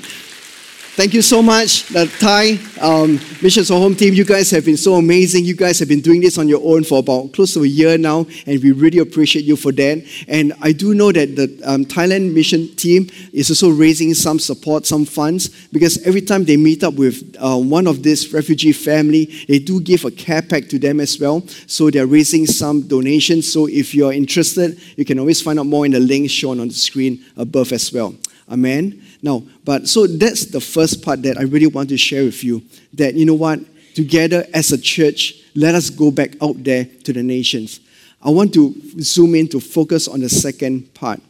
Thank 0.96 1.12
you 1.12 1.22
so 1.22 1.42
much, 1.42 1.88
the 1.88 2.06
Thai 2.20 2.56
um, 2.80 3.18
Missions 3.42 3.66
for 3.66 3.74
Home 3.74 3.96
team. 3.96 4.14
You 4.14 4.24
guys 4.24 4.52
have 4.52 4.64
been 4.64 4.76
so 4.76 4.94
amazing. 4.94 5.44
You 5.44 5.56
guys 5.56 5.80
have 5.80 5.88
been 5.88 6.00
doing 6.00 6.20
this 6.20 6.38
on 6.38 6.46
your 6.46 6.60
own 6.62 6.84
for 6.84 7.00
about 7.00 7.32
close 7.32 7.52
to 7.54 7.64
a 7.64 7.66
year 7.66 7.98
now, 7.98 8.26
and 8.46 8.62
we 8.62 8.70
really 8.70 8.98
appreciate 8.98 9.44
you 9.44 9.56
for 9.56 9.72
that. 9.72 10.06
And 10.28 10.52
I 10.62 10.70
do 10.70 10.94
know 10.94 11.10
that 11.10 11.34
the 11.34 11.60
um, 11.64 11.84
Thailand 11.84 12.32
mission 12.32 12.68
team 12.76 13.10
is 13.32 13.50
also 13.50 13.70
raising 13.70 14.14
some 14.14 14.38
support, 14.38 14.86
some 14.86 15.04
funds, 15.04 15.48
because 15.72 16.00
every 16.06 16.20
time 16.20 16.44
they 16.44 16.56
meet 16.56 16.84
up 16.84 16.94
with 16.94 17.36
uh, 17.40 17.58
one 17.58 17.88
of 17.88 18.04
this 18.04 18.32
refugee 18.32 18.72
family, 18.72 19.24
they 19.48 19.58
do 19.58 19.80
give 19.80 20.04
a 20.04 20.12
care 20.12 20.42
pack 20.42 20.68
to 20.68 20.78
them 20.78 21.00
as 21.00 21.18
well. 21.18 21.44
So 21.66 21.90
they're 21.90 22.06
raising 22.06 22.46
some 22.46 22.82
donations. 22.86 23.52
So 23.52 23.66
if 23.66 23.96
you're 23.96 24.12
interested, 24.12 24.78
you 24.96 25.04
can 25.04 25.18
always 25.18 25.42
find 25.42 25.58
out 25.58 25.66
more 25.66 25.86
in 25.86 25.90
the 25.90 25.98
link 25.98 26.30
shown 26.30 26.60
on 26.60 26.68
the 26.68 26.74
screen 26.74 27.24
above 27.36 27.72
as 27.72 27.92
well. 27.92 28.14
Amen. 28.48 29.03
Now, 29.24 29.42
but 29.64 29.88
so 29.88 30.06
that's 30.06 30.44
the 30.44 30.60
first 30.60 31.02
part 31.02 31.22
that 31.22 31.38
I 31.38 31.44
really 31.44 31.66
want 31.66 31.88
to 31.88 31.96
share 31.96 32.24
with 32.24 32.44
you. 32.44 32.62
That 32.92 33.14
you 33.14 33.24
know 33.24 33.32
what, 33.32 33.58
together 33.94 34.44
as 34.52 34.70
a 34.70 34.76
church, 34.76 35.42
let 35.54 35.74
us 35.74 35.88
go 35.88 36.10
back 36.10 36.36
out 36.42 36.62
there 36.62 36.84
to 37.04 37.12
the 37.14 37.22
nations. 37.22 37.80
I 38.20 38.28
want 38.28 38.52
to 38.52 38.74
zoom 39.00 39.34
in 39.34 39.48
to 39.48 39.60
focus 39.60 40.08
on 40.08 40.20
the 40.20 40.28
second 40.28 40.92
part, 40.92 41.22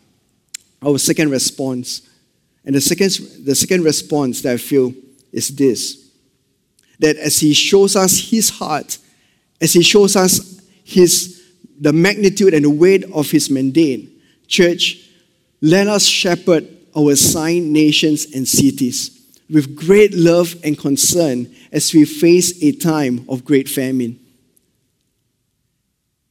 our 0.83 0.99
second 0.99 1.31
response. 1.31 2.03
And 2.65 2.75
the 2.75 2.81
second, 2.81 3.13
the 3.45 3.55
second 3.55 3.85
response 3.85 4.43
that 4.43 4.55
I 4.55 4.57
feel 4.57 4.93
is 5.31 5.55
this 5.55 6.11
that 6.99 7.17
as 7.17 7.39
He 7.39 7.55
shows 7.55 7.95
us 7.95 8.29
His 8.29 8.51
heart, 8.51 8.99
as 9.61 9.73
He 9.73 9.85
shows 9.85 10.17
us 10.17 10.61
His, 10.83 11.45
the 11.79 11.93
magnitude 11.93 12.55
and 12.55 12.65
the 12.65 12.71
weight 12.71 13.05
of 13.13 13.31
His 13.31 13.49
mandate, 13.51 14.11
church, 14.49 15.11
let 15.61 15.87
us 15.87 16.05
shepherd 16.07 16.69
our 16.97 17.13
assigned 17.13 17.73
nations 17.73 18.27
and 18.35 18.47
cities 18.47 19.11
with 19.51 19.77
great 19.77 20.15
love 20.15 20.57
and 20.65 20.79
concern 20.79 21.53
as 21.73 21.93
we 21.93 22.05
face 22.05 22.63
a 22.63 22.73
time 22.73 23.25
of 23.29 23.45
great 23.45 23.69
famine. 23.69 24.19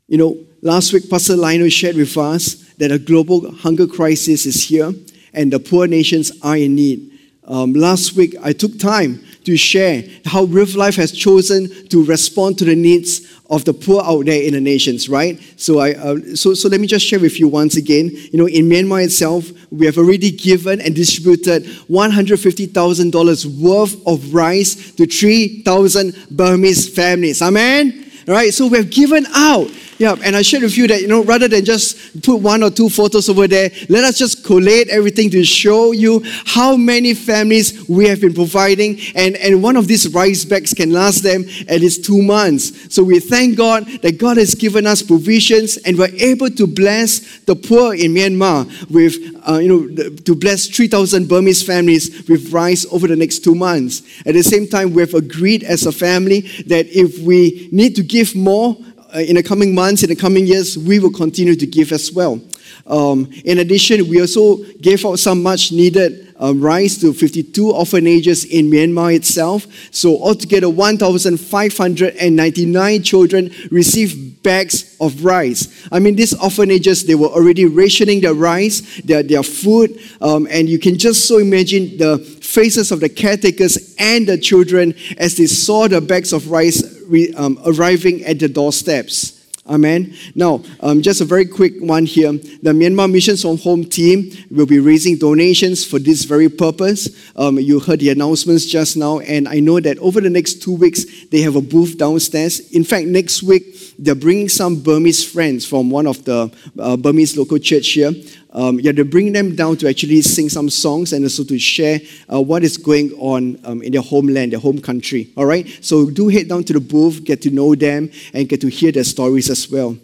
You 0.07 0.17
know, 0.17 0.37
last 0.61 0.93
week, 0.93 1.09
Pastor 1.09 1.35
Lionel 1.35 1.69
shared 1.69 1.95
with 1.95 2.17
us 2.17 2.55
that 2.77 2.91
a 2.91 2.99
global 2.99 3.51
hunger 3.51 3.87
crisis 3.87 4.45
is 4.45 4.67
here 4.67 4.93
and 5.33 5.51
the 5.51 5.59
poor 5.59 5.87
nations 5.87 6.31
are 6.41 6.57
in 6.57 6.75
need. 6.75 7.11
Um, 7.45 7.73
last 7.73 8.13
week, 8.13 8.35
I 8.41 8.53
took 8.53 8.79
time 8.79 9.23
to 9.43 9.57
share 9.57 10.03
how 10.25 10.43
River 10.45 10.77
Life 10.77 10.95
has 10.95 11.11
chosen 11.11 11.87
to 11.89 12.03
respond 12.05 12.57
to 12.59 12.65
the 12.65 12.75
needs 12.75 13.41
of 13.53 13.65
the 13.65 13.73
poor 13.73 14.01
out 14.03 14.25
there 14.25 14.41
in 14.41 14.53
the 14.53 14.61
nations, 14.61 15.07
right? 15.07 15.39
So, 15.57 15.79
I, 15.79 15.93
uh, 15.93 16.17
so, 16.33 16.55
so 16.55 16.67
let 16.69 16.79
me 16.79 16.87
just 16.87 17.05
share 17.05 17.19
with 17.19 17.39
you 17.39 17.47
once 17.47 17.77
again. 17.77 18.09
You 18.11 18.39
know, 18.39 18.47
in 18.47 18.67
Myanmar 18.67 19.03
itself, 19.03 19.51
we 19.71 19.85
have 19.85 19.97
already 19.97 20.31
given 20.31 20.81
and 20.81 20.95
distributed 20.95 21.63
$150,000 21.63 23.59
worth 23.61 24.07
of 24.07 24.33
rice 24.33 24.91
to 24.93 25.05
3,000 25.05 26.15
Burmese 26.31 26.89
families. 26.93 27.41
Amen? 27.43 28.11
All 28.27 28.33
right, 28.33 28.53
so 28.53 28.67
we 28.67 28.77
have 28.77 28.89
given 28.89 29.25
out 29.35 29.69
yeah, 29.97 30.15
and 30.23 30.35
I 30.35 30.41
shared 30.41 30.63
with 30.63 30.77
you 30.77 30.87
that, 30.87 31.01
you 31.01 31.07
know, 31.07 31.23
rather 31.23 31.47
than 31.47 31.63
just 31.65 32.21
put 32.23 32.37
one 32.37 32.63
or 32.63 32.69
two 32.69 32.89
photos 32.89 33.29
over 33.29 33.47
there, 33.47 33.69
let 33.89 34.03
us 34.03 34.17
just 34.17 34.43
collate 34.43 34.89
everything 34.89 35.29
to 35.31 35.43
show 35.43 35.91
you 35.91 36.21
how 36.45 36.75
many 36.75 37.13
families 37.13 37.87
we 37.87 38.07
have 38.07 38.21
been 38.21 38.33
providing. 38.33 38.99
And, 39.15 39.35
and 39.37 39.61
one 39.61 39.75
of 39.75 39.87
these 39.87 40.11
rice 40.13 40.45
bags 40.45 40.73
can 40.73 40.91
last 40.91 41.23
them 41.23 41.45
at 41.67 41.81
least 41.81 42.05
two 42.05 42.21
months. 42.21 42.93
So 42.93 43.03
we 43.03 43.19
thank 43.19 43.57
God 43.57 43.85
that 44.01 44.17
God 44.17 44.37
has 44.37 44.55
given 44.55 44.87
us 44.87 45.01
provisions 45.01 45.77
and 45.77 45.97
we're 45.97 46.13
able 46.15 46.49
to 46.49 46.67
bless 46.67 47.39
the 47.41 47.55
poor 47.55 47.93
in 47.93 48.13
Myanmar 48.13 48.89
with, 48.89 49.15
uh, 49.47 49.59
you 49.59 49.67
know, 49.67 50.11
to 50.11 50.35
bless 50.35 50.67
3,000 50.67 51.27
Burmese 51.27 51.63
families 51.63 52.27
with 52.27 52.51
rice 52.51 52.85
over 52.91 53.07
the 53.07 53.15
next 53.15 53.43
two 53.43 53.55
months. 53.55 54.01
At 54.25 54.33
the 54.33 54.43
same 54.43 54.67
time, 54.67 54.93
we 54.93 55.01
have 55.01 55.13
agreed 55.13 55.63
as 55.63 55.85
a 55.85 55.91
family 55.91 56.41
that 56.67 56.87
if 56.87 57.19
we 57.19 57.69
need 57.71 57.95
to 57.95 58.03
give 58.03 58.35
more, 58.35 58.77
in 59.19 59.35
the 59.35 59.43
coming 59.43 59.75
months, 59.75 60.03
in 60.03 60.09
the 60.09 60.15
coming 60.15 60.47
years, 60.47 60.77
we 60.77 60.99
will 60.99 61.11
continue 61.11 61.55
to 61.55 61.65
give 61.65 61.91
as 61.91 62.09
well. 62.11 62.39
Um, 62.85 63.31
in 63.45 63.59
addition, 63.59 64.09
we 64.09 64.19
also 64.21 64.57
gave 64.81 65.05
out 65.05 65.19
some 65.19 65.41
much 65.43 65.71
needed 65.71 66.33
um, 66.37 66.59
rice 66.59 66.97
to 66.99 67.13
52 67.13 67.71
orphanages 67.71 68.43
in 68.45 68.69
Myanmar 68.69 69.15
itself. 69.15 69.65
So, 69.91 70.21
altogether, 70.21 70.69
1,599 70.69 73.03
children 73.03 73.51
received 73.71 74.43
bags 74.43 74.97
of 74.99 75.23
rice. 75.23 75.87
I 75.91 75.99
mean, 75.99 76.17
these 76.17 76.33
orphanages, 76.33 77.05
they 77.05 77.15
were 77.15 77.29
already 77.29 77.65
rationing 77.65 78.19
their 78.21 78.33
rice, 78.33 79.01
their, 79.03 79.23
their 79.23 79.43
food, 79.43 79.97
um, 80.21 80.47
and 80.51 80.67
you 80.67 80.79
can 80.79 80.97
just 80.97 81.27
so 81.27 81.37
imagine 81.37 81.97
the 81.97 82.17
faces 82.19 82.91
of 82.91 82.99
the 82.99 83.07
caretakers 83.09 83.95
and 83.97 84.27
the 84.27 84.37
children 84.37 84.93
as 85.17 85.37
they 85.37 85.47
saw 85.47 85.87
the 85.87 86.01
bags 86.01 86.33
of 86.33 86.51
rice 86.51 86.92
um, 87.35 87.59
arriving 87.65 88.23
at 88.23 88.39
the 88.39 88.47
doorsteps. 88.47 89.43
Amen. 89.65 90.13
Now, 90.35 90.61
um, 90.81 91.01
just 91.01 91.21
a 91.21 91.25
very 91.25 91.45
quick 91.45 91.75
one 91.79 92.05
here. 92.05 92.33
The 92.33 92.73
Myanmar 92.73 93.09
Missions 93.09 93.45
on 93.45 93.55
Home 93.59 93.85
team 93.85 94.29
will 94.51 94.65
be 94.65 94.79
raising 94.79 95.17
donations 95.17 95.85
for 95.85 95.99
this 95.99 96.25
very 96.25 96.49
purpose. 96.49 97.31
Um, 97.37 97.57
you 97.57 97.79
heard 97.79 98.01
the 98.01 98.09
announcements 98.09 98.65
just 98.65 98.97
now, 98.97 99.19
and 99.19 99.47
I 99.47 99.61
know 99.61 99.79
that 99.79 99.97
over 99.99 100.19
the 100.19 100.29
next 100.29 100.61
two 100.61 100.75
weeks, 100.75 101.05
they 101.27 101.39
have 101.41 101.55
a 101.55 101.61
booth 101.61 101.97
downstairs. 101.97 102.71
In 102.71 102.83
fact, 102.83 103.07
next 103.07 103.41
week, 103.41 103.95
they're 103.97 104.15
bringing 104.15 104.49
some 104.49 104.83
Burmese 104.83 105.23
friends 105.23 105.65
from 105.65 105.89
one 105.89 106.07
of 106.07 106.25
the 106.25 106.51
uh, 106.77 106.97
Burmese 106.97 107.37
local 107.37 107.57
church 107.57 107.87
here 107.91 108.11
um, 108.53 108.79
yeah, 108.79 108.91
to 108.91 109.03
bring 109.03 109.33
them 109.33 109.55
down 109.55 109.77
to 109.77 109.89
actually 109.89 110.21
sing 110.21 110.47
some 110.47 110.69
songs 110.69 111.11
and 111.11 111.25
also 111.25 111.43
to 111.43 111.57
share 111.57 111.99
uh, 112.31 112.39
what 112.39 112.63
is 112.63 112.77
going 112.77 113.11
on 113.13 113.59
um, 113.65 113.81
in 113.81 113.91
their 113.91 114.01
homeland, 114.01 114.51
their 114.51 114.59
home 114.59 114.79
country. 114.79 115.31
All 115.35 115.45
right? 115.45 115.67
So 115.81 116.09
do 116.09 116.27
head 116.27 116.47
down 116.47 116.63
to 116.65 116.73
the 116.73 116.79
booth, 116.79 117.23
get 117.23 117.41
to 117.41 117.49
know 117.49 117.73
them, 117.73 118.11
and 118.33 118.47
get 118.47 118.61
to 118.61 118.69
hear 118.69 118.91
their 118.91 119.03
stories 119.03 119.49
as 119.49 119.69
well. 119.69 119.97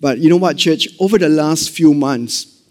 But 0.00 0.18
you 0.18 0.30
know 0.30 0.36
what, 0.36 0.56
church? 0.56 0.88
Over 1.00 1.18
the 1.18 1.28
last 1.28 1.70
few 1.70 1.92
months, 1.92 2.62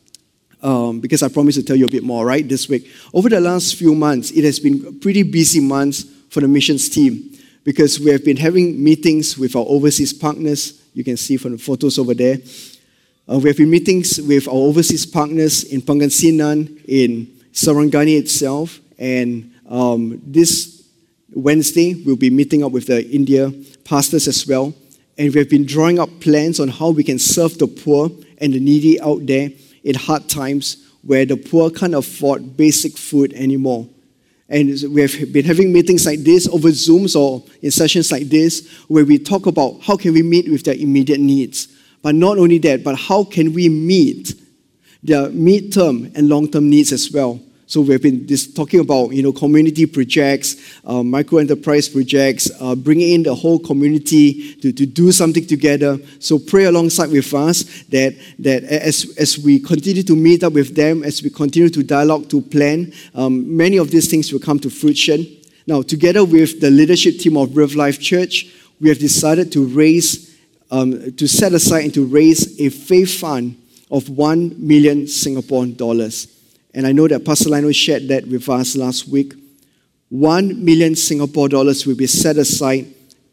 um, 0.61 1.01
because 1.01 1.21
I 1.21 1.27
promised 1.27 1.59
to 1.59 1.63
tell 1.63 1.75
you 1.75 1.85
a 1.85 1.89
bit 1.89 2.03
more, 2.03 2.25
right, 2.25 2.47
this 2.47 2.69
week. 2.69 2.89
Over 3.13 3.29
the 3.29 3.41
last 3.41 3.75
few 3.75 3.93
months, 3.93 4.31
it 4.31 4.43
has 4.45 4.59
been 4.59 4.99
pretty 4.99 5.23
busy 5.23 5.59
months 5.59 6.05
for 6.29 6.39
the 6.39 6.47
missions 6.47 6.89
team 6.89 7.37
because 7.63 7.99
we 7.99 8.11
have 8.11 8.23
been 8.23 8.37
having 8.37 8.81
meetings 8.81 9.37
with 9.37 9.55
our 9.55 9.65
overseas 9.67 10.13
partners. 10.13 10.81
You 10.93 11.03
can 11.03 11.17
see 11.17 11.35
from 11.35 11.51
the 11.51 11.57
photos 11.57 11.99
over 11.99 12.13
there. 12.13 12.37
Uh, 13.29 13.37
we 13.39 13.49
have 13.49 13.57
been 13.57 13.69
meetings 13.69 14.21
with 14.21 14.47
our 14.47 14.53
overseas 14.53 15.05
partners 15.05 15.65
in 15.65 15.81
Pangasinan, 15.81 16.81
in 16.87 17.25
Sarangani 17.51 18.17
itself, 18.17 18.79
and 18.97 19.53
um, 19.67 20.21
this 20.25 20.87
Wednesday 21.33 21.93
we'll 22.05 22.15
be 22.15 22.29
meeting 22.29 22.63
up 22.63 22.71
with 22.71 22.87
the 22.87 23.05
India 23.09 23.51
pastors 23.83 24.29
as 24.29 24.47
well. 24.47 24.73
And 25.17 25.33
we 25.33 25.39
have 25.39 25.49
been 25.49 25.65
drawing 25.65 25.99
up 25.99 26.09
plans 26.21 26.61
on 26.61 26.69
how 26.69 26.91
we 26.91 27.03
can 27.03 27.19
serve 27.19 27.57
the 27.57 27.67
poor 27.67 28.09
and 28.37 28.53
the 28.53 28.61
needy 28.61 29.01
out 29.01 29.25
there 29.25 29.49
in 29.83 29.95
hard 29.95 30.29
times 30.29 30.87
where 31.01 31.25
the 31.25 31.35
poor 31.35 31.69
can't 31.69 31.95
afford 31.95 32.55
basic 32.55 32.97
food 32.97 33.33
anymore. 33.33 33.89
And 34.47 34.69
we 34.89 35.01
have 35.01 35.33
been 35.33 35.43
having 35.43 35.73
meetings 35.73 36.05
like 36.05 36.19
this 36.19 36.47
over 36.47 36.69
Zooms 36.69 37.19
or 37.19 37.43
in 37.61 37.71
sessions 37.71 38.09
like 38.09 38.29
this 38.29 38.65
where 38.87 39.03
we 39.03 39.19
talk 39.19 39.47
about 39.47 39.81
how 39.81 39.97
can 39.97 40.13
we 40.13 40.23
meet 40.23 40.49
with 40.49 40.63
their 40.63 40.75
immediate 40.75 41.19
needs 41.19 41.76
but 42.01 42.15
not 42.15 42.37
only 42.37 42.57
that, 42.59 42.83
but 42.83 42.95
how 42.95 43.23
can 43.23 43.53
we 43.53 43.69
meet 43.69 44.33
their 45.03 45.29
mid-term 45.29 46.11
and 46.15 46.29
long-term 46.29 46.69
needs 46.69 46.91
as 46.91 47.11
well? 47.11 47.39
So 47.69 47.81
we've 47.81 48.01
been 48.01 48.25
talking 48.55 48.79
about 48.79 49.11
you 49.11 49.21
know 49.21 49.33
community 49.33 49.85
projects, 49.85 50.79
uh, 50.85 51.03
micro 51.03 51.39
enterprise 51.39 51.89
projects, 51.89 52.49
uh, 52.61 52.75
bringing 52.75 53.09
in 53.09 53.23
the 53.23 53.35
whole 53.35 53.59
community 53.59 54.55
to, 54.55 54.71
to 54.71 54.85
do 54.85 55.11
something 55.11 55.45
together. 55.45 55.99
So 56.19 56.39
pray 56.39 56.63
alongside 56.63 57.11
with 57.11 57.33
us 57.33 57.63
that 57.89 58.15
that 58.39 58.63
as 58.63 59.13
as 59.19 59.37
we 59.37 59.59
continue 59.59 60.01
to 60.03 60.15
meet 60.15 60.45
up 60.45 60.53
with 60.53 60.77
them, 60.77 61.03
as 61.03 61.21
we 61.21 61.29
continue 61.29 61.67
to 61.67 61.83
dialogue 61.83 62.29
to 62.29 62.39
plan, 62.39 62.93
um, 63.13 63.57
many 63.57 63.75
of 63.75 63.91
these 63.91 64.09
things 64.09 64.31
will 64.31 64.39
come 64.39 64.59
to 64.59 64.69
fruition. 64.69 65.27
Now, 65.67 65.81
together 65.81 66.23
with 66.23 66.61
the 66.61 66.71
leadership 66.71 67.17
team 67.17 67.35
of 67.35 67.57
River 67.57 67.75
Life 67.75 67.99
Church, 67.99 68.47
we 68.79 68.87
have 68.87 68.99
decided 68.99 69.51
to 69.51 69.65
raise 69.65 70.26
um, 70.71 71.11
to 71.13 71.27
set 71.27 71.53
aside 71.53 71.85
and 71.85 71.93
to 71.93 72.05
raise 72.05 72.59
a 72.59 72.69
faith 72.69 73.19
fund 73.19 73.61
of 73.89 74.09
1 74.09 74.55
million 74.57 75.07
Singapore 75.07 75.65
dollars. 75.65 76.27
And 76.73 76.85
I 76.85 76.91
know 76.91 77.07
that 77.07 77.25
Pastor 77.25 77.49
Lino 77.49 77.71
shared 77.71 78.07
that 78.09 78.27
with 78.27 78.47
us 78.49 78.75
last 78.75 79.07
week. 79.07 79.33
1 80.09 80.63
million 80.63 80.95
Singapore 80.95 81.49
dollars 81.49 81.85
will 81.85 81.95
be 81.95 82.07
set 82.07 82.37
aside, 82.37 82.85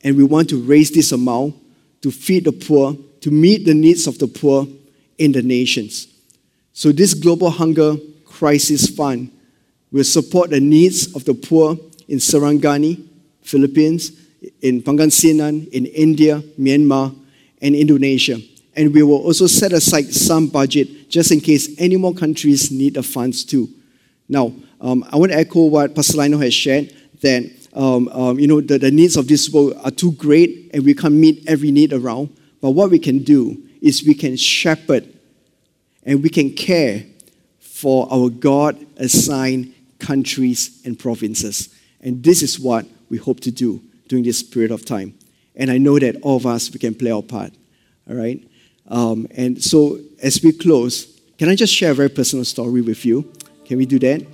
and 0.03 0.16
we 0.16 0.24
want 0.24 0.49
to 0.51 0.62
raise 0.62 0.91
this 0.91 1.12
amount 1.12 1.55
to 2.03 2.11
feed 2.11 2.45
the 2.45 2.53
poor, 2.53 2.97
to 3.20 3.30
meet 3.30 3.64
the 3.64 3.74
needs 3.74 4.07
of 4.07 4.18
the 4.18 4.26
poor 4.26 4.66
in 5.18 5.32
the 5.32 5.43
nations. 5.43 6.09
So, 6.72 6.91
this 6.91 7.14
Global 7.14 7.51
Hunger 7.51 7.97
Crisis 8.24 8.89
Fund 8.89 9.30
will 9.93 10.05
support 10.05 10.51
the 10.51 10.61
needs 10.61 11.14
of 11.14 11.24
the 11.24 11.35
poor 11.35 11.78
in 12.09 12.18
Sarangani, 12.18 13.07
Philippines, 13.43 14.12
in 14.61 14.82
Pangasinan, 14.82 15.68
in 15.68 15.87
India, 15.87 16.43
Myanmar, 16.59 17.14
and 17.64 17.74
Indonesia. 17.74 18.38
And 18.76 18.92
we 18.92 19.02
will 19.02 19.22
also 19.22 19.46
set 19.46 19.72
aside 19.72 20.12
some 20.12 20.48
budget 20.48 21.08
just 21.08 21.32
in 21.32 21.40
case 21.40 21.74
any 21.80 21.96
more 21.96 22.12
countries 22.12 22.70
need 22.70 22.94
the 22.94 23.02
funds 23.02 23.42
too. 23.42 23.68
Now, 24.28 24.52
um, 24.80 25.04
I 25.10 25.16
want 25.16 25.32
to 25.32 25.38
echo 25.38 25.64
what 25.64 25.94
Pastor 25.94 26.18
Lino 26.18 26.38
has 26.38 26.52
shared 26.52 26.94
that 27.22 27.50
um, 27.72 28.08
um, 28.08 28.38
you 28.38 28.46
know 28.46 28.60
the, 28.60 28.78
the 28.78 28.90
needs 28.90 29.16
of 29.16 29.26
this 29.26 29.50
world 29.50 29.74
are 29.82 29.90
too 29.90 30.12
great 30.12 30.70
and 30.74 30.84
we 30.84 30.94
can't 30.94 31.14
meet 31.14 31.42
every 31.48 31.70
need 31.70 31.92
around. 31.92 32.36
But 32.60 32.72
what 32.72 32.90
we 32.90 32.98
can 32.98 33.20
do 33.20 33.62
is 33.80 34.04
we 34.04 34.14
can 34.14 34.36
shepherd 34.36 35.08
and 36.04 36.22
we 36.22 36.28
can 36.28 36.50
care 36.50 37.04
for 37.60 38.06
our 38.12 38.28
God 38.28 38.84
assigned 38.98 39.74
countries 39.98 40.82
and 40.84 40.98
provinces. 40.98 41.74
And 42.00 42.22
this 42.22 42.42
is 42.42 42.60
what 42.60 42.86
we 43.08 43.16
hope 43.16 43.40
to 43.40 43.50
do 43.50 43.80
during 44.08 44.24
this 44.24 44.42
period 44.42 44.70
of 44.70 44.84
time. 44.84 45.14
And 45.57 45.70
I 45.70 45.78
know 45.78 45.98
that 45.98 46.16
all 46.22 46.36
of 46.36 46.46
us, 46.46 46.72
we 46.72 46.78
can 46.78 46.94
play 46.94 47.11
our 47.11 47.22
part. 47.22 47.52
All 48.09 48.16
right? 48.16 48.42
Um, 48.88 49.26
and 49.30 49.62
so 49.62 49.98
as 50.22 50.42
we 50.42 50.52
close, 50.52 51.20
can 51.38 51.48
I 51.48 51.55
just 51.55 51.72
share 51.72 51.92
a 51.92 51.94
very 51.94 52.11
personal 52.11 52.44
story 52.44 52.80
with 52.80 53.05
you? 53.05 53.30
Can 53.64 53.78
we 53.78 53.86
do 53.86 53.98
that? 54.00 54.26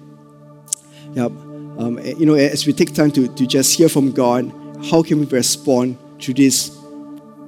Yeah. 1.15 1.25
Um, 1.25 1.99
you 2.19 2.27
know, 2.27 2.35
as 2.35 2.67
we 2.67 2.73
take 2.73 2.95
time 2.95 3.11
to, 3.13 3.29
to 3.29 3.47
just 3.47 3.77
hear 3.77 3.89
from 3.89 4.13
God, 4.13 4.53
how 4.91 5.03
can 5.03 5.21
we 5.21 5.27
respond 5.27 5.97
to 6.21 6.35
this 6.35 6.77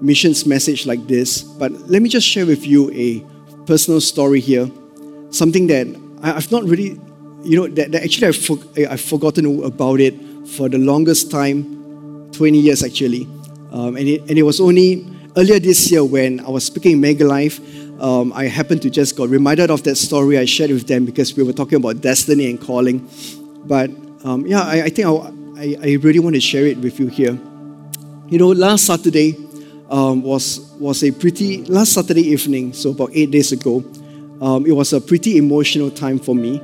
missions 0.00 0.46
message 0.46 0.86
like 0.86 1.06
this? 1.06 1.42
But 1.42 1.72
let 1.90 2.02
me 2.02 2.08
just 2.08 2.26
share 2.26 2.46
with 2.46 2.66
you 2.66 2.90
a 2.92 3.24
personal 3.66 4.00
story 4.00 4.40
here. 4.40 4.70
Something 5.30 5.66
that 5.68 5.86
I, 6.22 6.28
have 6.28 6.50
not 6.50 6.64
really, 6.64 7.00
you 7.42 7.56
know, 7.56 7.68
that, 7.68 7.92
that 7.92 8.04
actually 8.04 8.28
I've, 8.28 8.36
for, 8.36 8.58
I've 8.88 9.00
forgotten 9.00 9.64
about 9.64 10.00
it 10.00 10.14
for 10.48 10.68
the 10.68 10.78
longest 10.78 11.30
time 11.30 12.30
20 12.32 12.58
years 12.58 12.82
actually. 12.82 13.28
Um, 13.72 13.96
and, 13.96 14.06
it, 14.06 14.20
and 14.28 14.38
it 14.38 14.42
was 14.42 14.60
only 14.60 15.06
earlier 15.36 15.58
this 15.58 15.90
year 15.90 16.04
when 16.04 16.40
I 16.40 16.50
was 16.50 16.66
speaking 16.66 16.92
in 16.92 17.00
Mega 17.00 17.24
Life, 17.24 17.58
um, 18.00 18.32
I 18.34 18.44
happened 18.44 18.82
to 18.82 18.90
just 18.90 19.16
got 19.16 19.28
reminded 19.30 19.70
of 19.70 19.82
that 19.84 19.96
story 19.96 20.36
I 20.36 20.44
shared 20.44 20.70
with 20.70 20.86
them 20.86 21.06
because 21.06 21.34
we 21.36 21.42
were 21.42 21.52
talking 21.52 21.76
about 21.76 22.00
destiny 22.00 22.50
and 22.50 22.60
calling. 22.60 23.08
But 23.64 23.90
um, 24.24 24.46
yeah, 24.46 24.62
I, 24.62 24.82
I 24.82 24.88
think 24.90 25.08
I, 25.56 25.76
I, 25.82 25.94
really 26.02 26.18
want 26.18 26.34
to 26.34 26.40
share 26.40 26.66
it 26.66 26.78
with 26.78 27.00
you 27.00 27.06
here. 27.06 27.38
You 28.28 28.38
know, 28.38 28.48
last 28.48 28.86
Saturday 28.86 29.36
um, 29.88 30.22
was, 30.22 30.58
was 30.78 31.02
a 31.04 31.10
pretty, 31.10 31.64
last 31.64 31.92
Saturday 31.92 32.28
evening, 32.28 32.72
so 32.72 32.90
about 32.90 33.10
eight 33.14 33.30
days 33.30 33.52
ago, 33.52 33.84
um, 34.40 34.66
it 34.66 34.72
was 34.72 34.92
a 34.92 35.00
pretty 35.00 35.38
emotional 35.38 35.90
time 35.90 36.18
for 36.18 36.34
me 36.34 36.60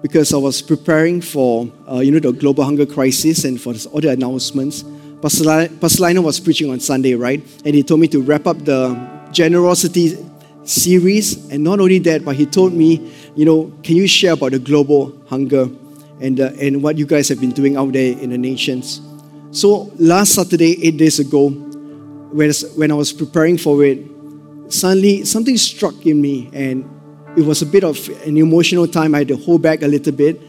because 0.00 0.32
I 0.32 0.38
was 0.38 0.60
preparing 0.62 1.20
for, 1.20 1.70
uh, 1.90 1.98
you 1.98 2.10
know, 2.10 2.18
the 2.18 2.32
global 2.32 2.64
hunger 2.64 2.86
crisis 2.86 3.44
and 3.44 3.60
for 3.60 3.74
all 3.92 4.00
the 4.00 4.10
announcements. 4.10 4.84
Pastor 5.22 6.02
Lino 6.02 6.20
was 6.20 6.40
preaching 6.40 6.68
on 6.68 6.80
Sunday, 6.80 7.14
right? 7.14 7.40
And 7.64 7.76
he 7.76 7.84
told 7.84 8.00
me 8.00 8.08
to 8.08 8.20
wrap 8.20 8.48
up 8.48 8.58
the 8.58 9.28
generosity 9.30 10.18
series. 10.64 11.48
And 11.48 11.62
not 11.62 11.78
only 11.78 12.00
that, 12.00 12.24
but 12.24 12.34
he 12.34 12.44
told 12.44 12.72
me, 12.72 13.12
you 13.36 13.44
know, 13.44 13.72
can 13.84 13.94
you 13.94 14.08
share 14.08 14.32
about 14.32 14.50
the 14.50 14.58
global 14.58 15.16
hunger 15.28 15.68
and, 16.20 16.40
uh, 16.40 16.50
and 16.60 16.82
what 16.82 16.98
you 16.98 17.06
guys 17.06 17.28
have 17.28 17.40
been 17.40 17.52
doing 17.52 17.76
out 17.76 17.92
there 17.92 18.18
in 18.18 18.30
the 18.30 18.38
nations? 18.38 19.00
So 19.52 19.92
last 19.96 20.34
Saturday, 20.34 20.84
eight 20.84 20.96
days 20.96 21.20
ago, 21.20 21.50
when 21.50 22.90
I 22.90 22.94
was 22.94 23.12
preparing 23.12 23.58
for 23.58 23.84
it, 23.84 24.04
suddenly 24.68 25.24
something 25.24 25.56
struck 25.56 26.04
in 26.04 26.20
me 26.20 26.50
and 26.52 26.88
it 27.36 27.46
was 27.46 27.62
a 27.62 27.66
bit 27.66 27.84
of 27.84 28.08
an 28.26 28.36
emotional 28.36 28.88
time. 28.88 29.14
I 29.14 29.18
had 29.18 29.28
to 29.28 29.36
hold 29.36 29.62
back 29.62 29.82
a 29.82 29.86
little 29.86 30.12
bit. 30.12 30.40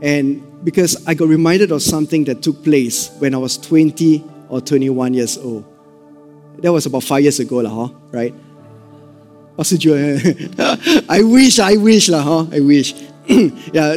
And 0.00 0.49
because 0.62 1.06
I 1.06 1.14
got 1.14 1.28
reminded 1.28 1.72
of 1.72 1.82
something 1.82 2.24
that 2.24 2.42
took 2.42 2.62
place 2.62 3.10
when 3.18 3.34
I 3.34 3.38
was 3.38 3.56
20 3.58 4.24
or 4.48 4.60
21 4.60 5.14
years 5.14 5.38
old. 5.38 5.64
That 6.58 6.72
was 6.72 6.86
about 6.86 7.04
five 7.04 7.22
years 7.22 7.40
ago, 7.40 7.58
lah, 7.58 7.70
huh? 7.70 7.94
right? 8.10 8.34
I 9.58 11.22
wish, 11.22 11.58
I 11.58 11.76
wish, 11.76 12.08
lah, 12.08 12.22
huh? 12.22 12.46
I 12.52 12.60
wish. 12.60 12.94
yeah, 13.72 13.96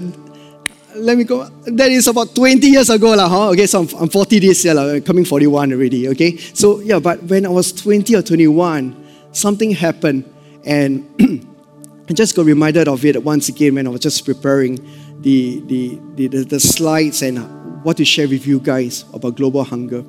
let 0.95 1.18
me 1.18 1.24
go. 1.24 1.47
That 1.66 1.91
is 1.91 2.07
about 2.07 2.36
20 2.36 2.68
years 2.68 2.89
ago, 2.89 3.16
lah, 3.16 3.28
huh? 3.28 3.49
Okay, 3.51 3.68
so 3.68 3.82
I'm, 3.82 3.88
I'm 4.03 4.09
40 4.09 4.39
this 4.39 4.64
year, 4.64 4.74
lah, 4.74 4.99
coming 4.99 5.26
41 5.26 5.74
already, 5.74 6.07
okay? 6.09 6.38
So, 6.38 6.80
yeah, 6.80 6.99
but 6.99 7.24
when 7.24 7.45
I 7.45 7.49
was 7.49 7.72
20 7.74 8.16
or 8.16 8.22
21, 8.22 8.95
something 9.32 9.72
happened, 9.72 10.26
and 10.66 11.03
I 12.09 12.14
just 12.14 12.36
got 12.36 12.45
reminded 12.45 12.88
of 12.88 13.03
it 13.05 13.22
once 13.24 13.49
again 13.49 13.76
when 13.76 13.88
I 13.88 13.89
was 13.89 14.01
just 14.01 14.26
preparing 14.26 14.80
the, 15.24 15.61
the, 15.65 16.28
the, 16.28 16.43
the, 16.43 16.59
slides 16.59 17.21
and 17.21 17.39
what 17.84 17.97
to 17.97 18.05
share 18.05 18.28
with 18.28 18.45
you 18.45 18.59
guys 18.59 19.05
about 19.13 19.36
global 19.36 19.63
hunger. 19.63 20.03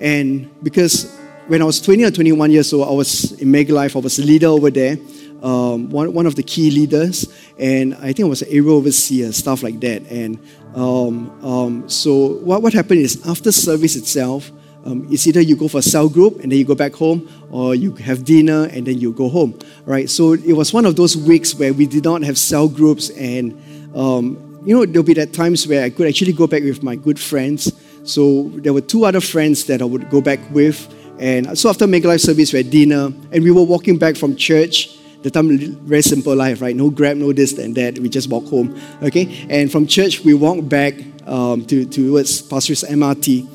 And 0.00 0.50
because 0.62 1.14
when 1.48 1.60
I 1.62 1.64
was 1.64 1.80
20 1.80 2.04
or 2.04 2.10
21 2.10 2.50
years 2.50 2.72
old, 2.72 2.88
I 2.88 2.92
was 2.92 3.32
in 3.40 3.50
Mega 3.50 3.74
Life, 3.74 3.94
I 3.94 4.00
was 4.00 4.18
a 4.18 4.22
leader 4.22 4.46
over 4.46 4.70
there, 4.70 4.96
um, 5.42 5.90
one, 5.90 6.12
one 6.12 6.26
of 6.26 6.34
the 6.34 6.42
key 6.42 6.70
leaders, 6.70 7.32
and 7.58 7.94
I 7.96 8.12
think 8.12 8.20
I 8.20 8.28
was 8.28 8.42
an 8.42 8.48
area 8.48 8.70
overseer, 8.70 9.32
stuff 9.32 9.62
like 9.62 9.80
that. 9.80 10.02
And 10.10 10.38
um, 10.74 11.44
um, 11.44 11.88
so 11.88 12.38
what, 12.38 12.62
what 12.62 12.72
happened 12.72 13.00
is 13.00 13.26
after 13.26 13.52
service 13.52 13.96
itself, 13.96 14.50
um, 14.84 15.06
it's 15.10 15.26
either 15.26 15.40
you 15.40 15.56
go 15.56 15.68
for 15.68 15.78
a 15.78 15.82
cell 15.82 16.08
group 16.08 16.40
and 16.40 16.50
then 16.50 16.58
you 16.58 16.64
go 16.64 16.74
back 16.74 16.94
home, 16.94 17.28
or 17.50 17.74
you 17.74 17.92
have 17.96 18.24
dinner 18.24 18.64
and 18.64 18.86
then 18.86 18.98
you 18.98 19.12
go 19.12 19.28
home, 19.28 19.58
right? 19.84 20.08
So 20.08 20.32
it 20.32 20.52
was 20.52 20.72
one 20.72 20.86
of 20.86 20.96
those 20.96 21.16
weeks 21.16 21.54
where 21.54 21.72
we 21.72 21.86
did 21.86 22.04
not 22.04 22.22
have 22.22 22.38
cell 22.38 22.68
groups, 22.68 23.10
and 23.10 23.60
um, 23.98 24.60
you 24.64 24.76
know 24.76 24.86
there'll 24.86 25.02
be 25.02 25.14
that 25.14 25.32
times 25.32 25.66
where 25.66 25.84
I 25.84 25.90
could 25.90 26.06
actually 26.06 26.32
go 26.32 26.46
back 26.46 26.62
with 26.62 26.82
my 26.82 26.94
good 26.94 27.18
friends. 27.18 27.72
So 28.04 28.48
there 28.54 28.72
were 28.72 28.80
two 28.80 29.04
other 29.04 29.20
friends 29.20 29.64
that 29.64 29.82
I 29.82 29.84
would 29.84 30.08
go 30.08 30.20
back 30.20 30.38
with, 30.50 30.88
and 31.18 31.58
so 31.58 31.68
after 31.68 31.86
Mega 31.86 32.08
Life 32.08 32.20
service, 32.20 32.52
we 32.52 32.58
had 32.62 32.70
dinner, 32.70 33.12
and 33.32 33.44
we 33.44 33.50
were 33.50 33.64
walking 33.64 33.98
back 33.98 34.16
from 34.16 34.36
church. 34.36 34.94
The 35.22 35.32
time 35.32 35.58
very 35.84 36.02
simple 36.02 36.36
life, 36.36 36.62
right? 36.62 36.76
No 36.76 36.90
grab, 36.90 37.16
no 37.16 37.32
this 37.32 37.58
and 37.58 37.74
that. 37.74 37.98
We 37.98 38.08
just 38.08 38.30
walk 38.30 38.46
home, 38.46 38.80
okay? 39.02 39.46
And 39.50 39.70
from 39.70 39.88
church, 39.88 40.20
we 40.20 40.32
walked 40.32 40.68
back 40.68 40.94
um, 41.26 41.66
to 41.66 41.84
towards 41.84 42.40
Pasir 42.42 42.70
Ris 42.70 42.84
MRT, 42.84 43.48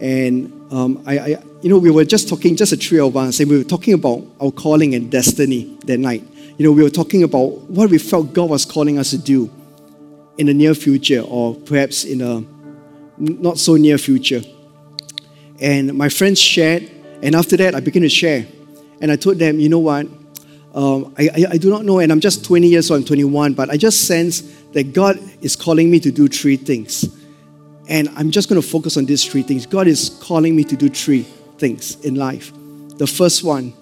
and 0.00 0.72
um, 0.72 1.02
I, 1.06 1.18
I, 1.18 1.28
you 1.60 1.70
know, 1.70 1.78
we 1.78 1.90
were 1.90 2.04
just 2.04 2.28
talking, 2.28 2.54
just 2.54 2.72
a 2.72 2.76
three 2.76 3.00
of 3.00 3.16
us, 3.16 3.40
and 3.40 3.50
we 3.50 3.58
were 3.58 3.64
talking 3.64 3.94
about 3.94 4.22
our 4.40 4.52
calling 4.52 4.94
and 4.94 5.10
destiny 5.10 5.76
that 5.86 5.98
night. 5.98 6.22
You 6.56 6.66
know, 6.66 6.72
we 6.72 6.84
were 6.84 6.90
talking 6.90 7.24
about 7.24 7.48
what 7.68 7.90
we 7.90 7.98
felt 7.98 8.32
God 8.32 8.50
was 8.50 8.64
calling 8.64 8.98
us 8.98 9.10
to 9.10 9.18
do 9.18 9.50
in 10.38 10.46
the 10.46 10.54
near 10.54 10.74
future, 10.74 11.20
or 11.20 11.54
perhaps 11.54 12.04
in 12.04 12.20
a 12.20 12.42
not 13.18 13.58
so 13.58 13.76
near 13.76 13.98
future. 13.98 14.42
And 15.60 15.94
my 15.94 16.08
friends 16.08 16.40
shared, 16.40 16.90
and 17.22 17.34
after 17.34 17.56
that, 17.56 17.74
I 17.74 17.80
began 17.80 18.02
to 18.02 18.08
share. 18.08 18.46
And 19.00 19.10
I 19.10 19.16
told 19.16 19.38
them, 19.38 19.58
you 19.58 19.68
know 19.68 19.80
what? 19.80 20.06
Um, 20.74 21.14
I, 21.18 21.28
I, 21.28 21.44
I 21.52 21.56
do 21.58 21.70
not 21.70 21.84
know, 21.84 21.98
and 21.98 22.12
I'm 22.12 22.20
just 22.20 22.44
20 22.44 22.68
years 22.68 22.90
old, 22.90 23.00
I'm 23.00 23.06
21, 23.06 23.54
but 23.54 23.70
I 23.70 23.76
just 23.76 24.06
sense 24.06 24.42
that 24.72 24.92
God 24.92 25.18
is 25.42 25.56
calling 25.56 25.90
me 25.90 25.98
to 26.00 26.12
do 26.12 26.28
three 26.28 26.56
things. 26.56 27.16
And 27.88 28.08
I'm 28.10 28.30
just 28.30 28.48
going 28.48 28.60
to 28.60 28.66
focus 28.66 28.96
on 28.96 29.06
these 29.06 29.24
three 29.24 29.42
things. 29.42 29.66
God 29.66 29.88
is 29.88 30.10
calling 30.22 30.54
me 30.54 30.62
to 30.64 30.76
do 30.76 30.88
three 30.88 31.22
things 31.58 31.96
in 32.04 32.14
life. 32.14 32.52
The 32.98 33.06
first 33.06 33.42
one, 33.42 33.72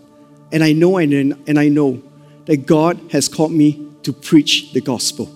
and 0.52 0.62
I 0.62 0.72
know 0.72 0.96
and, 0.98 1.12
and 1.46 1.58
I 1.58 1.68
know 1.68 2.02
that 2.46 2.66
God 2.66 3.00
has 3.10 3.28
called 3.28 3.52
me 3.52 3.90
to 4.04 4.12
preach 4.12 4.72
the 4.72 4.80
gospel. 4.80 5.35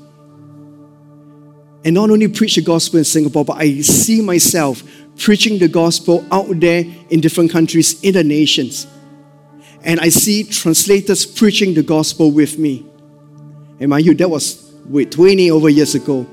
And 1.85 1.95
not 1.95 2.11
only 2.11 2.29
preach 2.29 2.57
the 2.57 2.63
gospel 2.63 2.99
in 2.99 3.05
Singapore, 3.05 3.45
but 3.45 3.57
I 3.57 3.81
see 3.81 4.21
myself 4.21 4.83
preaching 5.17 5.59
the 5.59 5.69
gospel 5.69 6.25
out 6.31 6.49
there 6.61 6.85
in 7.09 7.21
different 7.21 7.51
countries, 7.51 8.01
in 8.03 8.15
the 8.15 8.25
nations. 8.25 8.87
And 9.83 9.99
I 10.01 10.11
see 10.11 10.45
translators 10.45 11.25
preaching 11.25 11.75
the 11.75 11.83
gospel 11.83 12.31
with 12.31 12.59
me. 12.59 12.87
And 13.79 13.89
mind 13.89 14.05
you, 14.05 14.15
that 14.15 14.29
was 14.29 14.73
wait, 14.85 15.11
20 15.13 15.51
over 15.51 15.69
years 15.69 15.95
ago 15.95 16.27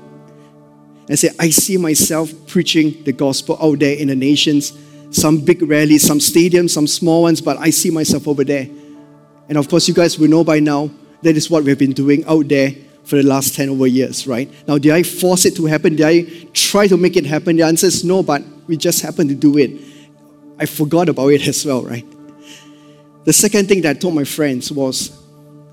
and 1.08 1.18
say, 1.18 1.30
I 1.38 1.48
see 1.50 1.78
myself 1.78 2.30
preaching 2.46 3.02
the 3.04 3.12
gospel 3.12 3.56
out 3.62 3.78
there 3.78 3.96
in 3.96 4.08
the 4.08 4.16
nations, 4.16 4.76
some 5.10 5.40
big 5.40 5.62
rallies, 5.62 6.02
some 6.06 6.18
stadiums, 6.18 6.70
some 6.70 6.86
small 6.86 7.22
ones, 7.22 7.40
but 7.40 7.56
I 7.56 7.70
see 7.70 7.90
myself 7.90 8.28
over 8.28 8.44
there. 8.44 8.68
And 9.48 9.56
of 9.56 9.68
course, 9.70 9.88
you 9.88 9.94
guys 9.94 10.18
will 10.18 10.28
know 10.28 10.44
by 10.44 10.60
now 10.60 10.90
that 11.22 11.36
is 11.36 11.48
what 11.48 11.64
we've 11.64 11.78
been 11.78 11.92
doing 11.92 12.24
out 12.26 12.48
there 12.48 12.74
for 13.08 13.16
the 13.16 13.22
last 13.22 13.54
10 13.54 13.70
over 13.70 13.86
years, 13.86 14.26
right? 14.26 14.52
Now, 14.68 14.76
did 14.76 14.92
I 14.92 15.02
force 15.02 15.46
it 15.46 15.56
to 15.56 15.64
happen? 15.64 15.96
Did 15.96 16.06
I 16.06 16.46
try 16.52 16.86
to 16.88 16.96
make 16.98 17.16
it 17.16 17.24
happen? 17.24 17.56
The 17.56 17.62
answer 17.62 17.86
is 17.86 18.04
no, 18.04 18.22
but 18.22 18.42
we 18.66 18.76
just 18.76 19.00
happened 19.00 19.30
to 19.30 19.34
do 19.34 19.56
it. 19.56 19.80
I 20.58 20.66
forgot 20.66 21.08
about 21.08 21.28
it 21.28 21.48
as 21.48 21.64
well, 21.64 21.82
right? 21.82 22.04
The 23.24 23.32
second 23.32 23.66
thing 23.66 23.80
that 23.82 23.96
I 23.96 23.98
told 23.98 24.14
my 24.14 24.24
friends 24.24 24.70
was 24.70 25.18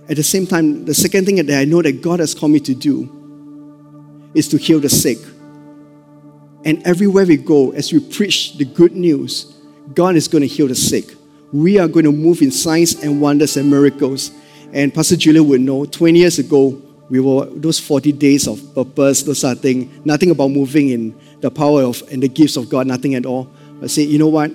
at 0.07 0.15
the 0.15 0.23
same 0.23 0.47
time, 0.47 0.85
the 0.85 0.93
second 0.93 1.25
thing 1.25 1.45
that 1.45 1.59
I 1.59 1.65
know 1.65 1.81
that 1.81 2.01
God 2.01 2.21
has 2.21 2.33
called 2.33 2.53
me 2.53 2.61
to 2.61 2.73
do 2.73 4.31
is 4.33 4.47
to 4.49 4.57
heal 4.57 4.79
the 4.79 4.89
sick. 4.89 5.17
And 6.63 6.81
everywhere 6.87 7.25
we 7.25 7.35
go, 7.35 7.71
as 7.71 7.91
we 7.91 7.99
preach 7.99 8.57
the 8.57 8.63
good 8.65 8.93
news, 8.93 9.55
God 9.93 10.15
is 10.15 10.29
going 10.29 10.41
to 10.41 10.47
heal 10.47 10.69
the 10.69 10.75
sick. 10.75 11.15
We 11.51 11.79
are 11.79 11.89
going 11.89 12.05
to 12.05 12.13
move 12.13 12.41
in 12.41 12.51
signs 12.51 13.03
and 13.03 13.19
wonders 13.19 13.57
and 13.57 13.69
miracles. 13.69 14.31
And 14.71 14.93
Pastor 14.93 15.17
Julia 15.17 15.43
would 15.43 15.61
know 15.61 15.85
20 15.85 16.17
years 16.17 16.39
ago, 16.39 16.81
we 17.09 17.19
were 17.19 17.45
those 17.45 17.79
40 17.79 18.11
days 18.13 18.47
of 18.47 18.73
purpose, 18.73 19.23
those 19.23 19.43
are 19.43 19.55
things, 19.55 20.05
nothing 20.05 20.31
about 20.31 20.49
moving 20.49 20.89
in 20.89 21.15
the 21.41 21.51
power 21.51 21.83
of 21.83 22.01
and 22.11 22.23
the 22.23 22.27
gifts 22.27 22.57
of 22.57 22.69
God, 22.69 22.87
nothing 22.87 23.15
at 23.15 23.25
all. 23.25 23.49
I 23.81 23.87
say, 23.87 24.03
you 24.03 24.17
know 24.17 24.29
what? 24.29 24.51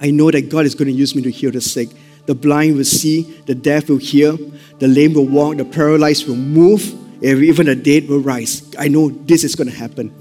I 0.00 0.10
know 0.10 0.30
that 0.30 0.48
God 0.48 0.64
is 0.64 0.74
going 0.74 0.88
to 0.88 0.94
use 0.94 1.14
me 1.14 1.22
to 1.22 1.30
heal 1.30 1.50
the 1.50 1.60
sick. 1.60 1.88
The 2.26 2.34
blind 2.34 2.76
will 2.76 2.84
see, 2.84 3.22
the 3.46 3.54
deaf 3.54 3.88
will 3.88 3.98
hear, 3.98 4.36
the 4.78 4.88
lame 4.88 5.14
will 5.14 5.26
walk, 5.26 5.56
the 5.56 5.64
paralyzed 5.64 6.26
will 6.26 6.36
move, 6.36 6.92
and 7.22 7.44
even 7.44 7.66
the 7.66 7.76
dead 7.76 8.08
will 8.08 8.20
rise. 8.20 8.74
I 8.78 8.88
know 8.88 9.10
this 9.10 9.44
is 9.44 9.54
going 9.54 9.68
to 9.68 9.76
happen. 9.76 10.12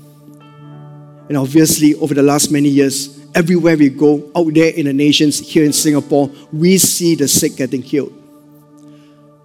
And 1.30 1.38
obviously, 1.38 1.96
over 1.96 2.14
the 2.14 2.24
last 2.24 2.52
many 2.52 2.70
years, 2.70 3.20
everywhere 3.34 3.78
we 3.78 3.90
go, 3.90 4.30
out 4.36 4.54
there 4.54 4.74
in 4.74 4.86
the 4.86 4.94
nations, 4.94 5.40
here 5.40 5.64
in 5.64 5.72
Singapore, 5.72 6.30
we 6.52 6.78
see 6.78 7.16
the 7.16 7.28
sick 7.28 7.56
getting 7.56 7.82
healed. 7.82 8.14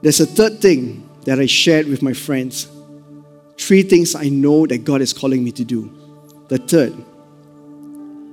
There's 0.03 0.20
a 0.20 0.26
third 0.26 0.61
thing 0.61 1.05
that 1.27 1.39
I 1.39 1.47
shared 1.47 1.87
with 1.87 2.03
my 2.03 2.12
friends. 2.12 2.68
Three 3.59 3.83
things 3.83 4.14
I 4.14 4.29
know 4.29 4.66
that 4.66 4.85
God 4.85 5.03
is 5.03 5.12
calling 5.12 5.45
me 5.45 5.53
to 5.53 5.64
do. 5.64 5.91
The 6.49 6.59
third, 6.59 6.95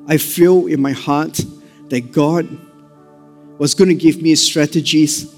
I 0.08 0.18
feel 0.18 0.68
in 0.68 0.82
my 0.82 0.92
heart 0.92 1.40
that 1.90 2.12
God 2.12 2.48
was 3.58 3.74
going 3.74 3.90
to 3.90 3.96
give 3.96 4.22
me 4.22 4.36
strategies 4.36 5.34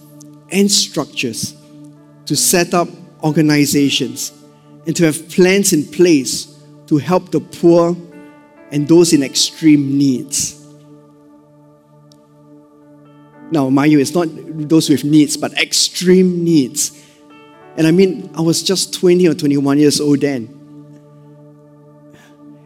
and 0.51 0.69
structures 0.69 1.55
to 2.25 2.35
set 2.35 2.73
up 2.73 2.89
organizations 3.23 4.33
and 4.85 4.95
to 4.95 5.05
have 5.05 5.29
plans 5.29 5.73
in 5.73 5.85
place 5.85 6.59
to 6.87 6.97
help 6.97 7.31
the 7.31 7.39
poor 7.39 7.95
and 8.71 8.87
those 8.87 9.13
in 9.13 9.23
extreme 9.23 9.97
needs. 9.97 10.61
Now, 13.51 13.69
mind 13.69 13.91
you, 13.91 13.99
it's 13.99 14.13
not 14.13 14.27
those 14.29 14.89
with 14.89 15.03
needs, 15.03 15.37
but 15.37 15.53
extreme 15.53 16.43
needs. 16.43 17.04
And 17.77 17.85
I 17.85 17.91
mean, 17.91 18.29
I 18.35 18.41
was 18.41 18.63
just 18.63 18.93
20 18.93 19.27
or 19.27 19.33
21 19.33 19.79
years 19.79 19.99
old 19.99 20.21
then. 20.21 20.55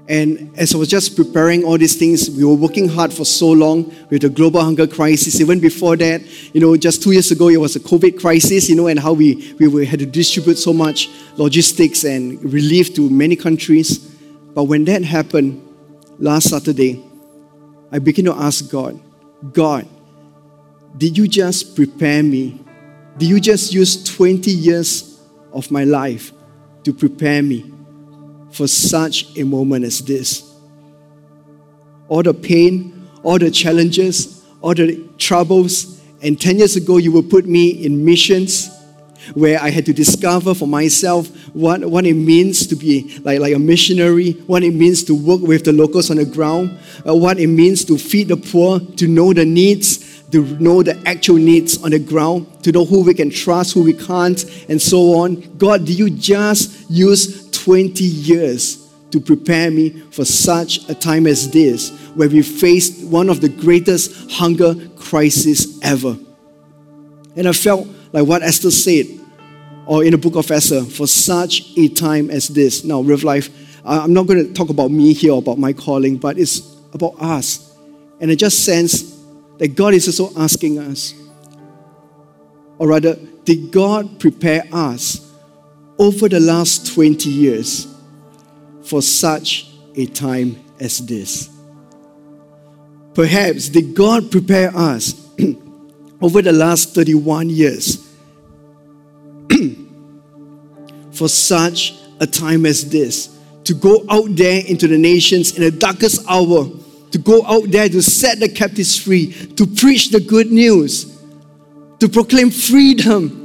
And 0.09 0.51
as 0.57 0.73
I 0.73 0.77
was 0.79 0.87
just 0.87 1.15
preparing 1.15 1.63
all 1.63 1.77
these 1.77 1.95
things, 1.95 2.31
we 2.31 2.43
were 2.43 2.55
working 2.55 2.87
hard 2.87 3.13
for 3.13 3.25
so 3.25 3.51
long 3.51 3.93
with 4.09 4.23
the 4.23 4.29
global 4.29 4.59
hunger 4.59 4.87
crisis. 4.87 5.39
Even 5.39 5.59
before 5.59 5.95
that, 5.97 6.23
you 6.51 6.59
know, 6.59 6.75
just 6.75 7.03
two 7.03 7.11
years 7.11 7.29
ago, 7.29 7.47
it 7.47 7.57
was 7.57 7.75
a 7.75 7.79
COVID 7.79 8.19
crisis, 8.19 8.69
you 8.69 8.75
know, 8.75 8.87
and 8.87 8.99
how 8.99 9.13
we, 9.13 9.53
we 9.59 9.85
had 9.85 9.99
to 9.99 10.07
distribute 10.07 10.57
so 10.57 10.73
much 10.73 11.11
logistics 11.37 12.03
and 12.05 12.43
relief 12.43 12.95
to 12.95 13.07
many 13.07 13.35
countries. 13.35 13.99
But 14.55 14.63
when 14.63 14.83
that 14.85 15.03
happened 15.03 15.63
last 16.17 16.49
Saturday, 16.49 17.05
I 17.91 17.99
began 17.99 18.25
to 18.25 18.33
ask 18.33 18.67
God, 18.67 18.99
God, 19.53 19.87
did 20.97 21.19
you 21.19 21.27
just 21.27 21.75
prepare 21.75 22.23
me? 22.23 22.59
Did 23.19 23.29
you 23.29 23.39
just 23.39 23.73
use 23.73 24.03
20 24.15 24.49
years 24.49 25.19
of 25.53 25.69
my 25.69 25.83
life 25.83 26.31
to 26.83 26.93
prepare 26.93 27.43
me? 27.43 27.73
for 28.51 28.67
such 28.67 29.37
a 29.37 29.43
moment 29.43 29.85
as 29.85 29.99
this. 29.99 30.43
All 32.07 32.23
the 32.23 32.33
pain, 32.33 33.07
all 33.23 33.37
the 33.37 33.51
challenges, 33.51 34.45
all 34.61 34.73
the 34.73 35.07
troubles, 35.17 36.01
and 36.21 36.39
10 36.39 36.57
years 36.57 36.75
ago, 36.75 36.97
you 36.97 37.11
would 37.11 37.29
put 37.29 37.45
me 37.45 37.69
in 37.69 38.03
missions 38.03 38.75
where 39.33 39.61
I 39.61 39.69
had 39.69 39.85
to 39.85 39.93
discover 39.93 40.53
for 40.53 40.67
myself 40.67 41.27
what, 41.53 41.85
what 41.85 42.05
it 42.05 42.15
means 42.15 42.65
to 42.67 42.75
be 42.75 43.19
like, 43.23 43.39
like 43.39 43.53
a 43.53 43.59
missionary, 43.59 44.31
what 44.47 44.63
it 44.63 44.73
means 44.73 45.03
to 45.03 45.13
work 45.13 45.41
with 45.41 45.65
the 45.65 45.73
locals 45.73 46.09
on 46.09 46.17
the 46.17 46.25
ground, 46.25 46.79
uh, 47.07 47.13
what 47.13 47.39
it 47.39 47.47
means 47.47 47.85
to 47.85 47.97
feed 47.97 48.29
the 48.29 48.37
poor, 48.37 48.79
to 48.79 49.07
know 49.07 49.33
the 49.33 49.45
needs, 49.45 50.08
to 50.31 50.43
know 50.61 50.83
the 50.83 51.01
actual 51.05 51.37
needs 51.37 51.83
on 51.83 51.91
the 51.91 51.99
ground, 51.99 52.63
to 52.63 52.71
know 52.71 52.85
who 52.85 53.03
we 53.03 53.13
can 53.13 53.29
trust, 53.29 53.73
who 53.73 53.83
we 53.83 53.93
can't, 53.93 54.43
and 54.69 54.81
so 54.81 55.19
on. 55.21 55.57
God, 55.57 55.85
do 55.85 55.93
you 55.93 56.09
just 56.09 56.89
use 56.89 57.49
20 57.51 58.03
years 58.03 58.89
to 59.11 59.19
prepare 59.19 59.71
me 59.71 59.89
for 60.11 60.23
such 60.25 60.87
a 60.89 60.95
time 60.95 61.25
as 61.25 61.49
this, 61.49 61.89
where 62.13 62.29
we 62.29 62.41
faced 62.41 63.03
one 63.05 63.29
of 63.29 63.41
the 63.41 63.49
greatest 63.49 64.31
hunger 64.31 64.75
crises 64.97 65.79
ever. 65.81 66.17
And 67.35 67.47
I 67.47 67.51
felt 67.51 67.87
like 68.11 68.25
what 68.25 68.43
Esther 68.43 68.71
said, 68.71 69.07
or 69.85 70.03
in 70.03 70.11
the 70.11 70.17
book 70.17 70.35
of 70.35 70.51
Esther, 70.51 70.83
for 70.83 71.07
such 71.07 71.75
a 71.77 71.87
time 71.87 72.29
as 72.29 72.47
this. 72.49 72.83
Now, 72.83 73.01
River 73.01 73.25
Life, 73.25 73.49
I'm 73.83 74.13
not 74.13 74.27
going 74.27 74.45
to 74.45 74.53
talk 74.53 74.69
about 74.69 74.91
me 74.91 75.13
here, 75.13 75.33
about 75.33 75.57
my 75.57 75.73
calling, 75.73 76.17
but 76.17 76.37
it's 76.37 76.59
about 76.93 77.19
us. 77.19 77.75
And 78.19 78.29
I 78.29 78.35
just 78.35 78.63
sense 78.63 79.18
that 79.59 79.75
God 79.75 79.93
is 79.93 80.07
also 80.07 80.37
asking 80.39 80.79
us, 80.79 81.13
or 82.77 82.87
rather, 82.87 83.15
did 83.43 83.71
God 83.71 84.19
prepare 84.19 84.63
us 84.71 85.29
over 85.99 86.29
the 86.29 86.39
last 86.39 86.93
20 86.95 87.29
years 87.29 87.87
for 88.83 89.01
such 89.01 89.69
a 89.95 90.05
time 90.05 90.55
as 90.79 91.05
this. 91.05 91.49
Perhaps 93.13 93.69
did 93.69 93.93
God 93.93 94.31
prepare 94.31 94.75
us 94.75 95.13
over 96.21 96.41
the 96.41 96.53
last 96.53 96.95
31 96.95 97.49
years 97.49 98.07
for 101.11 101.27
such 101.27 101.95
a 102.21 102.27
time 102.27 102.65
as 102.65 102.89
this 102.89 103.37
to 103.65 103.73
go 103.73 104.05
out 104.09 104.35
there 104.35 104.63
into 104.65 104.87
the 104.87 104.97
nations 104.97 105.57
in 105.57 105.63
the 105.63 105.71
darkest 105.71 106.25
hour, 106.29 106.69
to 107.11 107.17
go 107.17 107.45
out 107.45 107.71
there 107.71 107.89
to 107.89 108.01
set 108.01 108.39
the 108.39 108.49
captives 108.49 108.97
free, 108.97 109.31
to 109.55 109.65
preach 109.65 110.09
the 110.11 110.19
good 110.19 110.51
news, 110.51 111.17
to 111.99 112.07
proclaim 112.07 112.49
freedom 112.49 113.39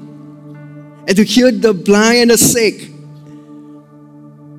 and 1.07 1.17
to 1.17 1.25
heal 1.25 1.51
the 1.53 1.75
blind 1.75 2.19
and 2.19 2.31
the 2.31 2.39
sick. 2.39 2.91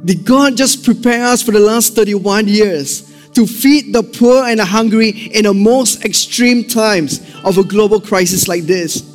Did 0.04 0.26
God 0.26 0.56
just 0.56 0.84
prepare 0.84 1.26
us 1.26 1.42
for 1.42 1.52
the 1.52 1.60
last 1.60 1.96
31 1.96 2.48
years 2.48 3.12
to 3.34 3.48
feed 3.48 3.94
the 3.94 4.04
poor 4.04 4.46
and 4.46 4.60
the 4.60 4.66
hungry 4.66 5.10
in 5.10 5.46
the 5.46 5.54
most 5.54 6.06
extreme 6.06 6.64
times 6.64 7.20
of 7.44 7.58
a 7.58 7.64
global 7.64 8.00
crisis 8.00 8.48
like 8.48 8.64
this? 8.64 9.12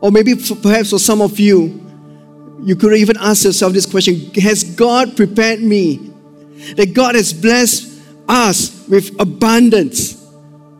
Or 0.00 0.10
maybe 0.10 0.34
for, 0.34 0.56
perhaps 0.56 0.90
for 0.90 0.98
some 0.98 1.20
of 1.20 1.38
you, 1.38 1.86
you 2.62 2.76
could 2.76 2.94
even 2.94 3.16
ask 3.18 3.44
yourself 3.44 3.72
this 3.72 3.86
question 3.86 4.32
Has 4.34 4.64
God 4.64 5.16
prepared 5.16 5.60
me? 5.62 6.10
That 6.76 6.92
God 6.92 7.14
has 7.14 7.32
blessed 7.32 7.89
us 8.30 8.86
with 8.88 9.20
abundance 9.20 10.24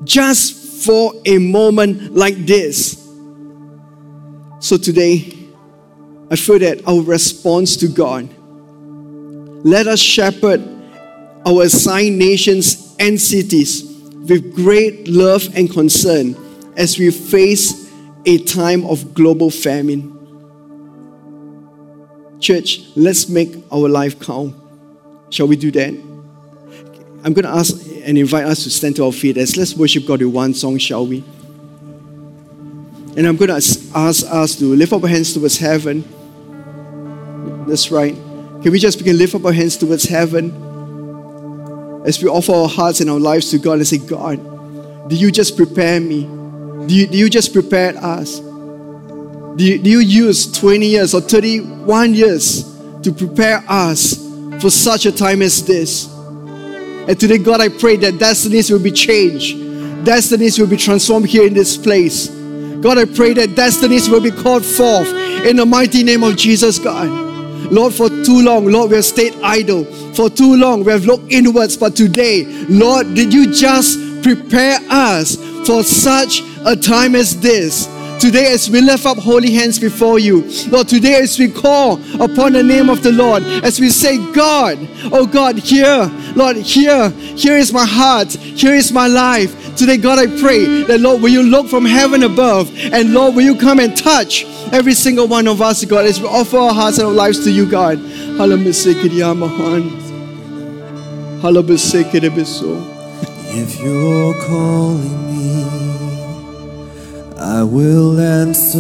just 0.05 0.85
for 0.85 1.13
a 1.27 1.39
moment 1.39 2.15
like 2.15 2.37
this. 2.47 2.97
So 4.61 4.77
today, 4.77 5.49
I 6.31 6.37
feel 6.37 6.61
that 6.61 6.87
our 6.87 7.03
response 7.03 7.77
to 7.79 7.89
God, 7.89 8.29
let 9.65 9.89
us 9.89 9.99
shepherd 9.99 10.63
our 11.45 11.63
assigned 11.63 12.19
nations 12.19 12.95
and 13.01 13.21
cities 13.21 13.83
with 14.29 14.55
great 14.55 15.09
love 15.09 15.49
and 15.57 15.71
concern 15.71 16.37
as 16.77 16.99
we 16.99 17.11
face 17.11 17.91
a 18.27 18.39
time 18.45 18.85
of 18.87 19.13
global 19.13 19.51
famine. 19.51 20.17
Church, 22.39 22.83
let's 22.97 23.29
make 23.29 23.55
our 23.73 23.89
life 23.89 24.21
count. 24.21 24.55
Shall 25.31 25.49
we 25.49 25.57
do 25.57 25.71
that? 25.73 26.10
I'm 27.23 27.35
going 27.35 27.45
to 27.45 27.51
ask 27.51 27.77
and 28.03 28.17
invite 28.17 28.47
us 28.47 28.65
to 28.65 28.71
stand 28.71 28.97
to 28.97 29.05
our 29.05 29.13
feet 29.13 29.37
as 29.37 29.57
let's 29.57 29.75
worship 29.75 30.07
God 30.07 30.23
with 30.23 30.33
one 30.33 30.55
song, 30.55 30.79
shall 30.79 31.07
we? 31.07 31.23
And 33.17 33.27
I'm 33.27 33.37
going 33.37 33.49
to 33.49 33.57
ask 33.95 34.25
us 34.27 34.57
to 34.57 34.65
lift 34.65 34.93
up 34.93 35.03
our 35.03 35.09
hands 35.09 35.35
towards 35.35 35.59
heaven. 35.59 36.05
That's 37.67 37.91
right. 37.91 38.15
Can 38.15 38.73
we 38.73 38.79
just 38.79 38.97
begin 38.99 39.19
lift 39.19 39.35
up 39.35 39.45
our 39.45 39.53
hands 39.53 39.77
towards 39.77 40.05
heaven 40.05 40.51
as 42.07 42.23
we 42.23 42.29
offer 42.29 42.53
our 42.53 42.69
hearts 42.69 43.01
and 43.01 43.11
our 43.11 43.19
lives 43.19 43.51
to 43.51 43.59
God 43.59 43.75
and 43.75 43.87
say, 43.87 43.99
God, 43.99 45.09
do 45.11 45.17
you 45.17 45.31
just 45.31 45.57
prepare 45.57 46.01
me? 46.01 46.23
Do 46.87 46.95
you, 46.95 47.07
do 47.07 47.19
you 47.19 47.29
just 47.29 47.53
prepare 47.53 47.95
us? 47.99 48.41
Do 48.41 49.57
you, 49.59 49.79
do 49.79 49.91
you 49.91 49.99
use 49.99 50.51
20 50.53 50.87
years 50.87 51.13
or 51.13 51.21
31 51.21 52.15
years 52.15 52.65
to 53.03 53.13
prepare 53.13 53.63
us 53.69 54.17
for 54.61 54.71
such 54.71 55.05
a 55.05 55.13
time 55.13 55.43
as 55.43 55.67
this? 55.67 56.07
And 57.09 57.19
today, 57.19 57.39
God, 57.39 57.61
I 57.61 57.69
pray 57.69 57.97
that 57.97 58.19
destinies 58.19 58.71
will 58.71 58.83
be 58.83 58.93
changed, 58.93 59.57
destinies 60.05 60.59
will 60.59 60.67
be 60.69 60.77
transformed 60.77 61.27
here 61.27 61.47
in 61.47 61.55
this 61.55 61.77
place. 61.77 62.29
God, 62.29 62.99
I 62.99 63.05
pray 63.05 63.35
that 63.35 63.57
destinies 63.57 64.09
will 64.09 64.23
be 64.23 64.31
called 64.31 64.65
forth 64.65 65.09
in 65.45 65.57
the 65.57 65.67
mighty 65.67 66.03
name 66.03 66.23
of 66.23 66.37
Jesus, 66.37 66.79
God. 66.79 67.09
Lord, 67.71 67.95
for 67.95 68.09
too 68.09 68.43
long, 68.43 68.67
Lord, 68.67 68.91
we 68.91 68.97
have 68.97 69.05
stayed 69.05 69.35
idle. 69.43 69.85
For 70.15 70.29
too 70.29 70.57
long, 70.57 70.83
we 70.83 70.93
have 70.93 71.05
looked 71.05 71.31
inwards. 71.31 71.77
But 71.77 71.95
today, 71.95 72.45
Lord, 72.69 73.15
did 73.15 73.33
you 73.33 73.53
just 73.53 74.23
prepare 74.23 74.79
us 74.89 75.37
for 75.67 75.83
such 75.83 76.43
a 76.65 76.75
time 76.75 77.15
as 77.15 77.39
this 77.41 77.87
Today, 78.21 78.53
as 78.53 78.69
we 78.69 78.83
lift 78.83 79.07
up 79.07 79.17
holy 79.17 79.51
hands 79.51 79.79
before 79.79 80.19
you, 80.19 80.47
Lord, 80.69 80.89
today, 80.89 81.15
as 81.23 81.39
we 81.39 81.49
call 81.51 81.95
upon 82.23 82.53
the 82.53 82.63
name 82.63 82.91
of 82.91 83.03
the 83.03 83.11
Lord, 83.11 83.43
as 83.43 83.81
we 83.81 83.89
say, 83.89 84.19
God, 84.33 84.77
oh 85.05 85.27
God, 85.27 85.59
here, 85.59 86.11
Lord, 86.37 86.57
here, 86.59 87.09
here 87.09 87.57
is 87.57 87.73
my 87.73 87.87
heart, 87.87 88.31
here 88.33 88.75
is 88.75 88.93
my 88.93 89.07
life. 89.07 89.75
Today, 89.75 89.97
God, 89.97 90.19
I 90.19 90.27
pray 90.39 90.83
that, 90.83 91.01
Lord, 91.01 91.23
will 91.23 91.31
you 91.31 91.43
look 91.43 91.67
from 91.69 91.87
heaven 91.87 92.23
above, 92.23 92.71
and 92.93 93.15
Lord, 93.15 93.35
will 93.35 93.43
you 93.43 93.57
come 93.57 93.81
and 93.81 93.97
touch 93.97 94.45
every 94.71 94.93
single 94.93 95.27
one 95.27 95.49
of 95.49 95.63
us, 95.63 95.83
God, 95.87 96.05
as 96.05 96.21
we 96.21 96.29
offer 96.29 96.59
our 96.59 96.75
hearts 96.75 96.99
and 96.99 97.07
our 97.07 97.15
lives 97.15 97.43
to 97.45 97.51
you, 97.51 97.65
God. 97.65 97.99
If 103.53 103.81
you're 103.81 104.35
calling 104.47 105.27
me, 105.27 105.90
I 107.41 107.63
will 107.63 108.21
answer. 108.21 108.79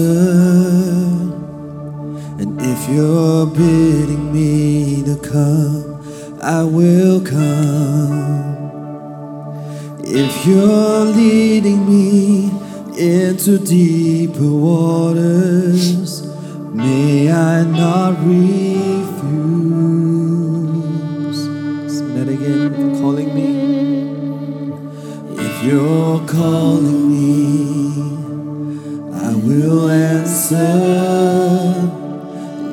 And 2.38 2.60
if 2.60 2.88
you're 2.90 3.46
bidding 3.46 4.30
me 4.34 5.02
to 5.04 5.16
come, 5.16 6.02
I 6.42 6.64
will 6.64 7.22
come. 7.22 8.50
If 10.04 10.46
you're 10.46 11.04
leading 11.06 11.86
me 11.88 12.50
into 12.98 13.56
deeper 13.58 14.50
waters, 14.50 16.22
may 16.74 17.32
I 17.32 17.64
not 17.64 18.18
refuse. 18.18 19.00
That 22.12 22.28
again, 22.28 23.00
calling 23.00 23.34
me. 23.34 23.50
If 25.38 25.64
you're 25.64 26.20
calling 26.26 27.08
me, 27.10 27.69
will 29.44 29.90
answer. 29.90 30.56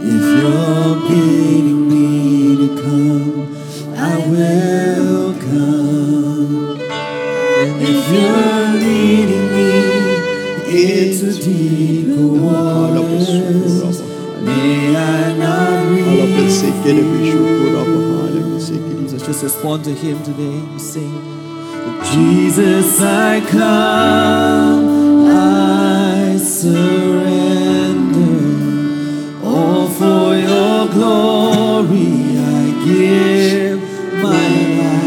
If 0.02 0.24
you're 0.42 0.96
bidding 1.10 1.90
me 1.90 2.56
to 2.62 2.68
come, 2.82 3.38
I 3.96 4.18
will 4.30 5.34
come. 5.40 6.80
And 7.60 7.82
if 7.82 8.02
you're 8.14 8.68
leading 8.84 9.48
me 9.56 9.72
into 10.84 11.30
deeper 11.44 12.28
waters, 12.44 14.02
may 14.42 14.96
I 14.96 15.34
not 15.38 15.90
refuse. 15.90 16.78
Jesus, 19.18 19.28
just 19.28 19.44
respond 19.44 19.84
to 19.86 19.94
Him 19.94 20.22
today. 20.24 20.44
and 20.44 20.82
Sing. 20.82 21.12
Jesus, 22.14 23.02
I 23.02 23.42
come, 23.50 24.87
surrender. 26.62 28.18
All 29.44 29.88
for 29.88 30.36
your 30.36 30.88
glory, 30.88 32.10
I 32.38 32.84
give 32.86 33.82
my 34.24 34.48
life. 34.80 34.98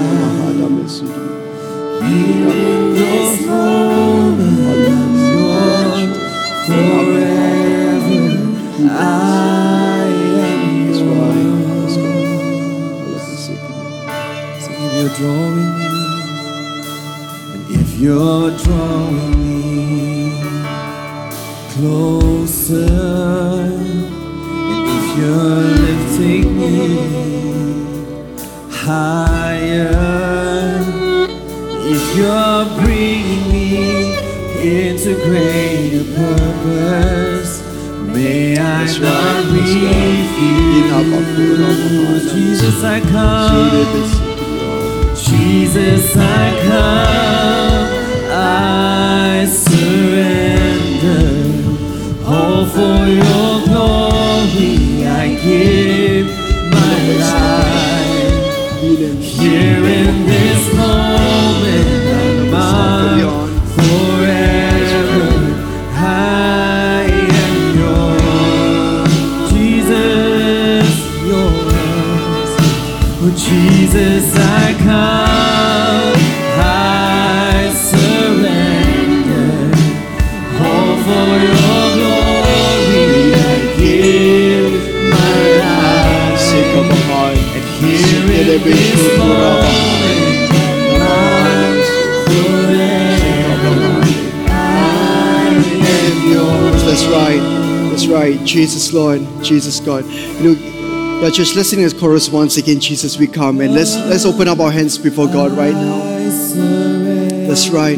God. 99.84 100.04
You 100.04 100.54
know, 100.54 101.20
yeah, 101.22 101.30
church, 101.30 101.54
let's 101.54 101.68
sing 101.70 101.80
this 101.82 101.92
chorus 101.92 102.30
once 102.30 102.56
again. 102.56 102.80
Jesus, 102.80 103.18
we 103.18 103.26
come. 103.26 103.60
And 103.60 103.74
let's 103.74 103.94
let's 103.94 104.24
open 104.24 104.48
up 104.48 104.58
our 104.60 104.70
hands 104.70 104.96
before 104.96 105.26
God 105.26 105.52
right 105.52 105.74
now. 105.74 105.98
That's 107.46 107.68
right. 107.68 107.96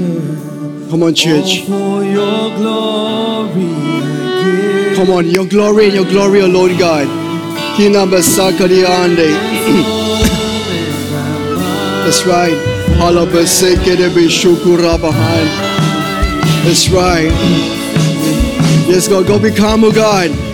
Come 0.91 1.03
on, 1.05 1.15
church. 1.15 1.67
Come 4.97 5.11
on, 5.11 5.29
your 5.31 5.47
glory 5.47 5.87
and 5.87 5.95
your 5.95 6.05
glory 6.05 6.41
alone, 6.41 6.77
God. 6.79 7.07
That's 12.05 12.27
right. 12.27 12.53
That's 16.65 16.89
right. 16.91 17.31
Yes, 18.89 19.09
God. 19.09 19.27
Go 19.27 19.39
become, 19.39 19.85
oh 19.85 19.93
God. 19.93 20.52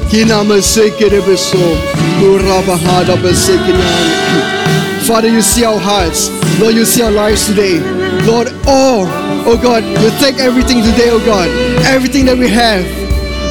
Father, 5.07 5.29
you 5.29 5.43
see 5.43 5.65
our 5.65 5.79
hearts. 5.79 6.29
Lord, 6.61 6.75
you 6.75 6.85
see 6.85 7.03
our 7.03 7.11
lives 7.11 7.47
today. 7.47 7.81
Lord, 8.25 8.49
oh, 8.67 9.05
oh 9.47 9.57
God, 9.61 9.85
you 9.85 10.11
take 10.21 10.41
everything 10.41 10.83
today, 10.83 11.11
oh 11.11 11.21
God. 11.25 11.49
Everything 11.85 12.25
that 12.27 12.37
we 12.37 12.49
have. 12.49 12.85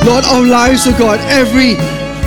Lord, 0.06 0.26
our 0.26 0.46
lives, 0.46 0.88
oh 0.88 0.98
God, 0.98 1.20
every 1.30 1.76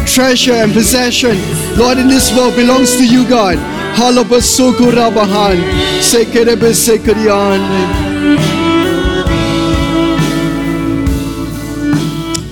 treasure 0.07 0.55
and 0.55 0.73
possession, 0.73 1.39
Lord, 1.77 1.99
in 1.99 2.09
this 2.09 2.35
world 2.35 2.55
belongs 2.55 2.97
to 2.97 3.07
you, 3.07 3.29
God. 3.29 3.59
Halabasukurabahan. 3.99 5.59
Sekedebesekedian. 6.03 7.61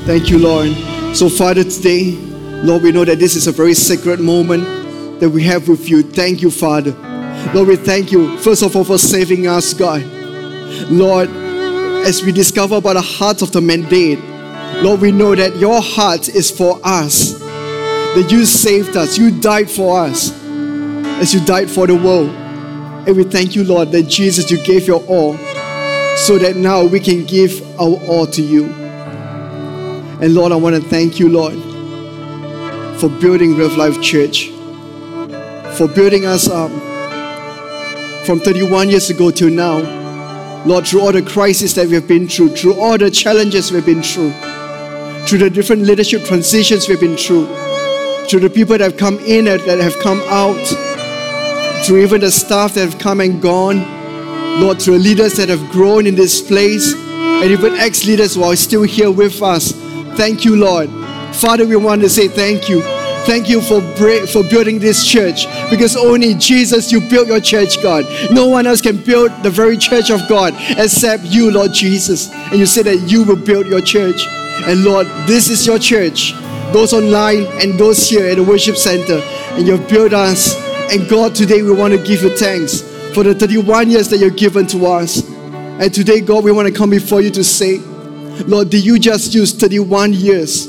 Thank 0.07 0.31
you, 0.31 0.39
Lord. 0.39 0.88
So, 1.15 1.29
Father, 1.29 1.65
today, 1.65 2.13
Lord, 2.63 2.83
we 2.83 2.93
know 2.93 3.05
that 3.05 3.19
this 3.19 3.35
is 3.35 3.49
a 3.49 3.53
very 3.53 3.75
sacred 3.75 4.21
moment 4.21 4.65
that 5.21 5.29
we 5.29 5.43
have 5.45 5.69
with 5.69 5.89
you. 5.89 6.03
Thank 6.03 6.43
you, 6.43 6.51
Father. 6.51 6.93
Lord, 7.53 7.69
we 7.69 7.77
thank 7.77 8.13
you, 8.13 8.39
first 8.39 8.63
of 8.63 8.77
all, 8.77 8.85
for 8.85 8.99
saving 8.99 9.49
us, 9.49 9.75
God. 9.75 10.03
Lord, 10.91 11.29
as 12.07 12.23
we 12.23 12.31
discover 12.31 12.77
about 12.77 12.93
the 12.95 13.03
heart 13.03 13.43
of 13.43 13.51
the 13.51 13.61
mandate, 13.61 14.21
Lord, 14.83 15.01
we 15.01 15.11
know 15.11 15.35
that 15.35 15.57
your 15.57 15.81
heart 15.83 16.29
is 16.29 16.51
for 16.51 16.79
us. 16.85 17.33
That 18.15 18.29
you 18.31 18.45
saved 18.45 18.97
us, 18.97 19.19
you 19.19 19.31
died 19.41 19.69
for 19.71 20.01
us, 20.01 20.33
as 21.21 21.35
you 21.35 21.45
died 21.45 21.69
for 21.69 21.87
the 21.87 21.97
world. 21.97 22.31
And 22.31 23.17
we 23.17 23.25
thank 23.25 23.57
you, 23.57 23.65
Lord, 23.65 23.91
that 23.93 24.05
Jesus, 24.05 24.51
you 24.51 24.63
gave 24.63 24.87
your 24.87 25.03
all, 25.07 25.37
so 26.17 26.39
that 26.39 26.55
now 26.57 26.85
we 26.85 27.01
can 27.01 27.25
give 27.25 27.61
our 27.81 27.97
all 28.07 28.27
to 28.27 28.43
you. 28.43 28.88
And 30.21 30.35
Lord, 30.35 30.51
I 30.51 30.57
want 30.57 30.75
to 30.75 30.83
thank 30.83 31.21
you, 31.21 31.29
Lord, 31.29 31.55
for 32.99 33.09
building 33.09 33.55
River 33.55 33.77
Life 33.77 34.03
Church, 34.03 34.49
for 35.77 35.87
building 35.87 36.27
us 36.27 36.49
up 36.49 36.73
from 38.27 38.41
31 38.41 38.89
years 38.89 39.11
ago 39.11 39.31
till 39.31 39.49
now. 39.49 39.79
Lord, 40.67 40.89
through 40.89 41.03
all 41.03 41.13
the 41.13 41.23
crises 41.23 41.77
that 41.77 41.87
we 41.87 41.95
have 41.95 42.09
been 42.09 42.27
through, 42.27 42.57
through 42.57 42.75
all 42.81 42.99
the 42.99 43.13
challenges 43.13 43.71
we've 43.71 43.87
been 43.87 44.03
through, 44.03 44.33
through 45.29 45.39
the 45.39 45.51
different 45.51 45.83
leadership 45.83 46.25
transitions 46.25 46.89
we've 46.89 46.99
been 46.99 47.17
through, 47.17 47.47
through 48.27 48.41
the 48.41 48.51
people 48.51 48.77
that 48.77 48.81
have 48.81 48.97
come 48.97 49.21
in 49.21 49.47
and 49.47 49.61
that 49.63 49.79
have 49.79 49.97
come 50.01 50.21
out, 50.27 50.67
through 51.87 52.03
even 52.03 52.23
the 52.23 52.31
staff 52.33 52.75
that 52.75 52.81
have 52.81 52.99
come 52.99 53.21
and 53.21 53.41
gone, 53.41 53.87
Lord, 54.61 54.83
through 54.83 54.99
leaders 54.99 55.35
that 55.35 55.49
have 55.49 55.71
grown 55.71 56.09
in 56.09 56.17
this 56.17 56.41
place, 56.41 56.93
and 56.93 57.53
even 57.53 57.75
ex 57.75 58.05
leaders 58.05 58.35
who 58.35 58.43
are 58.43 58.57
still 58.57 58.83
here 58.83 59.13
with 59.13 59.41
us. 59.41 59.78
Thank 60.19 60.45
you, 60.45 60.57
Lord. 60.57 60.91
Father, 61.37 61.65
we 61.65 61.77
want 61.77 62.03
to 62.03 62.09
say 62.09 62.27
thank 62.27 62.69
you. 62.69 62.83
Thank 63.25 63.49
you 63.49 63.61
for, 63.61 63.81
for 64.27 64.43
building 64.51 64.81
this 64.81 65.07
church 65.07 65.47
because 65.71 65.97
only 65.97 66.35
Jesus, 66.35 66.91
you 66.91 66.99
built 67.09 67.29
your 67.29 67.39
church, 67.41 67.81
God. 67.81 68.05
No 68.33 68.49
one 68.49 68.67
else 68.67 68.81
can 68.81 68.97
build 68.97 69.31
the 69.45 69.51
very 69.51 69.77
church 69.77 70.11
of 70.11 70.29
God 70.29 70.55
except 70.77 71.23
you, 71.23 71.53
Lord 71.53 71.73
Jesus. 71.73 72.33
And 72.33 72.59
you 72.59 72.67
said 72.67 72.87
that 72.87 72.97
you 73.09 73.23
will 73.23 73.37
build 73.37 73.69
your 73.69 73.81
church. 73.81 74.27
And 74.67 74.83
Lord, 74.83 75.07
this 75.29 75.49
is 75.49 75.65
your 75.65 75.79
church. 75.79 76.33
Those 76.73 76.93
online 76.93 77.47
and 77.63 77.79
those 77.79 78.09
here 78.09 78.27
at 78.27 78.39
the 78.39 78.43
worship 78.43 78.77
center. 78.77 79.21
And 79.53 79.69
you've 79.69 79.89
built 79.89 80.13
us. 80.15 80.57
And 80.93 81.09
God, 81.09 81.37
today 81.37 81.63
we 81.63 81.71
want 81.71 81.95
to 81.95 82.03
give 82.03 82.23
you 82.23 82.37
thanks 82.37 82.81
for 83.15 83.23
the 83.23 83.37
31 83.37 83.89
years 83.89 84.09
that 84.09 84.17
you've 84.17 84.37
given 84.37 84.67
to 84.67 84.85
us. 84.85 85.23
And 85.79 85.95
today, 85.95 86.23
God, 86.23 86.43
we 86.43 86.51
want 86.51 86.67
to 86.67 86.75
come 86.75 86.91
before 86.91 87.21
you 87.21 87.31
to 87.31 87.45
say, 87.45 87.81
Lord, 88.47 88.71
did 88.71 88.85
you 88.85 88.99
just 88.99 89.35
use 89.35 89.53
31 89.53 90.13
years 90.13 90.69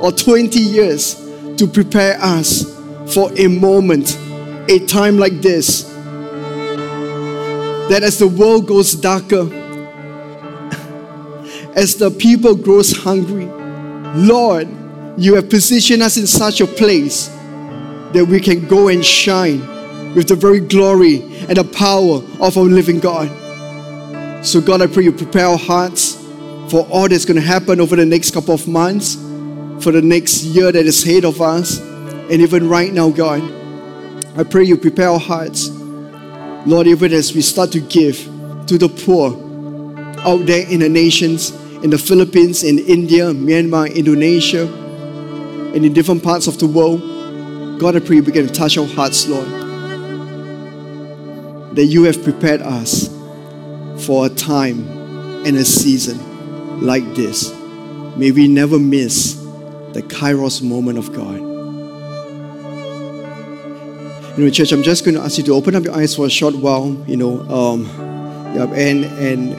or 0.00 0.12
20 0.12 0.58
years 0.58 1.28
to 1.58 1.66
prepare 1.66 2.16
us 2.20 2.64
for 3.12 3.30
a 3.36 3.48
moment, 3.48 4.16
a 4.68 4.78
time 4.86 5.18
like 5.18 5.40
this. 5.40 5.82
That 7.88 8.02
as 8.02 8.18
the 8.18 8.28
world 8.28 8.68
goes 8.68 8.94
darker, 8.94 9.42
as 11.74 11.96
the 11.96 12.10
people 12.10 12.54
grows 12.54 12.96
hungry, 12.96 13.46
Lord, 14.14 14.68
you 15.16 15.34
have 15.34 15.50
positioned 15.50 16.02
us 16.02 16.16
in 16.16 16.26
such 16.26 16.60
a 16.60 16.66
place 16.66 17.26
that 18.12 18.24
we 18.28 18.40
can 18.40 18.66
go 18.68 18.88
and 18.88 19.04
shine 19.04 20.14
with 20.14 20.28
the 20.28 20.36
very 20.36 20.60
glory 20.60 21.22
and 21.48 21.56
the 21.56 21.64
power 21.64 22.22
of 22.40 22.56
our 22.56 22.64
living 22.64 23.00
God. 23.00 23.28
So, 24.46 24.60
God, 24.60 24.80
I 24.80 24.86
pray 24.86 25.04
you 25.04 25.12
prepare 25.12 25.46
our 25.46 25.58
hearts 25.58 26.24
for 26.70 26.86
all 26.90 27.08
that's 27.08 27.24
going 27.24 27.40
to 27.40 27.46
happen 27.46 27.80
over 27.80 27.96
the 27.96 28.06
next 28.06 28.32
couple 28.32 28.54
of 28.54 28.68
months 28.68 29.16
for 29.82 29.92
the 29.92 30.02
next 30.02 30.42
year 30.42 30.72
that 30.72 30.86
is 30.86 31.04
ahead 31.04 31.24
of 31.24 31.40
us. 31.40 31.78
And 31.78 32.42
even 32.42 32.68
right 32.68 32.92
now, 32.92 33.10
God, 33.10 33.42
I 34.36 34.44
pray 34.44 34.64
you 34.64 34.76
prepare 34.76 35.08
our 35.08 35.18
hearts. 35.18 35.68
Lord, 36.66 36.86
even 36.86 37.12
as 37.12 37.34
we 37.34 37.40
start 37.40 37.72
to 37.72 37.80
give 37.80 38.16
to 38.66 38.76
the 38.76 38.88
poor 38.88 39.32
out 40.20 40.44
there 40.46 40.68
in 40.68 40.80
the 40.80 40.88
nations, 40.88 41.50
in 41.82 41.90
the 41.90 41.98
Philippines, 41.98 42.64
in 42.64 42.78
India, 42.80 43.26
Myanmar, 43.26 43.94
Indonesia, 43.94 44.66
and 45.74 45.84
in 45.84 45.92
different 45.92 46.22
parts 46.22 46.46
of 46.46 46.58
the 46.58 46.66
world, 46.66 47.00
God, 47.80 47.96
I 47.96 48.00
pray 48.00 48.16
you 48.16 48.22
begin 48.22 48.46
to 48.46 48.52
touch 48.52 48.76
our 48.76 48.86
hearts, 48.86 49.28
Lord. 49.28 49.46
That 51.76 51.86
you 51.86 52.02
have 52.04 52.22
prepared 52.24 52.60
us 52.60 53.08
for 54.04 54.26
a 54.26 54.28
time 54.28 54.86
and 55.46 55.56
a 55.56 55.64
season 55.64 56.27
like 56.80 57.04
this. 57.14 57.52
May 58.16 58.30
we 58.32 58.48
never 58.48 58.78
miss 58.78 59.34
the 59.92 60.02
kairos 60.02 60.62
moment 60.62 60.98
of 60.98 61.12
God. 61.12 61.38
You 64.36 64.44
know, 64.44 64.50
church, 64.50 64.72
I'm 64.72 64.82
just 64.82 65.04
going 65.04 65.16
to 65.16 65.20
ask 65.20 65.38
you 65.38 65.44
to 65.44 65.54
open 65.54 65.74
up 65.74 65.82
your 65.82 65.94
eyes 65.94 66.14
for 66.14 66.26
a 66.26 66.30
short 66.30 66.54
while, 66.54 66.96
you 67.08 67.16
know, 67.16 67.40
um, 67.48 67.84
yeah, 68.54 68.70
and, 68.72 69.04
and 69.04 69.54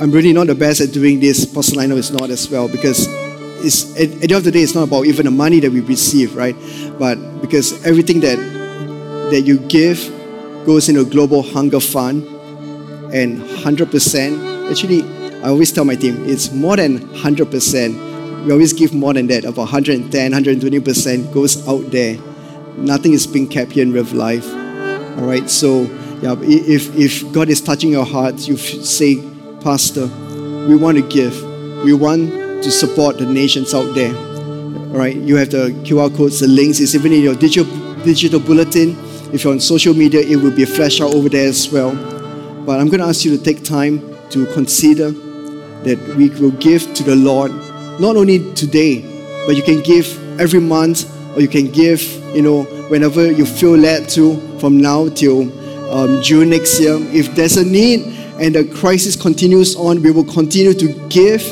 I'm 0.00 0.12
really 0.12 0.32
not 0.32 0.46
the 0.46 0.54
best 0.54 0.80
at 0.80 0.92
doing 0.92 1.18
this. 1.18 1.44
Pastor 1.44 1.76
Lionel 1.76 1.98
is 1.98 2.12
not 2.12 2.30
as 2.30 2.48
well 2.48 2.68
because 2.68 3.08
it's, 3.64 3.96
at, 3.96 4.02
at 4.02 4.10
the 4.10 4.22
end 4.22 4.32
of 4.32 4.44
the 4.44 4.52
day, 4.52 4.60
it's 4.60 4.74
not 4.74 4.84
about 4.84 5.06
even 5.06 5.24
the 5.24 5.32
money 5.32 5.58
that 5.58 5.72
we 5.72 5.80
receive, 5.80 6.36
right? 6.36 6.54
But 6.98 7.16
because 7.40 7.84
everything 7.84 8.20
that, 8.20 8.36
that 9.30 9.40
you 9.40 9.58
give 9.58 9.98
goes 10.66 10.88
into 10.88 11.00
a 11.00 11.04
global 11.04 11.42
hunger 11.42 11.80
fund 11.80 12.24
and 13.12 13.40
100%, 13.40 14.70
actually, 14.70 15.02
I 15.42 15.48
always 15.48 15.72
tell 15.72 15.84
my 15.84 15.96
team, 15.96 16.28
it's 16.28 16.52
more 16.52 16.76
than 16.76 16.98
100% 16.98 18.06
we 18.46 18.52
always 18.52 18.72
give 18.72 18.94
more 18.94 19.12
than 19.12 19.26
that, 19.26 19.44
about 19.44 19.72
110, 19.72 20.30
120% 20.30 21.34
goes 21.34 21.66
out 21.66 21.90
there. 21.90 22.16
Nothing 22.76 23.12
is 23.12 23.26
being 23.26 23.48
kept 23.48 23.72
here 23.72 23.82
in 23.82 23.92
River 23.92 24.14
Life. 24.14 24.48
All 25.18 25.26
right, 25.26 25.50
so 25.50 25.80
yeah, 26.22 26.36
if, 26.42 26.94
if 26.96 27.32
God 27.32 27.48
is 27.48 27.60
touching 27.60 27.90
your 27.90 28.06
heart, 28.06 28.46
you 28.46 28.56
say, 28.56 29.16
Pastor, 29.62 30.06
we 30.68 30.76
want 30.76 30.96
to 30.96 31.02
give. 31.08 31.34
We 31.82 31.92
want 31.92 32.30
to 32.62 32.70
support 32.70 33.18
the 33.18 33.26
nations 33.26 33.74
out 33.74 33.96
there. 33.96 34.14
All 34.14 34.98
right, 34.98 35.16
you 35.16 35.34
have 35.34 35.50
the 35.50 35.70
QR 35.82 36.16
codes, 36.16 36.38
the 36.38 36.46
links. 36.46 36.78
It's 36.78 36.94
even 36.94 37.12
in 37.12 37.22
your 37.22 37.34
digital, 37.34 37.66
digital 38.04 38.38
bulletin. 38.38 38.96
If 39.32 39.42
you're 39.42 39.54
on 39.54 39.58
social 39.58 39.92
media, 39.92 40.20
it 40.20 40.36
will 40.36 40.54
be 40.54 40.66
flashed 40.66 41.00
out 41.00 41.12
over 41.14 41.28
there 41.28 41.48
as 41.48 41.68
well. 41.72 41.96
But 42.64 42.78
I'm 42.78 42.86
going 42.86 43.00
to 43.00 43.06
ask 43.06 43.24
you 43.24 43.36
to 43.36 43.42
take 43.42 43.64
time 43.64 43.98
to 44.30 44.46
consider 44.54 45.12
that 45.86 46.16
we 46.16 46.28
will 46.40 46.50
give 46.52 46.92
to 46.94 47.02
the 47.04 47.14
Lord 47.14 47.52
not 48.00 48.16
only 48.16 48.52
today, 48.54 49.00
but 49.46 49.56
you 49.56 49.62
can 49.62 49.80
give 49.82 50.06
every 50.40 50.60
month 50.60 51.06
or 51.36 51.40
you 51.40 51.48
can 51.48 51.70
give, 51.70 52.02
you 52.34 52.42
know, 52.42 52.64
whenever 52.88 53.30
you 53.30 53.46
feel 53.46 53.76
led 53.76 54.08
to 54.10 54.36
from 54.58 54.80
now 54.80 55.08
till 55.08 55.42
um, 55.90 56.20
June 56.22 56.50
next 56.50 56.80
year. 56.80 56.96
If 57.14 57.34
there's 57.34 57.56
a 57.56 57.64
need 57.64 58.00
and 58.40 58.54
the 58.54 58.64
crisis 58.64 59.16
continues 59.16 59.76
on, 59.76 60.02
we 60.02 60.10
will 60.10 60.24
continue 60.24 60.74
to 60.74 61.08
give 61.08 61.42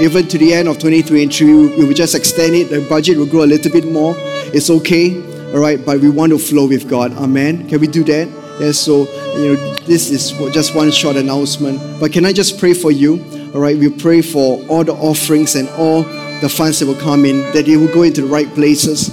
even 0.00 0.28
to 0.28 0.38
the 0.38 0.52
end 0.52 0.68
of 0.68 0.76
2023. 0.78 1.76
We 1.76 1.84
will 1.84 1.94
just 1.94 2.14
extend 2.14 2.54
it. 2.54 2.70
The 2.70 2.86
budget 2.88 3.16
will 3.16 3.26
grow 3.26 3.44
a 3.44 3.50
little 3.50 3.72
bit 3.72 3.90
more. 3.90 4.14
It's 4.52 4.70
okay, 4.70 5.16
all 5.52 5.60
right, 5.60 5.84
but 5.84 6.00
we 6.00 6.10
want 6.10 6.32
to 6.32 6.38
flow 6.38 6.68
with 6.68 6.88
God. 6.88 7.12
Amen. 7.14 7.68
Can 7.68 7.80
we 7.80 7.86
do 7.86 8.04
that? 8.04 8.28
Yes, 8.60 8.78
so, 8.78 9.06
you 9.38 9.54
know, 9.54 9.74
this 9.86 10.10
is 10.10 10.32
just 10.52 10.74
one 10.74 10.90
short 10.90 11.16
announcement. 11.16 11.80
But 12.00 12.12
can 12.12 12.24
I 12.24 12.32
just 12.32 12.58
pray 12.58 12.74
for 12.74 12.90
you? 12.90 13.37
All 13.54 13.60
right, 13.60 13.78
we 13.78 13.88
pray 13.88 14.20
for 14.20 14.62
all 14.68 14.84
the 14.84 14.92
offerings 14.92 15.54
and 15.54 15.70
all 15.70 16.02
the 16.02 16.50
funds 16.50 16.80
that 16.80 16.86
will 16.86 17.00
come 17.00 17.24
in, 17.24 17.40
that 17.52 17.64
they 17.64 17.78
will 17.78 17.92
go 17.92 18.02
into 18.02 18.20
the 18.20 18.26
right 18.26 18.46
places. 18.48 19.06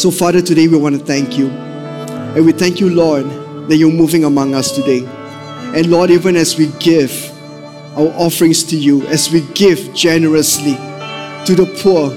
So, 0.00 0.10
Father, 0.10 0.40
today 0.40 0.66
we 0.66 0.78
want 0.78 0.98
to 0.98 1.04
thank 1.04 1.36
you. 1.36 1.48
And 1.48 2.46
we 2.46 2.52
thank 2.52 2.80
you, 2.80 2.88
Lord, 2.88 3.26
that 3.68 3.76
you're 3.76 3.92
moving 3.92 4.24
among 4.24 4.54
us 4.54 4.74
today. 4.74 5.04
And 5.74 5.90
Lord, 5.90 6.10
even 6.10 6.36
as 6.36 6.56
we 6.56 6.68
give 6.80 7.12
our 7.98 8.08
offerings 8.16 8.62
to 8.64 8.78
you, 8.78 9.06
as 9.08 9.30
we 9.30 9.42
give 9.52 9.92
generously 9.94 10.74
to 11.44 11.54
the 11.54 11.66
poor, 11.82 12.08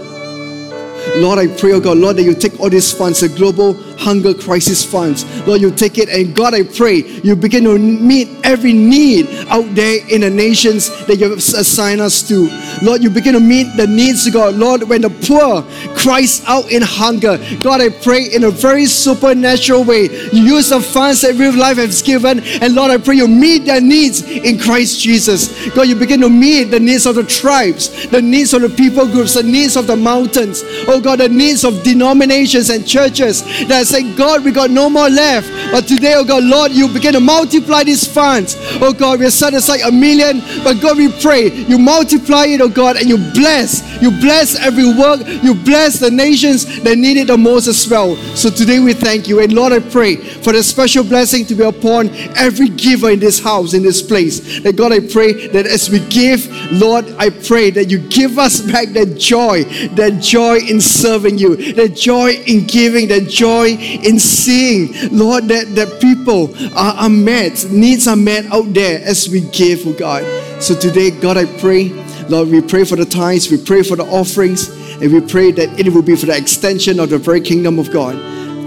Lord, 1.20 1.40
I 1.40 1.48
pray, 1.58 1.74
oh 1.74 1.82
God, 1.82 1.98
Lord, 1.98 2.16
that 2.16 2.24
you 2.24 2.36
take 2.36 2.58
all 2.58 2.70
these 2.70 2.94
funds, 2.94 3.20
the 3.20 3.28
global 3.28 3.74
hunger 4.02 4.34
crisis 4.34 4.84
funds. 4.84 5.26
Lord, 5.48 5.62
you 5.62 5.72
take 5.72 5.98
it, 6.00 6.10
and 6.10 6.36
God, 6.36 6.54
I 6.54 6.64
pray 6.64 7.04
you 7.24 7.36
begin 7.36 7.64
to 7.66 7.78
meet 7.78 8.28
every 8.44 8.74
need 8.74 9.28
out 9.48 9.76
there 9.76 10.00
in 10.10 10.22
the 10.22 10.30
nations 10.30 10.90
that 11.06 11.18
you 11.18 11.30
have 11.30 11.38
assigned 11.38 12.02
us 12.02 12.28
to. 12.28 12.50
Lord, 12.82 13.04
you 13.04 13.10
begin 13.10 13.34
to 13.34 13.40
meet 13.40 13.76
the 13.78 13.86
needs, 13.86 14.30
God. 14.30 14.56
Lord, 14.56 14.84
when 14.84 15.02
the 15.02 15.10
poor 15.10 15.62
cries 15.96 16.44
out 16.46 16.72
in 16.72 16.82
hunger, 16.82 17.38
God, 17.62 17.80
I 17.82 17.90
pray 17.90 18.26
in 18.26 18.46
a 18.46 18.52
very 18.52 18.86
supernatural 18.86 19.84
way. 19.84 20.10
You 20.34 20.58
use 20.58 20.70
the 20.70 20.82
funds 20.82 21.22
that 21.22 21.36
River 21.36 21.58
Life 21.58 21.78
has 21.78 22.02
given, 22.02 22.40
and 22.40 22.74
Lord, 22.74 22.92
I 22.92 22.98
pray 22.98 23.16
you 23.16 23.28
meet 23.28 23.66
their 23.66 23.82
needs 23.82 24.24
in 24.24 24.58
Christ 24.58 25.00
Jesus. 25.00 25.70
God, 25.76 25.84
you 25.88 25.96
begin 25.96 26.22
to 26.22 26.30
meet 26.30 26.66
the 26.66 26.80
needs 26.80 27.06
of 27.06 27.16
the 27.16 27.24
tribes, 27.24 28.08
the 28.08 28.22
needs 28.22 28.54
of 28.54 28.64
the 28.64 28.70
people 28.70 29.06
groups, 29.06 29.36
the 29.36 29.44
needs 29.44 29.78
of 29.78 29.86
the 29.86 29.96
mountains. 29.96 30.64
Oh 30.88 31.00
God, 31.00 31.20
the 31.20 31.30
needs 31.30 31.64
of 31.64 31.84
denominations 31.84 32.70
and 32.70 32.88
churches 32.88 33.44
that 33.68 33.86
say, 33.92 34.16
God, 34.16 34.44
we 34.44 34.52
got 34.52 34.72
no 34.72 34.90
more 34.90 35.10
left. 35.10 35.50
But 35.72 35.88
today, 35.88 36.14
oh 36.16 36.24
God, 36.24 36.44
Lord, 36.44 36.72
you 36.72 36.88
begin 36.88 37.14
to 37.14 37.20
multiply 37.20 37.84
these 37.84 38.08
funds. 38.08 38.56
Oh 38.82 38.94
God, 38.94 39.20
we 39.20 39.26
have 39.26 39.34
set 39.34 39.54
aside 39.54 39.82
a 39.82 39.92
million, 39.92 40.42
but 40.64 40.82
God, 40.82 40.98
we 40.98 41.12
pray 41.22 41.50
you 41.50 41.78
multiply 41.78 42.46
it, 42.46 42.62
oh 42.62 42.70
God, 42.70 42.98
and 42.98 43.08
you 43.08 43.18
bless. 43.34 43.82
You 44.02 44.12
bless 44.12 44.60
every 44.60 44.86
work. 44.98 45.22
You 45.26 45.54
bless 45.54 46.00
the 46.00 46.10
nations 46.10 46.82
that 46.82 46.98
need 46.98 47.18
it 47.18 47.28
the 47.28 47.38
most 47.38 47.68
as 47.68 47.88
well. 47.88 48.16
So 48.36 48.50
today 48.50 48.80
we 48.80 48.94
thank 48.94 49.28
you. 49.28 49.40
And 49.42 49.54
Lord, 49.54 49.74
I 49.74 49.80
pray 49.80 50.16
for 50.16 50.54
the 50.54 50.64
special 50.64 51.04
blessing 51.04 51.46
to 51.46 51.56
be 51.56 51.64
upon 51.64 52.10
every 52.36 52.70
giver 52.70 53.12
in 53.12 53.20
this 53.20 53.40
house, 53.40 53.74
in 53.74 53.84
this 53.84 54.02
place. 54.02 54.62
That 54.62 54.76
God, 54.76 54.92
I 54.92 55.00
pray 55.00 55.48
that 55.48 55.66
as 55.66 55.90
we 55.90 56.00
give, 56.08 56.48
Lord, 56.72 57.06
I 57.18 57.30
pray 57.30 57.72
that 57.72 57.90
you 57.90 58.00
give 58.00 58.40
us 58.40 58.62
back 58.62 58.90
that 58.90 59.18
joy, 59.18 59.64
that 59.96 60.22
joy 60.22 60.58
in 60.58 60.82
serving 60.82 61.38
you, 61.38 61.74
that 61.74 61.96
joy 61.96 62.32
in 62.32 62.66
giving, 62.66 63.08
that 63.10 63.28
joy 63.28 63.78
in 63.82 64.20
seeing, 64.20 64.94
Lord, 65.12 65.46
that, 65.46 65.74
that 65.76 66.00
people 66.00 66.56
are, 66.78 66.94
are 66.94 67.10
met, 67.10 67.66
needs 67.72 68.08
are 68.08 68.16
met 68.16 68.46
out 68.48 68.74
there 68.74 69.02
as 69.04 69.28
we 69.28 69.42
give, 69.42 69.86
oh 69.88 69.94
God. 69.94 70.24
So 70.62 70.76
today, 70.76 71.12
God, 71.12 71.38
I 71.38 71.46
pray, 71.60 71.90
Lord, 72.30 72.50
we 72.50 72.62
pray 72.62 72.86
for 72.86 72.96
the 72.96 73.06
tithes, 73.06 73.50
we 73.50 73.58
pray 73.58 73.84
for 73.84 73.96
the 73.96 74.06
offerings, 74.06 74.70
and 75.02 75.12
we 75.12 75.22
pray 75.22 75.52
that 75.52 75.80
it 75.80 75.92
will 75.92 76.04
be 76.04 76.16
for 76.16 76.28
the 76.28 76.38
extension 76.38 77.00
of 77.00 77.10
the 77.10 77.18
very 77.18 77.42
kingdom 77.42 77.80
of 77.80 77.92
God. 77.92 78.16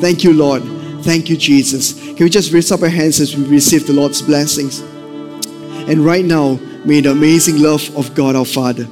Thank 0.01 0.25
you, 0.25 0.33
Lord. 0.33 0.63
Thank 1.05 1.31
you, 1.31 1.37
Jesus. 1.37 1.93
Can 1.93 2.25
we 2.25 2.31
just 2.31 2.53
raise 2.53 2.73
up 2.73 2.83
our 2.83 2.89
hands 2.89 3.21
as 3.21 3.37
we 3.37 3.45
receive 3.45 3.87
the 3.87 3.93
Lord's 3.93 4.23
blessings? 4.23 4.81
And 4.81 6.05
right 6.05 6.25
now, 6.25 6.59
may 6.85 7.01
the 7.01 7.13
amazing 7.13 7.61
love 7.61 7.95
of 7.97 8.15
God 8.15 8.35
our 8.35 8.45
Father, 8.45 8.85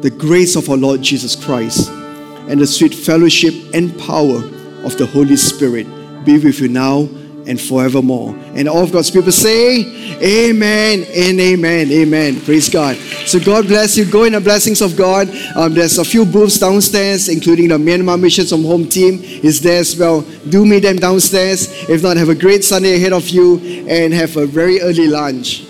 the 0.00 0.10
grace 0.10 0.56
of 0.56 0.68
our 0.68 0.76
Lord 0.76 1.02
Jesus 1.02 1.34
Christ, 1.34 1.90
and 1.90 2.60
the 2.60 2.66
sweet 2.66 2.94
fellowship 2.94 3.54
and 3.74 3.98
power 3.98 4.40
of 4.84 4.96
the 4.96 5.06
Holy 5.06 5.36
Spirit 5.36 5.86
be 6.24 6.38
with 6.38 6.60
you 6.60 6.68
now 6.68 7.08
and 7.48 7.58
forevermore. 7.58 8.36
And 8.54 8.68
all 8.68 8.84
of 8.84 8.92
God's 8.92 9.10
people 9.10 9.32
say, 9.32 9.80
Amen 10.22 11.06
and 11.14 11.40
Amen. 11.40 11.90
Amen. 11.90 12.40
Praise 12.42 12.68
God. 12.68 12.96
So 12.96 13.40
God 13.40 13.66
bless 13.66 13.96
you. 13.96 14.04
Go 14.04 14.24
in 14.24 14.34
the 14.34 14.40
blessings 14.40 14.82
of 14.82 14.96
God. 14.96 15.28
Um, 15.56 15.74
there's 15.74 15.98
a 15.98 16.04
few 16.04 16.24
booths 16.26 16.58
downstairs, 16.58 17.28
including 17.28 17.68
the 17.68 17.78
Myanmar 17.78 18.20
Missions 18.20 18.50
from 18.50 18.64
Home 18.64 18.86
team 18.86 19.20
is 19.22 19.60
there 19.60 19.80
as 19.80 19.96
well. 19.96 20.20
Do 20.48 20.66
meet 20.66 20.80
them 20.80 20.96
downstairs. 20.96 21.88
If 21.88 22.02
not, 22.02 22.16
have 22.18 22.28
a 22.28 22.34
great 22.34 22.64
Sunday 22.64 22.96
ahead 22.96 23.14
of 23.14 23.28
you 23.28 23.58
and 23.88 24.12
have 24.12 24.36
a 24.36 24.46
very 24.46 24.80
early 24.82 25.08
lunch. 25.08 25.64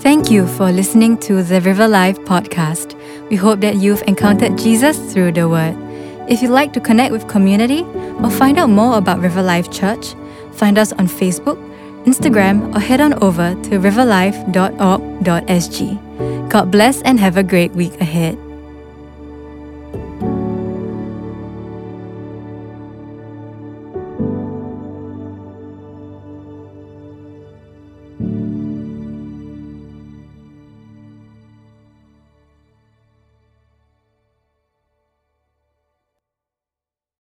Thank 0.00 0.30
you 0.30 0.46
for 0.46 0.70
listening 0.70 1.18
to 1.18 1.42
the 1.42 1.60
River 1.62 1.88
Life 1.88 2.18
podcast. 2.20 2.94
We 3.28 3.34
hope 3.34 3.60
that 3.62 3.76
you've 3.76 4.02
encountered 4.02 4.56
Jesus 4.56 4.96
through 5.12 5.32
the 5.32 5.48
Word. 5.48 5.85
If 6.28 6.42
you'd 6.42 6.50
like 6.50 6.72
to 6.72 6.80
connect 6.80 7.12
with 7.12 7.28
community 7.28 7.82
or 8.22 8.30
find 8.30 8.58
out 8.58 8.68
more 8.68 8.98
about 8.98 9.20
River 9.20 9.42
Life 9.42 9.70
Church, 9.70 10.14
find 10.52 10.76
us 10.76 10.92
on 10.92 11.06
Facebook, 11.06 11.56
Instagram, 12.04 12.74
or 12.74 12.80
head 12.80 13.00
on 13.00 13.14
over 13.22 13.54
to 13.54 13.78
riverlife.org.sg. 13.78 16.50
God 16.50 16.70
bless 16.70 17.02
and 17.02 17.20
have 17.20 17.36
a 17.36 17.42
great 17.42 17.72
week 17.72 18.00
ahead. 18.00 18.38